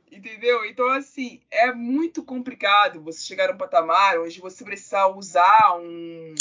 Entendeu? 0.09 0.63
Então, 0.65 0.89
assim, 0.89 1.41
é 1.51 1.73
muito 1.73 2.23
complicado 2.23 3.01
você 3.01 3.21
chegar 3.21 3.49
a 3.49 3.53
um 3.53 3.57
patamar 3.57 4.19
onde 4.19 4.39
você 4.39 4.63
precisa 4.63 5.07
usar 5.07 5.77
um, 5.77 6.35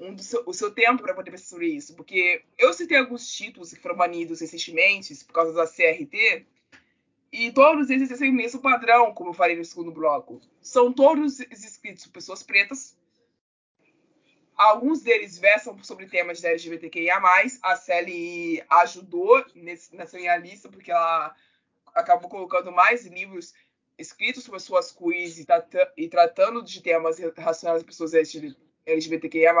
um 0.00 0.18
seu, 0.18 0.42
o 0.46 0.52
seu 0.52 0.72
tempo 0.72 1.02
para 1.02 1.14
poder 1.14 1.30
pensar 1.30 1.46
sobre 1.46 1.68
isso. 1.68 1.94
Porque 1.94 2.42
eu 2.58 2.72
citei 2.72 2.98
alguns 2.98 3.30
títulos 3.32 3.72
que 3.72 3.80
foram 3.80 3.96
banidos 3.96 4.40
recentemente 4.40 5.14
por 5.24 5.32
causa 5.32 5.52
da 5.52 5.66
CRT, 5.66 6.46
e 7.38 7.52
todos 7.52 7.90
eles 7.90 8.08
têm 8.18 8.30
o 8.30 8.32
mesmo 8.32 8.62
padrão, 8.62 9.12
como 9.12 9.28
eu 9.28 9.34
falei 9.34 9.56
no 9.56 9.64
segundo 9.64 9.92
bloco. 9.92 10.40
São 10.62 10.90
todos 10.90 11.38
escritos 11.40 12.06
por 12.06 12.14
pessoas 12.14 12.42
pretas. 12.42 12.96
Alguns 14.56 15.02
deles 15.02 15.36
versam 15.36 15.78
sobre 15.84 16.06
temas 16.06 16.40
da 16.40 16.48
LGBTQIA+. 16.48 17.20
A 17.62 17.76
Sally 17.76 18.64
ajudou 18.70 19.44
nesse, 19.54 19.94
nessa 19.94 20.16
minha 20.16 20.34
lista, 20.38 20.70
porque 20.70 20.90
ela 20.90 21.36
acabou 21.94 22.30
colocando 22.30 22.72
mais 22.72 23.04
livros 23.04 23.52
escritos 23.98 24.44
por 24.44 24.52
pessoas 24.52 24.90
queers 24.90 25.38
e, 25.38 25.46
e 25.94 26.08
tratando 26.08 26.62
de 26.62 26.82
temas 26.82 27.18
relacionados 27.18 27.82
a 27.82 27.86
pessoas 27.86 28.12
LGBTQIA+. 28.86 29.52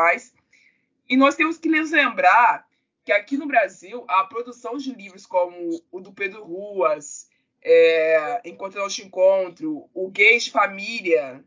E 1.10 1.14
nós 1.14 1.34
temos 1.34 1.58
que 1.58 1.68
nos 1.68 1.90
lembrar 1.90 2.66
que 3.04 3.12
aqui 3.12 3.36
no 3.36 3.46
Brasil, 3.46 4.02
a 4.08 4.24
produção 4.24 4.78
de 4.78 4.94
livros 4.94 5.26
como 5.26 5.78
o 5.92 6.00
do 6.00 6.10
Pedro 6.10 6.42
Ruas, 6.42 7.28
é, 7.62 8.40
Enquanto 8.44 8.76
Não 8.76 8.88
Te 8.88 9.04
Encontro, 9.04 9.88
o 9.92 10.08
Gays 10.10 10.44
de 10.44 10.50
Família, 10.50 11.44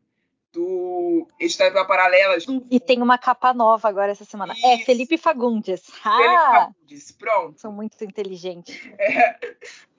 do 0.51 1.27
História 1.39 1.85
Paralelas. 1.85 2.45
E 2.69 2.79
tem 2.79 3.01
uma 3.01 3.17
capa 3.17 3.53
nova 3.53 3.87
agora 3.87 4.11
essa 4.11 4.25
semana. 4.25 4.53
É 4.53 4.57
Isso. 4.57 4.81
É 4.81 4.85
Felipe 4.85 5.17
Fagundes. 5.17 5.83
Ah, 6.03 6.17
Felipe 6.17 6.41
Fagundes, 6.41 7.11
pronto. 7.11 7.61
São 7.61 7.71
muito 7.71 8.03
inteligentes. 8.03 8.75
É, 8.99 9.39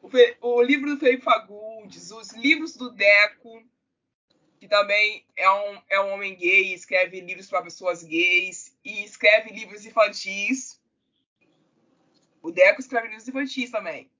o, 0.03 0.49
o, 0.59 0.63
livro 0.63 0.91
do 0.91 0.99
Felipe 0.99 1.23
Fagundes, 1.23 2.11
os 2.11 2.33
livros 2.33 2.77
do 2.77 2.91
Deco, 2.91 3.63
que 4.59 4.69
também 4.69 5.25
é 5.37 5.51
um, 5.51 5.83
é 5.89 6.01
um 6.01 6.13
homem 6.15 6.37
gay, 6.37 6.75
escreve 6.75 7.21
livros 7.21 7.49
para 7.49 7.63
pessoas 7.63 8.03
gays 8.03 8.77
e 8.85 9.05
escreve 9.05 9.51
livros 9.51 9.87
infantis. 9.87 10.81
O 12.43 12.51
Deco 12.51 12.81
escreve 12.81 13.09
livros 13.09 13.29
infantis 13.29 13.71
também. 13.71 14.11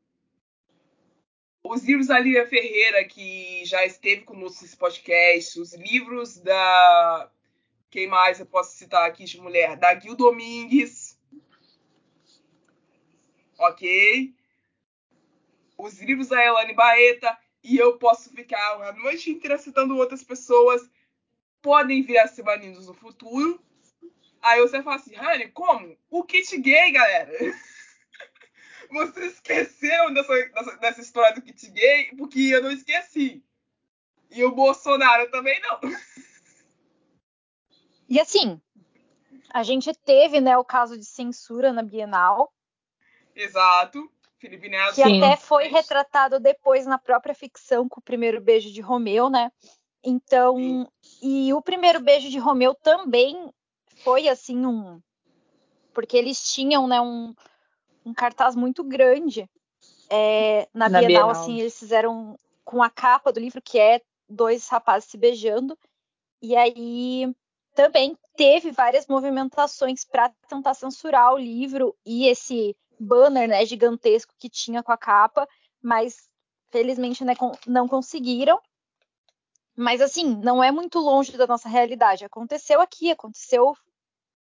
Os 1.62 1.84
livros 1.84 2.06
da 2.06 2.18
Lívia 2.18 2.46
Ferreira, 2.46 3.04
que 3.04 3.64
já 3.64 3.84
esteve 3.84 4.22
conosco 4.22 4.62
nesse 4.62 4.76
podcast, 4.76 5.61
os 5.61 5.74
livros 5.74 6.38
da. 6.38 7.30
Quem 7.90 8.06
mais 8.06 8.40
eu 8.40 8.46
posso 8.46 8.76
citar 8.76 9.06
aqui 9.06 9.24
de 9.24 9.40
mulher? 9.40 9.76
Da 9.76 9.98
Gil 9.98 10.16
Domingues. 10.16 11.18
Ok. 13.58 14.34
Os 15.76 16.00
livros 16.00 16.28
da 16.28 16.42
Elane 16.42 16.72
Baeta. 16.74 17.36
E 17.62 17.76
eu 17.76 17.98
posso 17.98 18.30
ficar 18.30 18.82
a 18.82 18.92
noite 18.92 19.30
inteira 19.30 19.58
citando 19.58 19.96
outras 19.96 20.24
pessoas. 20.24 20.88
Podem 21.61 22.02
vir 22.02 22.18
a 22.18 22.26
ser 22.26 22.42
banidos 22.42 22.86
no 22.86 22.94
futuro. 22.94 23.62
Aí 24.40 24.61
você 24.61 24.82
fala 24.82 24.96
assim, 24.96 25.14
Rani, 25.14 25.48
como? 25.48 25.94
O 26.08 26.24
kit 26.24 26.56
gay, 26.58 26.90
galera. 26.90 27.30
Você 28.91 29.26
esqueceu 29.26 30.12
dessa, 30.12 30.34
dessa, 30.34 30.76
dessa 30.76 31.01
história 31.01 31.34
do 31.34 31.43
kit 31.43 31.70
gay, 31.70 32.14
porque 32.16 32.41
eu 32.41 32.62
não 32.62 32.70
esqueci. 32.70 33.43
E 34.30 34.45
o 34.45 34.53
Bolsonaro 34.53 35.30
também 35.30 35.61
não. 35.62 35.80
E 38.09 38.18
assim, 38.18 38.61
a 39.53 39.62
gente 39.62 39.93
teve 39.95 40.41
né, 40.41 40.57
o 40.57 40.64
caso 40.64 40.99
de 40.99 41.05
censura 41.05 41.72
na 41.72 41.82
Bienal. 41.82 42.53
Exato. 43.34 44.11
Felipe 44.38 44.68
Neto. 44.68 44.95
Que 44.95 45.03
Sim. 45.03 45.22
até 45.22 45.36
foi 45.36 45.68
retratado 45.68 46.41
depois 46.41 46.86
na 46.86 46.99
própria 46.99 47.34
ficção 47.34 47.88
com 47.88 48.01
o 48.01 48.03
primeiro 48.03 48.41
beijo 48.41 48.72
de 48.72 48.80
Romeu, 48.80 49.28
né? 49.28 49.53
Então, 50.03 50.57
Sim. 50.57 50.86
e 51.22 51.53
o 51.53 51.61
primeiro 51.61 52.01
beijo 52.01 52.30
de 52.30 52.38
Romeu 52.38 52.74
também 52.74 53.53
foi 54.03 54.28
assim 54.28 54.64
um. 54.64 55.01
Porque 55.93 56.16
eles 56.16 56.53
tinham, 56.53 56.88
né, 56.88 57.01
um, 57.01 57.34
um 58.05 58.14
cartaz 58.14 58.55
muito 58.55 58.82
grande 58.82 59.48
é, 60.11 60.68
na, 60.74 60.88
na 60.88 60.98
Bienal, 60.98 61.07
Bienal, 61.07 61.30
assim, 61.30 61.61
eles 61.61 61.78
fizeram 61.78 62.38
com 62.64 62.82
a 62.82 62.90
capa 62.90 63.32
do 63.32 63.38
livro, 63.38 63.62
que 63.62 63.78
é 63.78 64.01
dois 64.28 64.68
rapazes 64.68 65.09
se 65.09 65.16
beijando, 65.16 65.78
e 66.42 66.57
aí 66.57 67.32
também 67.74 68.18
teve 68.34 68.72
várias 68.72 69.07
movimentações 69.07 70.05
para 70.05 70.32
tentar 70.48 70.74
censurar 70.74 71.32
o 71.32 71.38
livro 71.38 71.96
e 72.05 72.26
esse 72.26 72.76
banner 72.98 73.48
né, 73.48 73.64
gigantesco 73.64 74.34
que 74.36 74.48
tinha 74.48 74.82
com 74.82 74.90
a 74.90 74.98
capa, 74.98 75.48
mas 75.80 76.28
felizmente 76.70 77.24
né, 77.24 77.34
não 77.66 77.86
conseguiram. 77.86 78.61
Mas 79.76 80.01
assim, 80.01 80.36
não 80.36 80.62
é 80.62 80.72
muito 80.72 80.98
longe 80.98 81.36
da 81.36 81.46
nossa 81.46 81.68
realidade. 81.68 82.24
Aconteceu 82.24 82.80
aqui, 82.80 83.11
aconteceu 83.11 83.74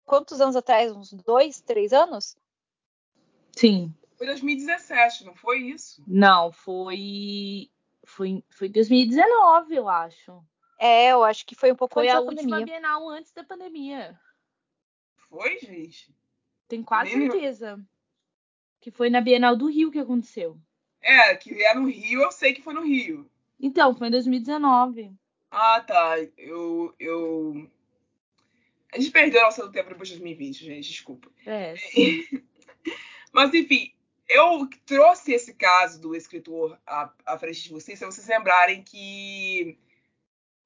quantos 0.06 0.40
anos 0.40 0.56
atrás? 0.56 0.92
Uns 0.92 1.12
dois, 1.12 1.60
três 1.60 1.92
anos? 1.92 2.36
Sim. 3.58 3.92
Foi 4.16 4.24
2017, 4.24 5.24
não 5.24 5.34
foi 5.34 5.58
isso? 5.58 6.00
Não, 6.06 6.52
foi. 6.52 7.68
Foi, 8.04 8.44
foi 8.48 8.68
2019, 8.68 9.74
eu 9.74 9.88
acho. 9.88 10.40
É, 10.78 11.10
eu 11.10 11.24
acho 11.24 11.44
que 11.44 11.56
foi 11.56 11.72
um 11.72 11.74
pouco 11.74 11.94
foi 11.94 12.08
antes 12.08 12.14
da 12.14 12.24
pandemia. 12.24 12.48
Foi 12.48 12.52
a 12.52 12.60
última 12.60 12.78
Bienal 12.78 13.08
antes 13.08 13.32
da 13.32 13.42
pandemia. 13.42 14.20
Foi, 15.28 15.58
gente? 15.58 16.14
Tenho 16.68 16.84
quase 16.84 17.16
Nem 17.16 17.28
certeza. 17.28 17.84
Que 18.80 18.92
foi 18.92 19.10
na 19.10 19.20
Bienal 19.20 19.56
do 19.56 19.66
Rio 19.66 19.90
que 19.90 19.98
aconteceu. 19.98 20.56
É, 21.00 21.34
que 21.34 21.60
é 21.60 21.74
no 21.74 21.88
Rio, 21.88 22.22
eu 22.22 22.30
sei 22.30 22.54
que 22.54 22.62
foi 22.62 22.74
no 22.74 22.84
Rio. 22.86 23.28
Então, 23.58 23.92
foi 23.92 24.06
em 24.06 24.12
2019. 24.12 25.12
Ah, 25.50 25.80
tá. 25.80 26.14
Eu. 26.36 26.94
eu... 26.96 27.68
A 28.92 29.00
gente 29.00 29.10
perdeu 29.10 29.42
nosso 29.42 29.68
tempo 29.72 29.88
depois 29.88 30.08
de 30.08 30.14
2020, 30.14 30.64
gente, 30.64 30.88
desculpa. 30.88 31.28
É. 31.44 31.74
Mas, 33.32 33.52
enfim, 33.54 33.92
eu 34.28 34.68
trouxe 34.84 35.32
esse 35.32 35.54
caso 35.54 36.00
do 36.00 36.14
escritor 36.14 36.78
à, 36.86 37.12
à 37.24 37.38
frente 37.38 37.62
de 37.62 37.70
vocês, 37.70 37.98
para 37.98 38.10
vocês 38.10 38.26
lembrarem 38.26 38.82
que 38.82 39.78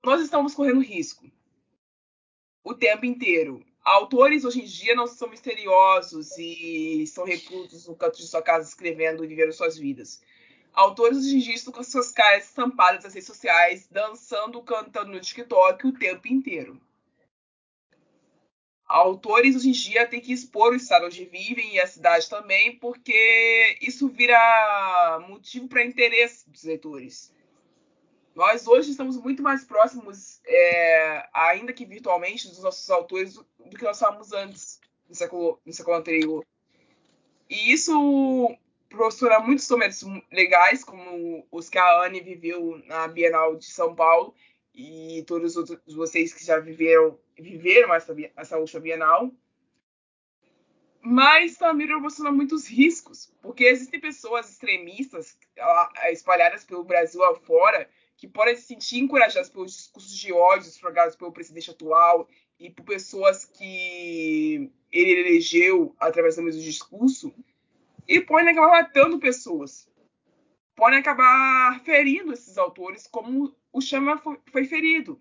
nós 0.02 0.20
estamos 0.20 0.54
correndo 0.54 0.80
risco 0.80 1.30
o 2.64 2.74
tempo 2.74 3.06
inteiro. 3.06 3.64
Autores 3.84 4.44
hoje 4.44 4.60
em 4.60 4.64
dia 4.64 4.94
não 4.94 5.06
são 5.06 5.28
misteriosos 5.28 6.36
e 6.38 7.04
são 7.06 7.24
reclusos 7.24 7.86
no 7.86 7.96
canto 7.96 8.18
de 8.18 8.26
sua 8.26 8.42
casa 8.42 8.68
escrevendo 8.68 9.24
e 9.24 9.28
vivendo 9.28 9.52
suas 9.52 9.76
vidas. 9.76 10.22
Autores 10.72 11.18
hoje 11.18 11.36
em 11.36 11.40
dia 11.40 11.54
estão 11.54 11.72
com 11.72 11.82
suas 11.82 12.12
caras 12.12 12.44
estampadas 12.44 13.04
nas 13.04 13.12
redes 13.12 13.26
sociais, 13.26 13.88
dançando, 13.90 14.62
cantando 14.62 15.12
no 15.12 15.20
TikTok 15.20 15.86
o 15.86 15.92
tempo 15.92 16.28
inteiro 16.28 16.80
autores 18.92 19.56
hoje 19.56 19.70
em 19.70 19.72
dia 19.72 20.06
têm 20.06 20.20
que 20.20 20.32
expor 20.32 20.72
o 20.72 20.76
estado 20.76 21.06
onde 21.06 21.24
vivem 21.24 21.74
e 21.74 21.80
a 21.80 21.86
cidade 21.86 22.28
também, 22.28 22.76
porque 22.76 23.78
isso 23.80 24.08
vira 24.08 25.24
motivo 25.28 25.66
para 25.66 25.84
interesse 25.84 26.48
dos 26.48 26.64
leitores. 26.64 27.32
Nós 28.34 28.66
hoje 28.66 28.90
estamos 28.90 29.16
muito 29.16 29.42
mais 29.42 29.64
próximos, 29.64 30.40
é, 30.46 31.28
ainda 31.32 31.72
que 31.72 31.84
virtualmente, 31.84 32.48
dos 32.48 32.62
nossos 32.62 32.88
autores 32.90 33.34
do, 33.34 33.44
que 33.76 33.82
nós 33.82 33.96
estávamos 33.96 34.32
antes, 34.32 34.80
no 35.08 35.14
século, 35.14 35.60
no 35.64 35.72
século 35.72 35.96
anterior. 35.96 36.44
E 37.48 37.72
isso 37.72 38.56
proporciona 38.88 39.38
muitos 39.40 39.68
momentos 39.70 40.02
legais, 40.30 40.84
como 40.84 41.46
os 41.50 41.68
que 41.68 41.78
a 41.78 42.04
Anne 42.04 42.20
viveu 42.20 42.80
na 42.86 43.08
Bienal 43.08 43.56
de 43.56 43.66
São 43.66 43.94
Paulo, 43.94 44.34
e 44.74 45.22
todos 45.26 45.54
vocês 45.86 46.32
que 46.32 46.44
já 46.44 46.58
viveram 46.58 47.18
viveram 47.42 47.94
essa, 47.94 48.14
essa 48.36 48.58
última 48.58 48.80
Bienal. 48.80 49.30
Mas 51.04 51.56
também 51.56 51.88
proporciona 51.88 52.30
muitos 52.30 52.68
riscos, 52.68 53.34
porque 53.42 53.64
existem 53.64 54.00
pessoas 54.00 54.48
extremistas 54.48 55.36
espalhadas 56.10 56.64
pelo 56.64 56.84
Brasil 56.84 57.24
afora 57.24 57.88
que 58.16 58.28
podem 58.28 58.54
se 58.54 58.62
sentir 58.62 59.00
encorajadas 59.00 59.50
pelos 59.50 59.72
discursos 59.72 60.16
de 60.16 60.32
ódio 60.32 60.70
propagados 60.80 61.16
pelo 61.16 61.32
presidente 61.32 61.72
atual 61.72 62.28
e 62.56 62.70
por 62.70 62.84
pessoas 62.84 63.44
que 63.44 64.70
ele 64.92 65.20
elegeu 65.20 65.96
através 65.98 66.36
do 66.36 66.42
mesmo 66.42 66.62
discurso, 66.62 67.34
e 68.06 68.20
podem 68.20 68.50
acabar 68.50 68.82
matando 68.82 69.18
pessoas. 69.18 69.88
Podem 70.76 71.00
acabar 71.00 71.80
ferindo 71.80 72.32
esses 72.32 72.56
autores, 72.58 73.06
como 73.06 73.54
o 73.72 73.80
Chama 73.80 74.22
foi 74.52 74.64
ferido. 74.64 75.20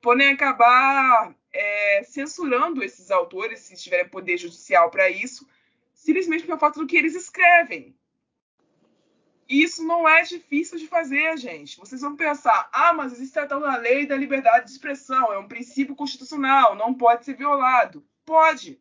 Podem 0.00 0.28
acabar 0.28 1.34
é, 1.52 2.02
censurando 2.04 2.82
esses 2.82 3.10
autores, 3.10 3.60
se 3.60 3.76
tiverem 3.76 4.08
poder 4.08 4.36
judicial 4.36 4.90
para 4.90 5.10
isso, 5.10 5.46
simplesmente 5.92 6.44
pelo 6.44 6.58
fato 6.58 6.80
do 6.80 6.86
que 6.86 6.96
eles 6.96 7.14
escrevem. 7.14 7.94
Isso 9.48 9.84
não 9.84 10.08
é 10.08 10.22
difícil 10.22 10.78
de 10.78 10.86
fazer, 10.86 11.36
gente. 11.36 11.76
Vocês 11.76 12.00
vão 12.02 12.14
pensar, 12.14 12.70
ah, 12.72 12.92
mas 12.92 13.12
existe 13.12 13.36
a 13.36 13.46
tal 13.46 13.60
da 13.60 13.76
lei 13.76 14.06
da 14.06 14.16
liberdade 14.16 14.66
de 14.66 14.70
expressão, 14.70 15.32
é 15.32 15.38
um 15.38 15.48
princípio 15.48 15.96
constitucional, 15.96 16.76
não 16.76 16.94
pode 16.94 17.24
ser 17.24 17.34
violado. 17.34 18.06
Pode. 18.24 18.80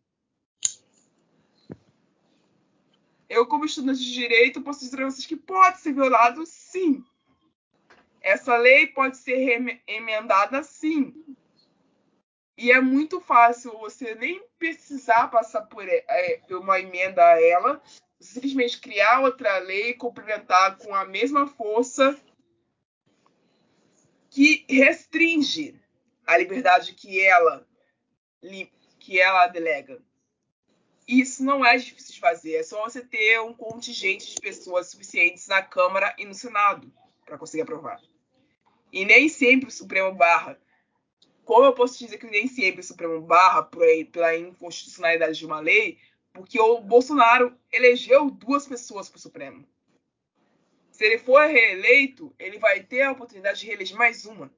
Eu, 3.28 3.48
como 3.48 3.66
estudante 3.66 4.00
de 4.00 4.14
direito, 4.14 4.62
posso 4.62 4.82
dizer 4.82 5.02
a 5.02 5.06
vocês 5.06 5.26
que 5.26 5.36
pode 5.36 5.80
ser 5.80 5.94
violado, 5.94 6.46
sim. 6.46 7.04
Essa 8.22 8.56
lei 8.56 8.86
pode 8.86 9.18
ser 9.18 9.82
emendada, 9.88 10.62
sim. 10.62 11.14
E 12.60 12.74
é 12.74 12.82
muito 12.82 13.22
fácil 13.22 13.72
você 13.78 14.16
nem 14.16 14.44
precisar 14.58 15.30
passar 15.30 15.62
por 15.62 15.88
é, 15.88 16.42
uma 16.52 16.78
emenda 16.78 17.26
a 17.26 17.42
ela, 17.42 17.82
simplesmente 18.20 18.82
criar 18.82 19.22
outra 19.22 19.60
lei, 19.60 19.94
complementar 19.94 20.78
com 20.78 20.94
a 20.94 21.06
mesma 21.06 21.48
força 21.48 22.20
que 24.30 24.66
restringe 24.70 25.82
a 26.28 26.38
liberdade 26.38 26.94
que 26.96 27.22
ela 27.22 27.66
que 29.00 29.18
ela 29.18 29.48
delega. 29.48 30.04
Isso 31.08 31.42
não 31.42 31.66
é 31.66 31.78
difícil 31.78 32.16
de 32.16 32.20
fazer, 32.20 32.56
é 32.56 32.64
só 32.64 32.84
você 32.84 33.02
ter 33.02 33.40
um 33.40 33.54
contingente 33.54 34.36
de 34.36 34.42
pessoas 34.42 34.88
suficientes 34.88 35.48
na 35.48 35.62
Câmara 35.62 36.14
e 36.18 36.26
no 36.26 36.34
Senado 36.34 36.92
para 37.26 37.38
conseguir 37.38 37.62
aprovar. 37.62 38.02
E 38.92 39.06
nem 39.06 39.30
sempre 39.30 39.70
o 39.70 39.72
Supremo 39.72 40.14
barra. 40.14 40.60
Como 41.50 41.66
eu 41.66 41.74
posso 41.74 41.98
dizer 41.98 42.20
que 42.20 42.28
nem 42.28 42.48
sempre 42.48 42.82
o 42.82 42.84
Supremo 42.84 43.20
barra 43.22 43.64
pela 43.64 44.38
inconstitucionalidade 44.38 45.36
de 45.36 45.48
uma 45.48 45.60
lei, 45.60 45.98
porque 46.32 46.62
o 46.62 46.80
Bolsonaro 46.80 47.58
elegeu 47.72 48.30
duas 48.30 48.68
pessoas 48.68 49.10
para 49.10 49.18
o 49.18 49.20
Supremo. 49.20 49.68
Se 50.92 51.04
ele 51.04 51.18
for 51.18 51.42
reeleito, 51.48 52.32
ele 52.38 52.60
vai 52.60 52.84
ter 52.84 53.02
a 53.02 53.14
oportunidade 53.14 53.62
de 53.62 53.66
reeleger 53.66 53.98
mais 53.98 54.28
uma. 54.28 54.54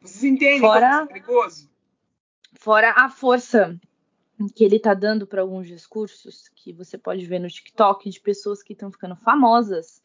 Vocês 0.00 0.24
entendem 0.24 0.60
Fora... 0.60 1.02
é 1.02 1.06
perigoso? 1.06 1.70
Fora 2.54 2.94
a 2.96 3.10
força 3.10 3.78
que 4.56 4.64
ele 4.64 4.76
está 4.76 4.94
dando 4.94 5.26
para 5.26 5.42
alguns 5.42 5.68
discursos 5.68 6.48
que 6.56 6.72
você 6.72 6.96
pode 6.96 7.26
ver 7.26 7.40
no 7.40 7.48
TikTok 7.50 8.08
de 8.08 8.20
pessoas 8.20 8.62
que 8.62 8.72
estão 8.72 8.90
ficando 8.90 9.16
famosas 9.16 10.02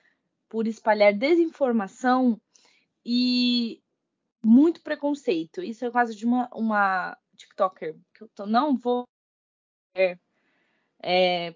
por 0.49 0.67
espalhar 0.67 1.13
desinformação 1.13 2.37
e 3.05 3.81
muito 4.43 4.81
preconceito. 4.81 5.61
Isso 5.61 5.85
é 5.85 5.89
o 5.89 5.91
caso 5.91 6.15
de 6.15 6.25
uma, 6.25 6.49
uma 6.53 7.17
TikToker, 7.35 7.95
que 8.13 8.23
eu 8.23 8.27
tô, 8.29 8.45
não 8.45 8.75
vou. 8.75 9.07
É, 9.93 10.17
é, 11.01 11.55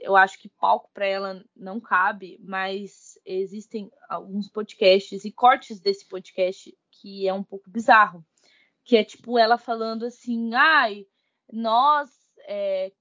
eu 0.00 0.16
acho 0.16 0.38
que 0.38 0.48
palco 0.48 0.90
para 0.92 1.06
ela 1.06 1.44
não 1.54 1.80
cabe, 1.80 2.38
mas 2.42 3.18
existem 3.24 3.90
alguns 4.08 4.48
podcasts 4.48 5.24
e 5.24 5.32
cortes 5.32 5.80
desse 5.80 6.06
podcast 6.06 6.76
que 6.90 7.28
é 7.28 7.32
um 7.32 7.42
pouco 7.42 7.70
bizarro. 7.70 8.24
Que 8.84 8.96
é 8.96 9.04
tipo 9.04 9.38
ela 9.38 9.58
falando 9.58 10.04
assim, 10.04 10.54
ai, 10.54 11.06
nós, 11.52 12.10
é, 12.40 12.92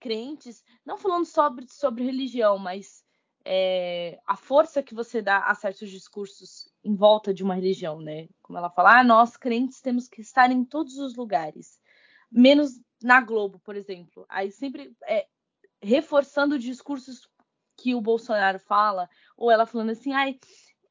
crentes, 0.00 0.62
não 0.84 0.98
falando 0.98 1.24
sobre, 1.24 1.66
sobre 1.68 2.04
religião, 2.04 2.58
mas 2.58 3.04
é, 3.48 4.18
a 4.26 4.36
força 4.36 4.82
que 4.82 4.92
você 4.92 5.22
dá 5.22 5.38
a 5.38 5.54
certos 5.54 5.88
discursos 5.88 6.68
em 6.82 6.96
volta 6.96 7.32
de 7.32 7.44
uma 7.44 7.54
religião, 7.54 8.00
né? 8.00 8.28
Como 8.42 8.58
ela 8.58 8.68
fala, 8.68 8.98
ah, 8.98 9.04
nós 9.04 9.36
crentes 9.36 9.80
temos 9.80 10.08
que 10.08 10.20
estar 10.20 10.50
em 10.50 10.64
todos 10.64 10.98
os 10.98 11.14
lugares, 11.14 11.80
menos 12.28 12.72
na 13.00 13.20
Globo, 13.20 13.60
por 13.60 13.76
exemplo. 13.76 14.26
Aí 14.28 14.50
sempre 14.50 14.92
é, 15.04 15.28
reforçando 15.80 16.58
discursos 16.58 17.30
que 17.76 17.94
o 17.94 18.00
Bolsonaro 18.00 18.58
fala, 18.58 19.08
ou 19.36 19.48
ela 19.48 19.64
falando 19.64 19.90
assim, 19.90 20.12
ai, 20.12 20.40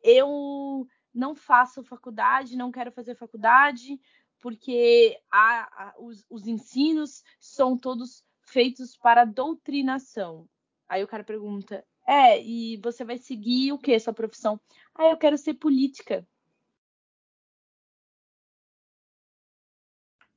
eu 0.02 0.88
não 1.14 1.36
faço 1.36 1.84
faculdade, 1.84 2.56
não 2.56 2.72
quero 2.72 2.92
fazer 2.92 3.16
faculdade, 3.16 4.00
porque 4.40 5.20
a, 5.30 5.94
os, 6.00 6.26
os 6.30 6.48
ensinos 6.48 7.22
são 7.38 7.78
todos 7.78 8.24
feitos 8.48 8.96
para 8.96 9.26
doutrinação. 9.26 10.48
Aí 10.88 11.04
o 11.04 11.08
cara 11.08 11.24
pergunta, 11.24 11.86
é, 12.08 12.42
e 12.42 12.78
você 12.78 13.04
vai 13.04 13.18
seguir 13.18 13.72
o 13.72 13.80
que, 13.80 14.00
sua 14.00 14.14
profissão? 14.14 14.60
Ah, 14.94 15.10
eu 15.10 15.18
quero 15.18 15.38
ser 15.38 15.56
política. 15.56 16.28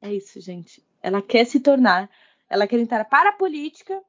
É 0.01 0.13
isso, 0.13 0.41
gente. 0.41 0.85
Ela 1.03 1.21
quer 1.21 1.45
se 1.45 1.61
tornar, 1.61 2.11
ela 2.49 2.67
quer 2.67 2.79
entrar 2.79 3.05
para 3.05 3.31
a 3.31 3.37
política. 3.37 4.03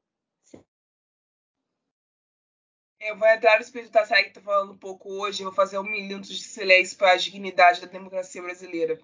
Eu 3.00 3.18
vou 3.18 3.28
entrar 3.28 3.56
no 3.56 3.62
espírito 3.62 3.92
da 3.92 4.06
série 4.06 4.26
que 4.26 4.34
tá 4.34 4.42
falando 4.42 4.74
um 4.74 4.78
pouco 4.78 5.10
hoje. 5.10 5.42
Eu 5.42 5.48
vou 5.48 5.56
fazer 5.56 5.80
um 5.80 5.84
minuto 5.84 6.28
de 6.28 6.44
silêncio 6.44 6.98
para 6.98 7.14
a 7.14 7.18
dignidade 7.18 7.82
da 7.82 7.88
democracia 7.88 8.42
brasileira. 8.42 9.00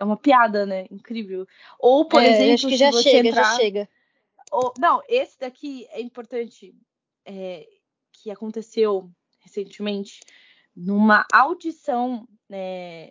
É 0.00 0.04
uma 0.04 0.16
piada, 0.16 0.64
né? 0.64 0.86
Incrível. 0.90 1.46
Ou, 1.78 2.06
por 2.08 2.22
É, 2.22 2.30
exemplo, 2.30 2.54
acho 2.54 2.66
que 2.68 2.72
se 2.72 2.78
já 2.78 2.90
você 2.90 3.02
chega, 3.02 3.28
entrar... 3.28 3.44
já 3.44 3.56
chega. 3.56 3.88
Ou- 4.50 4.72
Não, 4.78 5.02
esse 5.06 5.38
daqui 5.38 5.86
é 5.90 6.00
importante, 6.00 6.74
é, 7.24 7.68
que 8.10 8.30
aconteceu 8.30 9.10
recentemente 9.40 10.20
numa 10.74 11.26
audição 11.32 12.26
né, 12.48 13.10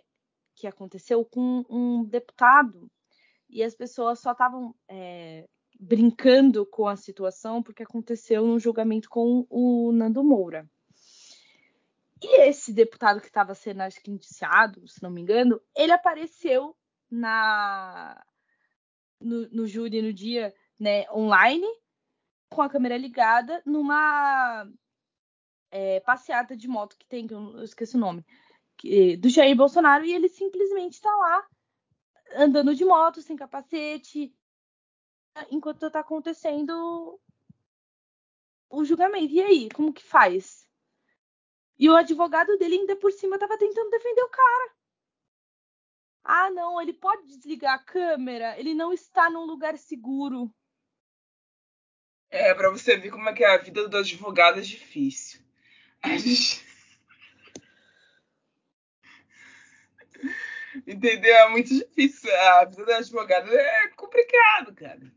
que 0.56 0.66
aconteceu 0.66 1.24
com 1.24 1.64
um 1.70 2.04
deputado 2.04 2.90
e 3.48 3.62
as 3.62 3.74
pessoas 3.74 4.18
só 4.18 4.32
estavam 4.32 4.74
é, 4.88 5.48
brincando 5.78 6.66
com 6.66 6.86
a 6.88 6.96
situação 6.96 7.62
porque 7.62 7.82
aconteceu 7.82 8.44
num 8.44 8.58
julgamento 8.58 9.08
com 9.08 9.46
o 9.48 9.92
Nando 9.92 10.22
Moura. 10.24 10.68
E 12.22 12.42
esse 12.42 12.72
deputado 12.72 13.20
que 13.20 13.28
estava 13.28 13.54
sendo, 13.54 13.80
acho 13.80 14.00
que, 14.02 14.10
indiciado, 14.10 14.86
se 14.86 15.02
não 15.02 15.10
me 15.10 15.22
engano, 15.22 15.60
ele 15.74 15.92
apareceu 15.92 16.76
na 17.10 18.24
no, 19.20 19.48
no 19.50 19.66
júri 19.66 20.00
no 20.00 20.12
dia 20.12 20.54
né, 20.78 21.10
online, 21.12 21.66
com 22.48 22.62
a 22.62 22.68
câmera 22.70 22.96
ligada, 22.96 23.62
numa 23.66 24.66
é, 25.70 26.00
passeata 26.00 26.56
de 26.56 26.66
moto 26.66 26.96
que 26.96 27.06
tem, 27.06 27.26
que 27.26 27.34
eu 27.34 27.62
esqueci 27.62 27.96
o 27.96 28.00
nome, 28.00 28.24
que- 28.76 29.16
do 29.16 29.28
Jair 29.28 29.54
Bolsonaro, 29.54 30.04
e 30.04 30.12
ele 30.12 30.28
simplesmente 30.28 30.94
está 30.94 31.14
lá, 31.14 31.46
andando 32.34 32.74
de 32.74 32.84
moto, 32.84 33.20
sem 33.20 33.36
capacete, 33.36 34.34
enquanto 35.50 35.86
está 35.86 36.00
acontecendo 36.00 37.20
o 38.68 38.84
julgamento. 38.84 39.32
E 39.32 39.42
aí, 39.42 39.68
como 39.70 39.92
que 39.92 40.02
faz? 40.02 40.66
E 41.78 41.88
o 41.88 41.96
advogado 41.96 42.56
dele 42.58 42.76
ainda 42.76 42.96
por 42.96 43.12
cima 43.12 43.36
estava 43.36 43.56
tentando 43.58 43.90
defender 43.90 44.22
o 44.22 44.28
cara. 44.28 44.72
Ah, 46.22 46.50
não, 46.50 46.80
ele 46.80 46.92
pode 46.92 47.26
desligar 47.26 47.74
a 47.74 47.78
câmera, 47.82 48.58
ele 48.58 48.74
não 48.74 48.92
está 48.92 49.30
num 49.30 49.44
lugar 49.44 49.76
seguro. 49.78 50.52
É, 52.30 52.54
para 52.54 52.70
você 52.70 52.96
ver 52.96 53.10
como 53.10 53.28
é 53.28 53.32
que 53.32 53.44
a 53.44 53.58
vida 53.58 53.88
do 53.88 53.96
advogado 53.96 54.58
é 54.60 54.62
difícil. 54.62 55.40
A 56.02 56.16
gente... 56.16 56.64
Entendeu? 60.86 61.34
É 61.34 61.48
muito 61.48 61.74
difícil. 61.74 62.34
A 62.34 62.64
vida 62.64 62.84
do 62.84 62.92
advogado 62.92 63.52
é 63.52 63.88
complicado, 63.88 64.74
cara. 64.74 65.12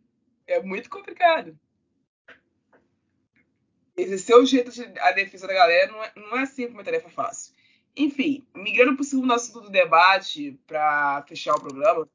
É 0.47 0.61
muito 0.61 0.89
complicado. 0.89 1.57
Exercer 3.95 4.35
o 4.35 4.45
jeito 4.45 4.71
de 4.71 4.83
a 4.99 5.11
defesa 5.11 5.45
da 5.45 5.53
galera 5.53 5.91
não 5.91 6.03
é, 6.03 6.11
não 6.15 6.37
é 6.39 6.45
sempre 6.47 6.73
uma 6.73 6.83
tarefa 6.83 7.09
fácil. 7.09 7.52
Enfim, 7.95 8.45
migrando 8.55 8.95
para 8.95 9.01
o 9.01 9.05
segundo 9.05 9.33
assunto 9.33 9.61
do 9.61 9.69
debate, 9.69 10.59
para 10.65 11.23
fechar 11.27 11.55
o 11.55 11.61
programa, 11.61 12.07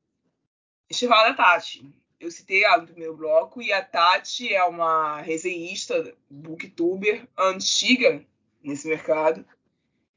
falar 0.92 1.30
da 1.30 1.34
Tati. 1.34 1.88
Eu 2.18 2.30
citei 2.32 2.64
ela 2.64 2.78
no 2.78 2.86
primeiro 2.86 3.16
bloco, 3.16 3.62
e 3.62 3.72
a 3.72 3.82
Tati 3.82 4.52
é 4.52 4.64
uma 4.64 5.20
resenhista, 5.20 6.14
booktuber 6.28 7.28
antiga 7.38 8.24
nesse 8.62 8.88
mercado. 8.88 9.46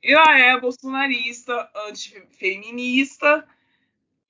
E 0.04 0.12
ela 0.12 0.40
é 0.40 0.60
bolsonarista, 0.60 1.70
antifeminista 1.88 3.48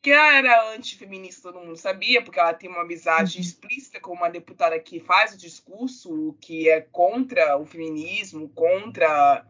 que 0.02 0.10
ela 0.10 0.36
era 0.36 0.74
antifeminista, 0.74 1.52
todo 1.52 1.64
mundo 1.64 1.78
sabia, 1.78 2.24
porque 2.24 2.40
ela 2.40 2.54
tem 2.54 2.70
uma 2.70 2.82
amizade 2.82 3.38
Uhum. 3.38 3.42
explícita 3.42 4.00
com 4.00 4.14
uma 4.14 4.30
deputada 4.30 4.80
que 4.80 5.00
faz 5.00 5.34
o 5.34 5.38
discurso 5.38 6.36
que 6.42 6.68
é 6.68 6.82
contra 6.82 7.56
o 7.58 7.66
feminismo, 7.66 8.50
contra 8.50 9.46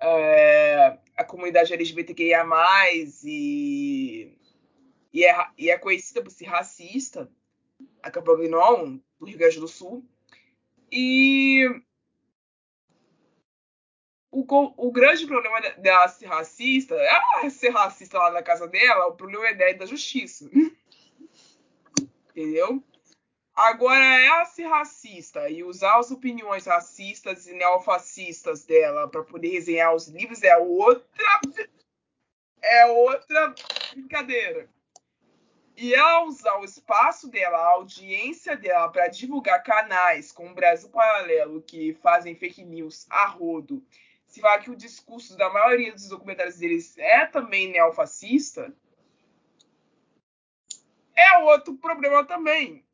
é, 0.00 0.98
a 1.16 1.24
comunidade 1.24 1.72
LGBTQIA+, 1.72 2.44
e, 3.24 4.36
e, 5.12 5.24
é, 5.24 5.50
e 5.56 5.70
é 5.70 5.78
conhecida 5.78 6.22
por 6.22 6.30
ser 6.30 6.46
racista, 6.46 7.30
a 8.02 8.10
Campo 8.10 8.36
Grignon, 8.36 8.98
do 9.18 9.26
Rio 9.26 9.38
Grande 9.38 9.58
do 9.58 9.68
Sul. 9.68 10.04
E 10.92 11.64
o, 14.30 14.44
o 14.76 14.92
grande 14.92 15.26
problema 15.26 15.60
de- 15.60 15.80
dela 15.80 16.06
ser 16.08 16.26
racista, 16.26 16.94
ela 16.94 17.48
ser 17.50 17.70
racista 17.70 18.18
lá 18.18 18.30
na 18.30 18.42
casa 18.42 18.68
dela, 18.68 19.06
o 19.06 19.16
problema 19.16 19.46
é 19.46 19.74
da 19.74 19.86
justiça. 19.86 20.50
Entendeu? 22.30 22.84
Agora, 23.56 24.04
ela 24.04 24.44
ser 24.44 24.66
racista 24.66 25.48
e 25.48 25.64
usar 25.64 25.98
as 25.98 26.10
opiniões 26.10 26.66
racistas 26.66 27.46
e 27.46 27.54
neofascistas 27.54 28.66
dela 28.66 29.08
para 29.08 29.24
poder 29.24 29.48
resenhar 29.48 29.94
os 29.94 30.08
livros 30.08 30.42
é 30.42 30.54
outra 30.58 31.40
é 32.62 32.86
outra 32.86 33.54
brincadeira. 33.94 34.68
E 35.74 35.94
ela 35.94 36.24
usar 36.24 36.58
o 36.58 36.64
espaço 36.64 37.28
dela, 37.28 37.56
a 37.56 37.68
audiência 37.68 38.56
dela 38.56 38.90
para 38.90 39.08
divulgar 39.08 39.62
canais 39.62 40.30
como 40.30 40.50
o 40.50 40.54
Brasil 40.54 40.90
Paralelo 40.90 41.62
que 41.62 41.94
fazem 41.94 42.36
fake 42.36 42.62
news 42.62 43.06
a 43.08 43.26
rodo, 43.26 43.82
se 44.26 44.40
falar 44.40 44.58
que 44.58 44.70
o 44.70 44.76
discurso 44.76 45.34
da 45.34 45.50
maioria 45.50 45.94
dos 45.94 46.08
documentários 46.08 46.58
deles 46.58 46.96
é 46.98 47.24
também 47.24 47.72
neofascista, 47.72 48.70
é 51.14 51.38
outro 51.38 51.74
problema 51.78 52.22
também. 52.22 52.85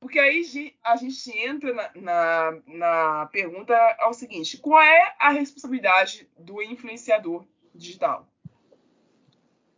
Porque 0.00 0.18
aí 0.18 0.74
a 0.82 0.96
gente 0.96 1.30
entra 1.38 1.74
na, 1.74 1.92
na, 1.94 2.62
na 2.66 3.26
pergunta 3.26 3.76
ao 3.98 4.14
seguinte: 4.14 4.56
qual 4.56 4.82
é 4.82 5.14
a 5.18 5.30
responsabilidade 5.30 6.28
do 6.38 6.62
influenciador 6.62 7.46
digital? 7.74 8.26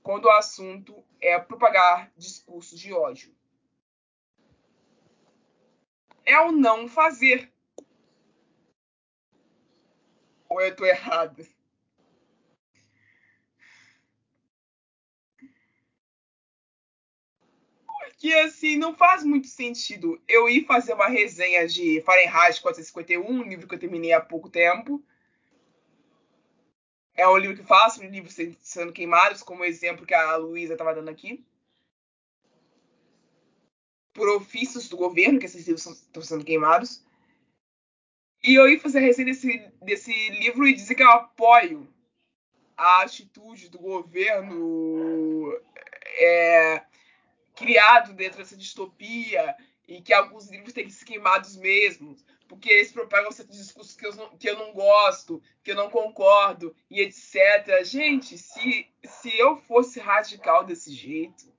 Quando 0.00 0.26
o 0.26 0.30
assunto 0.30 1.04
é 1.20 1.38
propagar 1.38 2.12
discursos 2.16 2.78
de 2.78 2.92
ódio. 2.92 3.34
É 6.24 6.38
o 6.40 6.52
não 6.52 6.88
fazer. 6.88 7.52
Ou 10.48 10.60
eu 10.60 10.74
tô 10.74 10.84
errado? 10.84 11.44
Porque, 18.22 18.34
assim, 18.34 18.76
não 18.76 18.94
faz 18.94 19.24
muito 19.24 19.48
sentido 19.48 20.22
eu 20.28 20.48
ir 20.48 20.64
fazer 20.64 20.92
uma 20.92 21.08
resenha 21.08 21.66
de 21.66 22.00
Fahrenheit 22.02 22.62
451, 22.62 23.28
um 23.28 23.42
livro 23.42 23.66
que 23.66 23.74
eu 23.74 23.78
terminei 23.80 24.12
há 24.12 24.20
pouco 24.20 24.48
tempo. 24.48 25.02
É 27.14 27.26
um 27.26 27.36
livro 27.36 27.56
que 27.56 27.66
fala 27.66 27.90
sobre 27.90 28.08
livros 28.10 28.36
sendo 28.60 28.92
queimados, 28.92 29.42
como 29.42 29.62
o 29.62 29.64
exemplo 29.64 30.06
que 30.06 30.14
a 30.14 30.36
Luísa 30.36 30.74
estava 30.74 30.94
dando 30.94 31.08
aqui. 31.08 31.44
Por 34.12 34.28
ofícios 34.28 34.88
do 34.88 34.96
governo, 34.96 35.40
que 35.40 35.46
esses 35.46 35.66
livros 35.66 35.84
estão 35.84 36.22
sendo 36.22 36.44
queimados. 36.44 37.04
E 38.40 38.54
eu 38.54 38.68
ir 38.68 38.78
fazer 38.78 38.98
a 38.98 39.02
resenha 39.02 39.26
desse, 39.26 39.68
desse 39.82 40.12
livro 40.30 40.64
e 40.68 40.72
dizer 40.72 40.94
que 40.94 41.02
eu 41.02 41.10
apoio 41.10 41.92
a 42.76 43.02
atitude 43.02 43.68
do 43.68 43.80
governo 43.80 45.60
é, 46.20 46.84
criado 47.54 48.12
dentro 48.12 48.38
dessa 48.38 48.56
distopia 48.56 49.56
e 49.86 50.00
que 50.00 50.12
alguns 50.12 50.48
livros 50.50 50.72
têm 50.72 50.86
que 50.86 50.92
ser 50.92 51.04
queimados 51.04 51.56
mesmo, 51.56 52.16
porque 52.48 52.70
eles 52.70 52.92
propagam 52.92 53.32
certos 53.32 53.56
discursos 53.56 53.96
que 53.96 54.06
eu, 54.06 54.14
não, 54.14 54.36
que 54.36 54.48
eu 54.48 54.58
não 54.58 54.72
gosto, 54.72 55.42
que 55.62 55.70
eu 55.70 55.74
não 55.74 55.90
concordo 55.90 56.74
e 56.90 57.00
etc. 57.00 57.84
Gente, 57.84 58.38
se, 58.38 58.88
se 59.04 59.38
eu 59.38 59.56
fosse 59.56 59.98
radical 60.00 60.64
desse 60.64 60.92
jeito, 60.92 61.52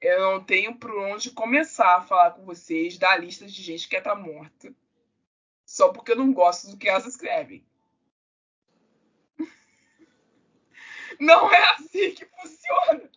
eu 0.00 0.20
não 0.20 0.44
tenho 0.44 0.76
por 0.76 0.96
onde 0.98 1.30
começar 1.30 1.96
a 1.96 2.02
falar 2.02 2.32
com 2.32 2.44
vocês 2.44 2.98
da 2.98 3.16
lista 3.16 3.46
de 3.46 3.62
gente 3.62 3.88
que 3.88 3.96
estar 3.96 4.14
morta. 4.14 4.74
Só 5.64 5.88
porque 5.88 6.12
eu 6.12 6.16
não 6.16 6.32
gosto 6.32 6.70
do 6.70 6.76
que 6.76 6.88
elas 6.88 7.06
escrevem. 7.06 7.66
Não 11.18 11.52
é 11.52 11.70
assim 11.70 12.14
que 12.14 12.24
funciona. 12.26 13.10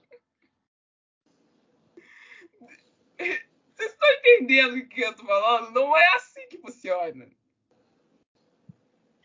Vocês 3.20 3.92
estão 3.92 4.12
entendendo 4.14 4.74
o 4.76 4.88
que 4.88 5.02
eu 5.02 5.16
tô 5.16 5.26
falando? 5.26 5.72
Não 5.72 5.96
é 5.96 6.16
assim 6.16 6.48
que 6.50 6.58
funciona. 6.58 7.28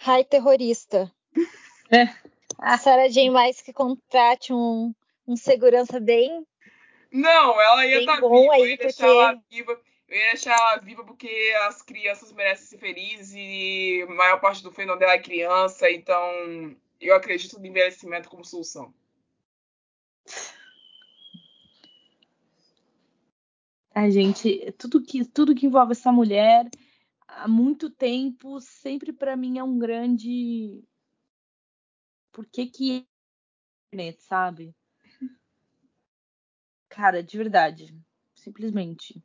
Ai, 0.06 0.24
terrorista. 0.24 1.10
É. 1.90 2.08
A 2.58 2.76
Sarah 2.78 3.08
Jane 3.08 3.30
mais 3.30 3.60
que 3.60 3.72
contrate 3.72 4.52
um, 4.52 4.94
um 5.26 5.36
segurança 5.36 5.98
bem. 5.98 6.46
Não, 7.10 7.60
ela 7.60 7.86
ia 7.86 8.00
estar 8.00 8.20
bom 8.20 8.40
viva, 8.42 8.54
aí, 8.54 8.60
eu 8.60 8.66
ia 8.68 8.76
deixar 8.76 9.06
porque- 9.06 9.18
ela 9.18 9.42
viva. 9.50 9.80
Eu 10.08 10.16
ia 10.18 10.26
deixar 10.32 10.52
ela 10.52 10.76
viva 10.76 11.04
porque 11.04 11.54
as 11.62 11.80
crianças 11.82 12.32
merecem 12.32 12.66
ser 12.66 12.78
felizes 12.78 13.32
e 13.34 14.04
a 14.06 14.12
maior 14.12 14.40
parte 14.40 14.62
do 14.62 14.70
fenômeno 14.70 14.98
dela 15.00 15.14
é 15.14 15.18
criança, 15.18 15.90
então 15.90 16.76
eu 17.00 17.14
acredito 17.16 17.58
no 17.58 17.66
envelhecimento 17.66 18.28
como 18.28 18.44
solução. 18.44 18.92
A 23.94 24.10
gente, 24.10 24.72
tudo 24.72 25.00
que, 25.00 25.24
tudo 25.24 25.54
que 25.54 25.66
envolve 25.66 25.92
essa 25.92 26.10
mulher 26.10 26.68
há 27.28 27.46
muito 27.46 27.88
tempo, 27.88 28.60
sempre 28.60 29.12
para 29.12 29.36
mim 29.36 29.58
é 29.58 29.62
um 29.62 29.78
grande. 29.78 30.82
Por 32.32 32.44
que 32.46 32.66
que 32.66 33.06
internet, 33.92 34.20
sabe? 34.22 34.74
Cara, 36.88 37.22
de 37.22 37.36
verdade, 37.36 37.96
simplesmente. 38.34 39.22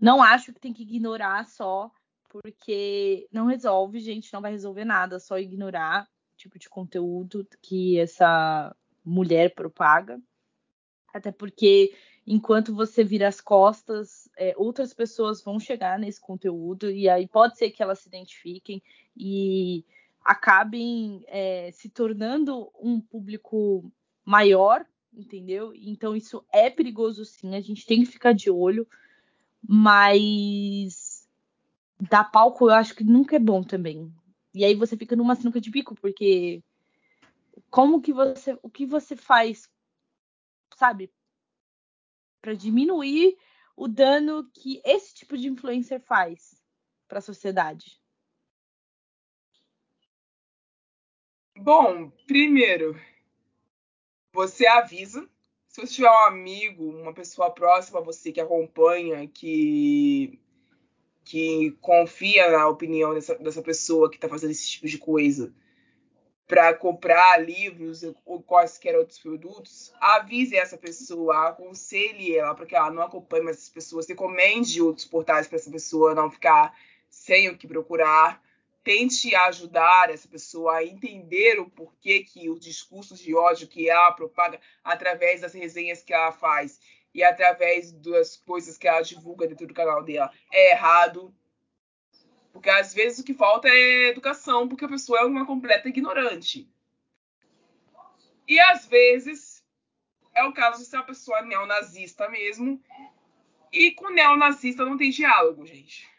Não 0.00 0.22
acho 0.22 0.52
que 0.52 0.60
tem 0.60 0.72
que 0.72 0.82
ignorar 0.82 1.46
só, 1.46 1.90
porque 2.28 3.28
não 3.30 3.46
resolve, 3.46 4.00
gente, 4.00 4.32
não 4.32 4.40
vai 4.40 4.50
resolver 4.50 4.84
nada, 4.84 5.20
só 5.20 5.38
ignorar 5.38 6.04
o 6.04 6.36
tipo 6.36 6.58
de 6.58 6.68
conteúdo 6.68 7.46
que 7.62 7.98
essa 7.98 8.74
mulher 9.04 9.54
propaga. 9.54 10.20
Até 11.12 11.30
porque 11.30 11.94
enquanto 12.26 12.74
você 12.74 13.02
vira 13.02 13.28
as 13.28 13.40
costas, 13.40 14.28
é, 14.36 14.54
outras 14.56 14.92
pessoas 14.94 15.42
vão 15.42 15.58
chegar 15.58 15.98
nesse 15.98 16.20
conteúdo 16.20 16.90
e 16.90 17.08
aí 17.08 17.26
pode 17.26 17.56
ser 17.56 17.70
que 17.70 17.82
elas 17.82 18.00
se 18.00 18.08
identifiquem 18.08 18.82
e 19.16 19.84
acabem 20.24 21.24
é, 21.26 21.70
se 21.72 21.88
tornando 21.88 22.70
um 22.80 23.00
público 23.00 23.90
maior, 24.24 24.86
entendeu? 25.12 25.72
Então 25.74 26.14
isso 26.14 26.44
é 26.52 26.70
perigoso 26.70 27.24
sim, 27.24 27.54
a 27.54 27.60
gente 27.60 27.86
tem 27.86 28.00
que 28.00 28.10
ficar 28.10 28.32
de 28.32 28.50
olho, 28.50 28.86
mas 29.66 31.28
dar 32.08 32.24
palco 32.24 32.66
eu 32.66 32.74
acho 32.74 32.94
que 32.94 33.04
nunca 33.04 33.36
é 33.36 33.40
bom 33.40 33.62
também. 33.62 34.12
E 34.54 34.64
aí 34.64 34.74
você 34.74 34.96
fica 34.96 35.16
numa 35.16 35.34
sinuca 35.34 35.60
de 35.60 35.70
bico, 35.70 35.94
porque 35.94 36.62
como 37.70 38.00
que 38.00 38.12
você, 38.12 38.58
o 38.62 38.68
que 38.68 38.84
você 38.84 39.14
faz, 39.16 39.70
sabe, 40.76 41.10
para 42.40 42.54
diminuir 42.54 43.36
o 43.76 43.88
dano 43.88 44.50
que 44.52 44.80
esse 44.84 45.14
tipo 45.14 45.36
de 45.36 45.48
influencer 45.48 46.00
faz 46.00 46.60
para 47.08 47.18
a 47.18 47.22
sociedade? 47.22 48.00
Bom, 51.56 52.10
primeiro, 52.26 52.98
você 54.32 54.66
avisa. 54.66 55.28
Se 55.68 55.80
você 55.80 55.94
tiver 55.94 56.10
um 56.10 56.26
amigo, 56.26 56.90
uma 56.90 57.12
pessoa 57.12 57.50
próxima 57.50 58.00
a 58.00 58.02
você 58.02 58.32
que 58.32 58.40
acompanha, 58.40 59.28
que, 59.28 60.40
que 61.24 61.72
confia 61.80 62.50
na 62.50 62.66
opinião 62.66 63.14
dessa, 63.14 63.36
dessa 63.36 63.62
pessoa 63.62 64.10
que 64.10 64.16
está 64.16 64.28
fazendo 64.28 64.50
esse 64.50 64.68
tipo 64.68 64.88
de 64.88 64.98
coisa, 64.98 65.54
para 66.50 66.74
comprar 66.74 67.40
livros 67.40 68.02
ou 68.26 68.42
quaisquer 68.42 68.96
outros 68.96 69.20
produtos, 69.20 69.92
avise 70.00 70.56
essa 70.56 70.76
pessoa, 70.76 71.46
aconselhe 71.46 72.36
ela 72.36 72.56
para 72.56 72.66
que 72.66 72.74
ela 72.74 72.90
não 72.90 73.04
acompanhe 73.04 73.44
mais 73.44 73.58
essas 73.58 73.68
pessoas, 73.68 74.08
recomende 74.08 74.82
outros 74.82 75.06
portais 75.06 75.46
para 75.46 75.58
essa 75.58 75.70
pessoa 75.70 76.12
não 76.12 76.28
ficar 76.28 76.76
sem 77.08 77.48
o 77.48 77.56
que 77.56 77.68
procurar. 77.68 78.42
Tente 78.82 79.32
ajudar 79.32 80.10
essa 80.10 80.26
pessoa 80.26 80.78
a 80.78 80.84
entender 80.84 81.60
o 81.60 81.70
porquê 81.70 82.24
que 82.24 82.50
os 82.50 82.58
discursos 82.58 83.20
de 83.20 83.32
ódio 83.32 83.68
que 83.68 83.88
ela 83.88 84.10
propaga 84.10 84.58
através 84.82 85.42
das 85.42 85.54
resenhas 85.54 86.02
que 86.02 86.12
ela 86.12 86.32
faz 86.32 86.80
e 87.14 87.22
através 87.22 87.92
das 87.92 88.34
coisas 88.34 88.76
que 88.76 88.88
ela 88.88 89.02
divulga 89.02 89.46
dentro 89.46 89.68
do 89.68 89.74
canal 89.74 90.02
dela 90.02 90.32
é 90.52 90.72
errado. 90.72 91.32
Porque 92.52 92.68
às 92.68 92.92
vezes 92.92 93.18
o 93.18 93.24
que 93.24 93.34
falta 93.34 93.68
é 93.68 94.08
educação, 94.08 94.68
porque 94.68 94.84
a 94.84 94.88
pessoa 94.88 95.20
é 95.20 95.24
uma 95.24 95.46
completa 95.46 95.88
ignorante. 95.88 96.68
E 98.46 98.58
às 98.58 98.86
vezes 98.86 99.64
é 100.34 100.44
o 100.44 100.52
caso 100.52 100.80
de 100.80 100.86
ser 100.86 100.96
uma 100.96 101.04
pessoa 101.04 101.42
neonazista 101.42 102.28
mesmo. 102.28 102.82
E 103.72 103.92
com 103.92 104.10
neonazista 104.10 104.84
não 104.84 104.96
tem 104.96 105.10
diálogo, 105.10 105.64
gente. 105.64 106.10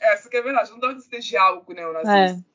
Essa 0.00 0.28
que 0.28 0.36
é 0.36 0.40
a 0.40 0.42
verdade. 0.42 0.70
Não 0.72 0.80
dá 0.80 0.92
pra 0.92 1.02
ter 1.02 1.20
diálogo 1.20 1.64
com 1.64 1.72
neonazista. 1.72 2.40
É. 2.48 2.52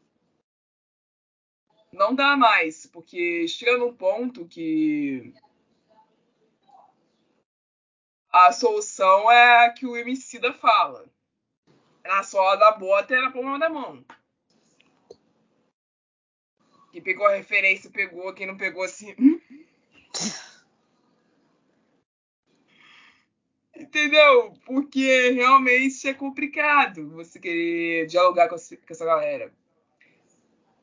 Não 1.94 2.14
dá 2.14 2.36
mais, 2.36 2.86
porque 2.86 3.48
chega 3.48 3.78
num 3.78 3.94
ponto 3.94 4.46
que 4.46 5.34
a 8.30 8.52
solução 8.52 9.32
é 9.32 9.66
a 9.66 9.74
que 9.74 9.86
o 9.86 9.96
Emicida 9.96 10.54
fala. 10.54 11.10
Na 12.08 12.24
sola 12.24 12.56
da 12.56 12.72
bota 12.72 13.16
e 13.16 13.22
na 13.22 13.32
palma 13.32 13.60
da 13.60 13.70
mão. 13.70 14.04
Quem 16.92 17.02
pegou 17.02 17.28
a 17.28 17.36
referência 17.36 17.92
pegou, 17.92 18.34
quem 18.34 18.48
não 18.48 18.58
pegou 18.58 18.84
assim. 18.84 19.14
hum? 19.20 19.40
Entendeu? 23.76 24.54
Porque 24.66 25.32
realmente 25.32 26.08
é 26.08 26.14
complicado 26.14 27.10
você 27.10 27.40
querer 27.40 28.08
dialogar 28.08 28.50
com 28.50 28.56
essa, 28.56 29.06
galera. 29.06 29.54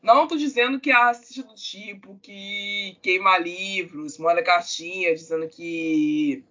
Não 0.01 0.29
tô 0.29 0.37
dizendo 0.37 0.79
que 0.79 0.91
é 0.91 0.95
racista 0.95 1.43
do 1.43 1.55
tipo 1.55 2.19
que 2.23 2.97
queima 3.03 3.37
livros, 3.39 4.19
manda 4.19 4.43
cartinha 4.43 5.15
dizendo 5.15 5.49
que 5.49 6.45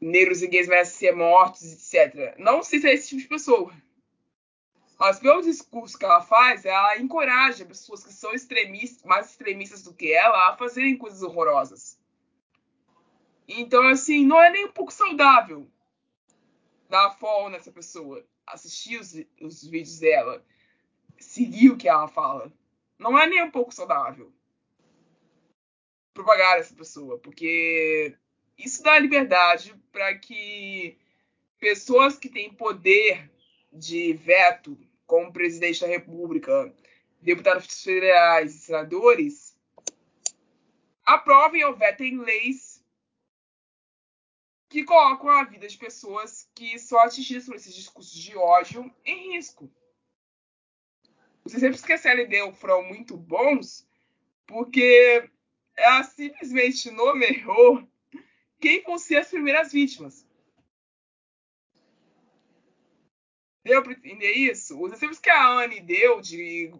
negros 0.00 0.42
e 0.42 0.46
gays 0.48 0.68
merecem 0.68 1.08
ser 1.08 1.16
mortos, 1.16 1.62
etc. 1.72 2.36
Não 2.38 2.62
sei 2.62 2.80
se 2.80 2.88
é 2.88 2.94
esse 2.94 3.08
tipo 3.08 3.22
de 3.22 3.28
pessoa. 3.28 3.72
Mas 4.98 5.18
pelo 5.18 5.42
discurso 5.42 5.98
que 5.98 6.04
ela 6.04 6.20
faz, 6.20 6.64
ela 6.64 6.98
encoraja 6.98 7.64
pessoas 7.64 8.04
que 8.04 8.12
são 8.12 8.32
extremistas, 8.32 9.02
mais 9.02 9.30
extremistas 9.30 9.82
do 9.82 9.92
que 9.92 10.12
ela 10.12 10.50
a 10.50 10.56
fazerem 10.56 10.96
coisas 10.96 11.22
horrorosas. 11.22 11.98
Então, 13.46 13.86
assim, 13.88 14.24
não 14.24 14.40
é 14.40 14.50
nem 14.50 14.66
um 14.66 14.72
pouco 14.72 14.92
saudável 14.92 15.68
dar 16.88 17.10
follow 17.10 17.50
nessa 17.50 17.72
pessoa, 17.72 18.24
assistir 18.46 18.98
os, 18.98 19.14
os 19.40 19.64
vídeos 19.64 19.98
dela, 19.98 20.44
seguir 21.18 21.70
o 21.70 21.76
que 21.76 21.88
ela 21.88 22.08
fala. 22.08 22.52
Não 22.98 23.18
é 23.18 23.26
nem 23.26 23.42
um 23.42 23.50
pouco 23.50 23.74
saudável 23.74 24.32
propagar 26.14 26.58
essa 26.58 26.74
pessoa, 26.74 27.18
porque 27.18 28.16
isso 28.56 28.82
dá 28.82 28.98
liberdade 28.98 29.74
para 29.90 30.16
que 30.16 30.96
pessoas 31.58 32.16
que 32.16 32.28
têm 32.28 32.54
poder 32.54 33.28
de 33.74 34.12
veto, 34.12 34.78
como 35.06 35.32
presidente 35.32 35.80
da 35.80 35.86
República, 35.86 36.72
deputados 37.20 37.82
federais 37.82 38.54
e 38.54 38.58
senadores, 38.58 39.56
aprovem 41.04 41.64
ou 41.64 41.74
vetem 41.74 42.18
leis 42.18 42.82
que 44.68 44.84
colocam 44.84 45.28
a 45.28 45.44
vida 45.44 45.68
de 45.68 45.76
pessoas 45.76 46.48
que 46.54 46.78
são 46.78 46.98
atingidas 46.98 47.46
por 47.46 47.56
esses 47.56 47.74
discursos 47.74 48.12
de 48.12 48.36
ódio 48.36 48.92
em 49.04 49.34
risco. 49.34 49.70
Você 51.44 51.60
sempre 51.60 51.76
esquece 51.76 52.08
a 52.08 52.12
LD 52.12 52.42
o 52.42 52.52
foram 52.52 52.82
muito 52.82 53.16
bons, 53.16 53.86
porque 54.46 55.30
ela 55.76 56.02
simplesmente 56.04 56.90
nomeou 56.90 57.86
quem 58.58 58.82
vão 58.82 58.98
ser 58.98 59.16
as 59.16 59.28
primeiras 59.28 59.72
vítimas. 59.72 60.26
Deu 63.64 63.82
para 63.82 63.92
entender 63.92 64.32
isso? 64.32 64.80
Os 64.80 64.92
exemplos 64.92 65.18
que 65.18 65.30
a 65.30 65.48
Anne 65.48 65.80
deu 65.80 66.20
de 66.20 66.72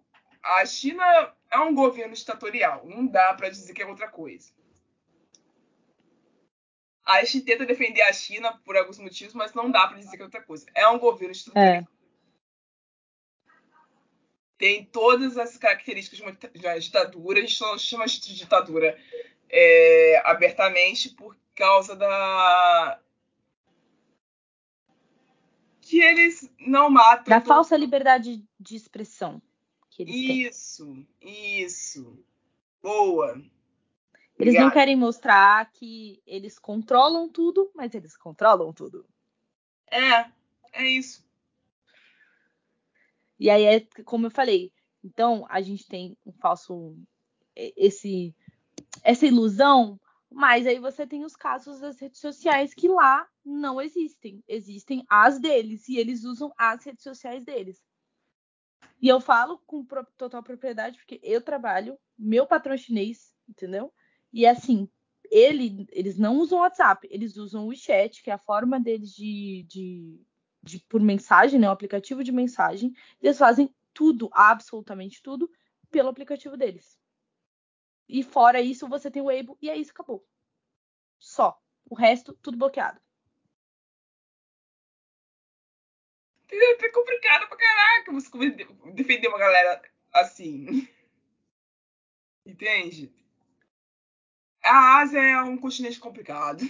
a 0.42 0.66
China 0.66 1.34
é 1.50 1.58
um 1.58 1.74
governo 1.74 2.14
ditatorial, 2.14 2.84
não 2.84 3.06
dá 3.06 3.32
para 3.32 3.48
dizer 3.48 3.72
que 3.72 3.82
é 3.82 3.86
outra 3.86 4.08
coisa. 4.08 4.52
A 7.06 7.22
gente 7.24 7.42
tenta 7.42 7.66
defender 7.66 8.02
a 8.02 8.12
China 8.12 8.60
por 8.64 8.76
alguns 8.76 8.98
motivos, 8.98 9.34
mas 9.34 9.54
não 9.54 9.70
dá 9.70 9.86
para 9.86 9.98
dizer 9.98 10.16
que 10.16 10.22
é 10.22 10.24
outra 10.24 10.42
coisa. 10.42 10.66
É 10.74 10.86
um 10.88 10.98
governo 10.98 11.34
ditatorial. 11.34 11.82
É. 11.82 11.86
Tem 14.56 14.84
todas 14.84 15.36
as 15.36 15.58
características 15.58 16.18
de 16.18 16.24
uma, 16.24 16.32
de 16.32 16.66
uma 16.66 16.78
ditadura. 16.78 17.38
A 17.38 17.42
gente 17.42 17.60
não 17.60 17.78
chama 17.78 18.06
de 18.06 18.34
ditadura 18.34 18.98
é, 19.50 20.22
abertamente 20.24 21.10
por 21.10 21.36
causa 21.54 21.94
da. 21.94 23.00
Que 25.86 26.00
eles 26.00 26.50
não 26.58 26.88
matam. 26.88 27.24
Da 27.28 27.40
todo- 27.40 27.48
falsa 27.48 27.76
liberdade 27.76 28.42
de 28.58 28.74
expressão 28.76 29.40
que 29.90 30.02
eles 30.02 30.14
têm. 30.14 30.40
Isso, 30.46 31.06
isso. 31.20 32.24
Boa. 32.82 33.40
Eles 34.38 34.54
não 34.54 34.70
querem 34.70 34.96
mostrar 34.96 35.70
que 35.72 36.22
eles 36.26 36.58
controlam 36.58 37.28
tudo, 37.28 37.70
mas 37.74 37.94
eles 37.94 38.16
controlam 38.16 38.72
tudo. 38.72 39.04
É, 39.90 40.26
é 40.72 40.88
isso. 40.88 41.22
E 43.38 43.50
aí 43.50 43.64
é 43.64 43.80
como 44.04 44.26
eu 44.26 44.30
falei. 44.30 44.72
Então 45.04 45.46
a 45.50 45.60
gente 45.60 45.86
tem 45.86 46.16
um 46.24 46.32
falso 46.32 46.96
esse 47.54 48.34
essa 49.02 49.26
ilusão, 49.26 50.00
mas 50.34 50.66
aí 50.66 50.80
você 50.80 51.06
tem 51.06 51.24
os 51.24 51.36
casos 51.36 51.78
das 51.78 52.00
redes 52.00 52.20
sociais 52.20 52.74
que 52.74 52.88
lá 52.88 53.24
não 53.44 53.80
existem, 53.80 54.42
existem 54.48 55.04
as 55.08 55.38
deles 55.38 55.88
e 55.88 55.96
eles 55.96 56.24
usam 56.24 56.52
as 56.58 56.84
redes 56.84 57.04
sociais 57.04 57.44
deles. 57.44 57.80
E 59.00 59.08
eu 59.08 59.20
falo 59.20 59.58
com 59.64 59.86
total 60.16 60.42
propriedade 60.42 60.98
porque 60.98 61.20
eu 61.22 61.40
trabalho, 61.40 61.96
meu 62.18 62.46
patrão 62.46 62.74
é 62.74 62.76
chinês, 62.76 63.32
entendeu? 63.48 63.94
E 64.32 64.44
assim, 64.44 64.88
ele, 65.30 65.86
eles 65.92 66.18
não 66.18 66.38
usam 66.38 66.58
WhatsApp, 66.58 67.06
eles 67.12 67.36
usam 67.36 67.66
o 67.66 67.68
WeChat, 67.68 68.20
que 68.20 68.30
é 68.30 68.34
a 68.34 68.38
forma 68.38 68.80
deles 68.80 69.14
de, 69.14 69.64
de, 69.68 70.20
de 70.60 70.80
por 70.88 71.00
mensagem, 71.00 71.60
né? 71.60 71.68
O 71.68 71.72
aplicativo 71.72 72.24
de 72.24 72.32
mensagem. 72.32 72.92
Eles 73.22 73.38
fazem 73.38 73.72
tudo, 73.92 74.28
absolutamente 74.32 75.22
tudo, 75.22 75.48
pelo 75.92 76.08
aplicativo 76.08 76.56
deles. 76.56 76.98
E 78.08 78.22
fora 78.22 78.60
isso, 78.60 78.88
você 78.88 79.10
tem 79.10 79.22
o 79.22 79.26
Weibo 79.26 79.56
e 79.60 79.70
é 79.70 79.76
isso, 79.76 79.92
acabou. 79.92 80.26
Só. 81.18 81.60
O 81.88 81.94
resto, 81.94 82.34
tudo 82.34 82.56
bloqueado. 82.56 83.00
É 86.50 86.88
complicado 86.90 87.48
pra 87.48 87.56
caraca 87.56 88.12
você 88.12 88.30
defender 88.92 89.28
uma 89.28 89.38
galera 89.38 89.82
assim. 90.12 90.88
Entende? 92.46 93.12
A 94.62 94.98
Ásia 95.00 95.18
é 95.20 95.40
um 95.42 95.56
continente 95.56 95.98
complicado. 95.98 96.62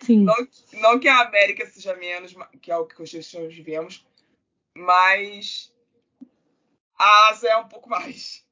Sim. 0.00 0.24
Não, 0.24 0.36
não 0.72 1.00
que 1.00 1.08
a 1.08 1.20
América 1.20 1.64
seja 1.66 1.94
menos, 1.96 2.34
que 2.60 2.70
é 2.70 2.76
o 2.76 2.86
que 2.86 2.98
nós 2.98 3.54
vivemos, 3.54 4.06
mas 4.74 5.72
a 6.98 7.28
Ásia 7.28 7.48
é 7.48 7.56
um 7.56 7.68
pouco 7.68 7.88
mais. 7.88 8.44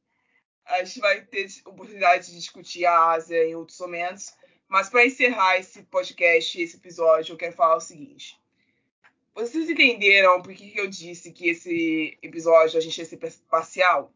A 0.64 0.84
gente 0.84 1.00
vai 1.00 1.20
ter 1.22 1.46
oportunidade 1.64 2.26
de 2.26 2.38
discutir 2.38 2.86
a 2.86 3.10
Ásia 3.10 3.44
em 3.46 3.54
outros 3.54 3.78
momentos. 3.78 4.34
Mas 4.68 4.88
para 4.88 5.04
encerrar 5.04 5.58
esse 5.58 5.82
podcast, 5.82 6.60
esse 6.60 6.76
episódio, 6.76 7.34
eu 7.34 7.36
quero 7.36 7.54
falar 7.54 7.76
o 7.76 7.80
seguinte. 7.80 8.40
Vocês 9.34 9.68
entenderam 9.68 10.40
por 10.42 10.54
que 10.54 10.76
eu 10.76 10.88
disse 10.88 11.32
que 11.32 11.48
esse 11.48 12.18
episódio 12.22 12.78
a 12.78 12.80
gente 12.80 12.98
ia 12.98 13.04
ser 13.04 13.18
parcial? 13.50 14.12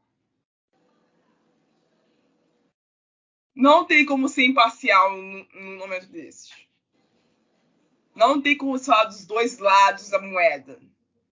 Não 3.54 3.86
tem 3.86 4.04
como 4.04 4.28
ser 4.28 4.44
imparcial 4.44 5.16
num, 5.16 5.78
momento 5.78 6.06
desses. 6.08 6.50
Não 8.14 8.40
tem 8.40 8.56
como 8.56 8.78
falar 8.78 9.04
dos 9.04 9.24
dois 9.24 9.58
lados 9.58 10.10
da 10.10 10.20
moeda. 10.20 10.78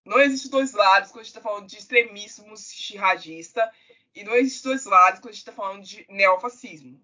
Não 0.04 0.18
existe 0.20 0.48
dois 0.48 0.72
lados 0.72 1.10
quando 1.10 1.20
a 1.20 1.24
gente 1.24 1.36
está 1.36 1.42
falando 1.42 1.66
de 1.66 1.76
extremismo 1.76 2.54
jihadista 2.56 3.70
e 4.14 4.22
não 4.22 4.32
dois 4.62 4.84
lados 4.84 5.20
quando 5.20 5.30
a 5.30 5.32
gente 5.32 5.40
está 5.40 5.52
falando 5.52 5.82
de 5.82 6.06
neofascismo. 6.08 7.00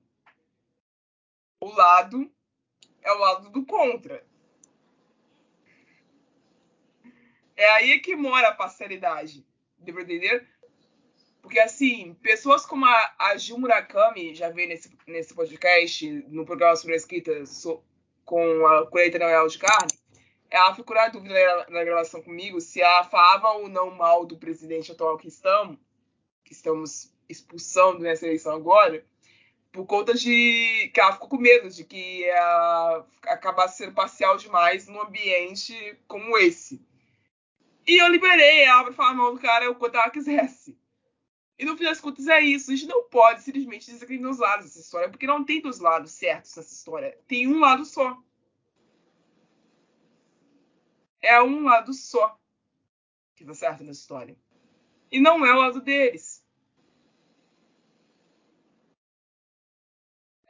O 1.61 1.71
lado 1.71 2.31
é 3.03 3.13
o 3.13 3.19
lado 3.19 3.51
do 3.51 3.67
contra. 3.67 4.25
É 7.57 7.69
aí 7.73 7.99
que 8.01 8.17
mora 8.17 8.49
a 8.49 8.55
parcialidade. 8.55 9.47
Deu 9.79 9.99
entender? 10.01 10.49
Porque, 11.43 11.59
assim, 11.59 12.15
pessoas 12.23 12.65
como 12.65 12.87
a, 12.87 13.15
a 13.19 13.35
Murakami, 13.59 14.35
já 14.35 14.51
veio 14.51 14.69
nesse, 14.69 14.91
nesse 15.07 15.35
podcast, 15.35 16.07
no 16.29 16.45
programa 16.45 16.77
sobre 16.77 16.95
a 16.95 16.97
escrita 16.97 17.45
so, 17.47 17.83
com 18.25 18.67
a 18.67 18.87
colheita 18.87 19.19
Noel 19.19 19.49
de 19.49 19.59
carne, 19.59 19.91
ela 20.51 20.75
ficou 20.75 20.95
na 20.95 21.09
dúvida 21.09 21.35
na, 21.35 21.71
na 21.71 21.85
gravação 21.85 22.23
comigo 22.23 22.61
se 22.61 22.81
ela 22.81 23.05
falava 23.05 23.49
ou 23.53 23.69
não 23.69 23.91
mal 23.91 24.27
do 24.27 24.37
presidente 24.37 24.93
atual 24.93 25.17
que 25.17 25.29
estamos, 25.29 25.79
que 26.51 26.55
estamos 26.55 27.15
expulsando 27.29 28.01
nessa 28.01 28.27
eleição 28.27 28.53
agora, 28.53 29.07
por 29.71 29.87
conta 29.87 30.13
de 30.15 30.91
que 30.93 31.01
ela 31.01 31.13
ficou 31.13 31.29
com 31.29 31.37
medo 31.37 31.71
de 31.71 31.85
que 31.85 32.25
ela 32.25 33.07
acabasse 33.23 33.79
sendo 33.79 33.95
parcial 33.95 34.37
demais 34.37 34.89
num 34.89 35.01
ambiente 35.01 35.97
como 36.09 36.37
esse. 36.37 36.85
E 37.87 38.03
eu 38.03 38.09
liberei 38.09 38.63
ela 38.63 38.83
pra 38.83 38.93
falar 38.93 39.15
mal 39.15 39.33
do 39.33 39.41
cara 39.41 39.71
o 39.71 39.77
quanto 39.77 39.95
ela 39.95 40.11
quisesse. 40.11 40.77
E 41.57 41.65
no 41.65 41.77
fim 41.77 41.85
das 41.85 42.01
contas 42.01 42.27
é 42.27 42.41
isso. 42.41 42.73
A 42.73 42.75
gente 42.75 42.89
não 42.89 43.05
pode 43.05 43.43
simplesmente 43.43 43.87
dizer 43.87 44.01
que 44.01 44.13
tem 44.13 44.21
dois 44.21 44.39
lados 44.39 44.67
dessa 44.67 44.81
história, 44.81 45.09
porque 45.09 45.27
não 45.27 45.45
tem 45.45 45.61
dois 45.61 45.79
lados 45.79 46.11
certos 46.11 46.57
nessa 46.57 46.75
história. 46.75 47.17
Tem 47.29 47.47
um 47.47 47.61
lado 47.61 47.85
só. 47.85 48.21
É 51.23 51.41
um 51.41 51.63
lado 51.63 51.93
só 51.95 52.37
que 53.37 53.45
tá 53.45 53.55
certo 53.55 53.85
nessa 53.85 54.01
história. 54.01 54.37
E 55.13 55.21
não 55.21 55.47
é 55.47 55.55
o 55.55 55.59
lado 55.59 55.81
deles. 55.81 56.40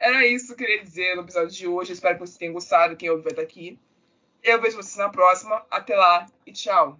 Era 0.01 0.25
isso 0.25 0.47
que 0.47 0.53
eu 0.53 0.57
queria 0.67 0.83
dizer 0.83 1.15
no 1.15 1.21
episódio 1.21 1.51
de 1.51 1.67
hoje. 1.67 1.93
Espero 1.93 2.15
que 2.15 2.21
vocês 2.21 2.37
tenham 2.37 2.55
gostado. 2.55 2.95
Quem 2.95 3.11
ouve 3.11 3.21
vai 3.21 3.33
estar 3.33 3.43
aqui. 3.43 3.77
Eu 4.41 4.59
vejo 4.59 4.75
vocês 4.75 4.97
na 4.97 5.09
próxima. 5.09 5.63
Até 5.69 5.95
lá 5.95 6.25
e 6.43 6.51
tchau. 6.51 6.99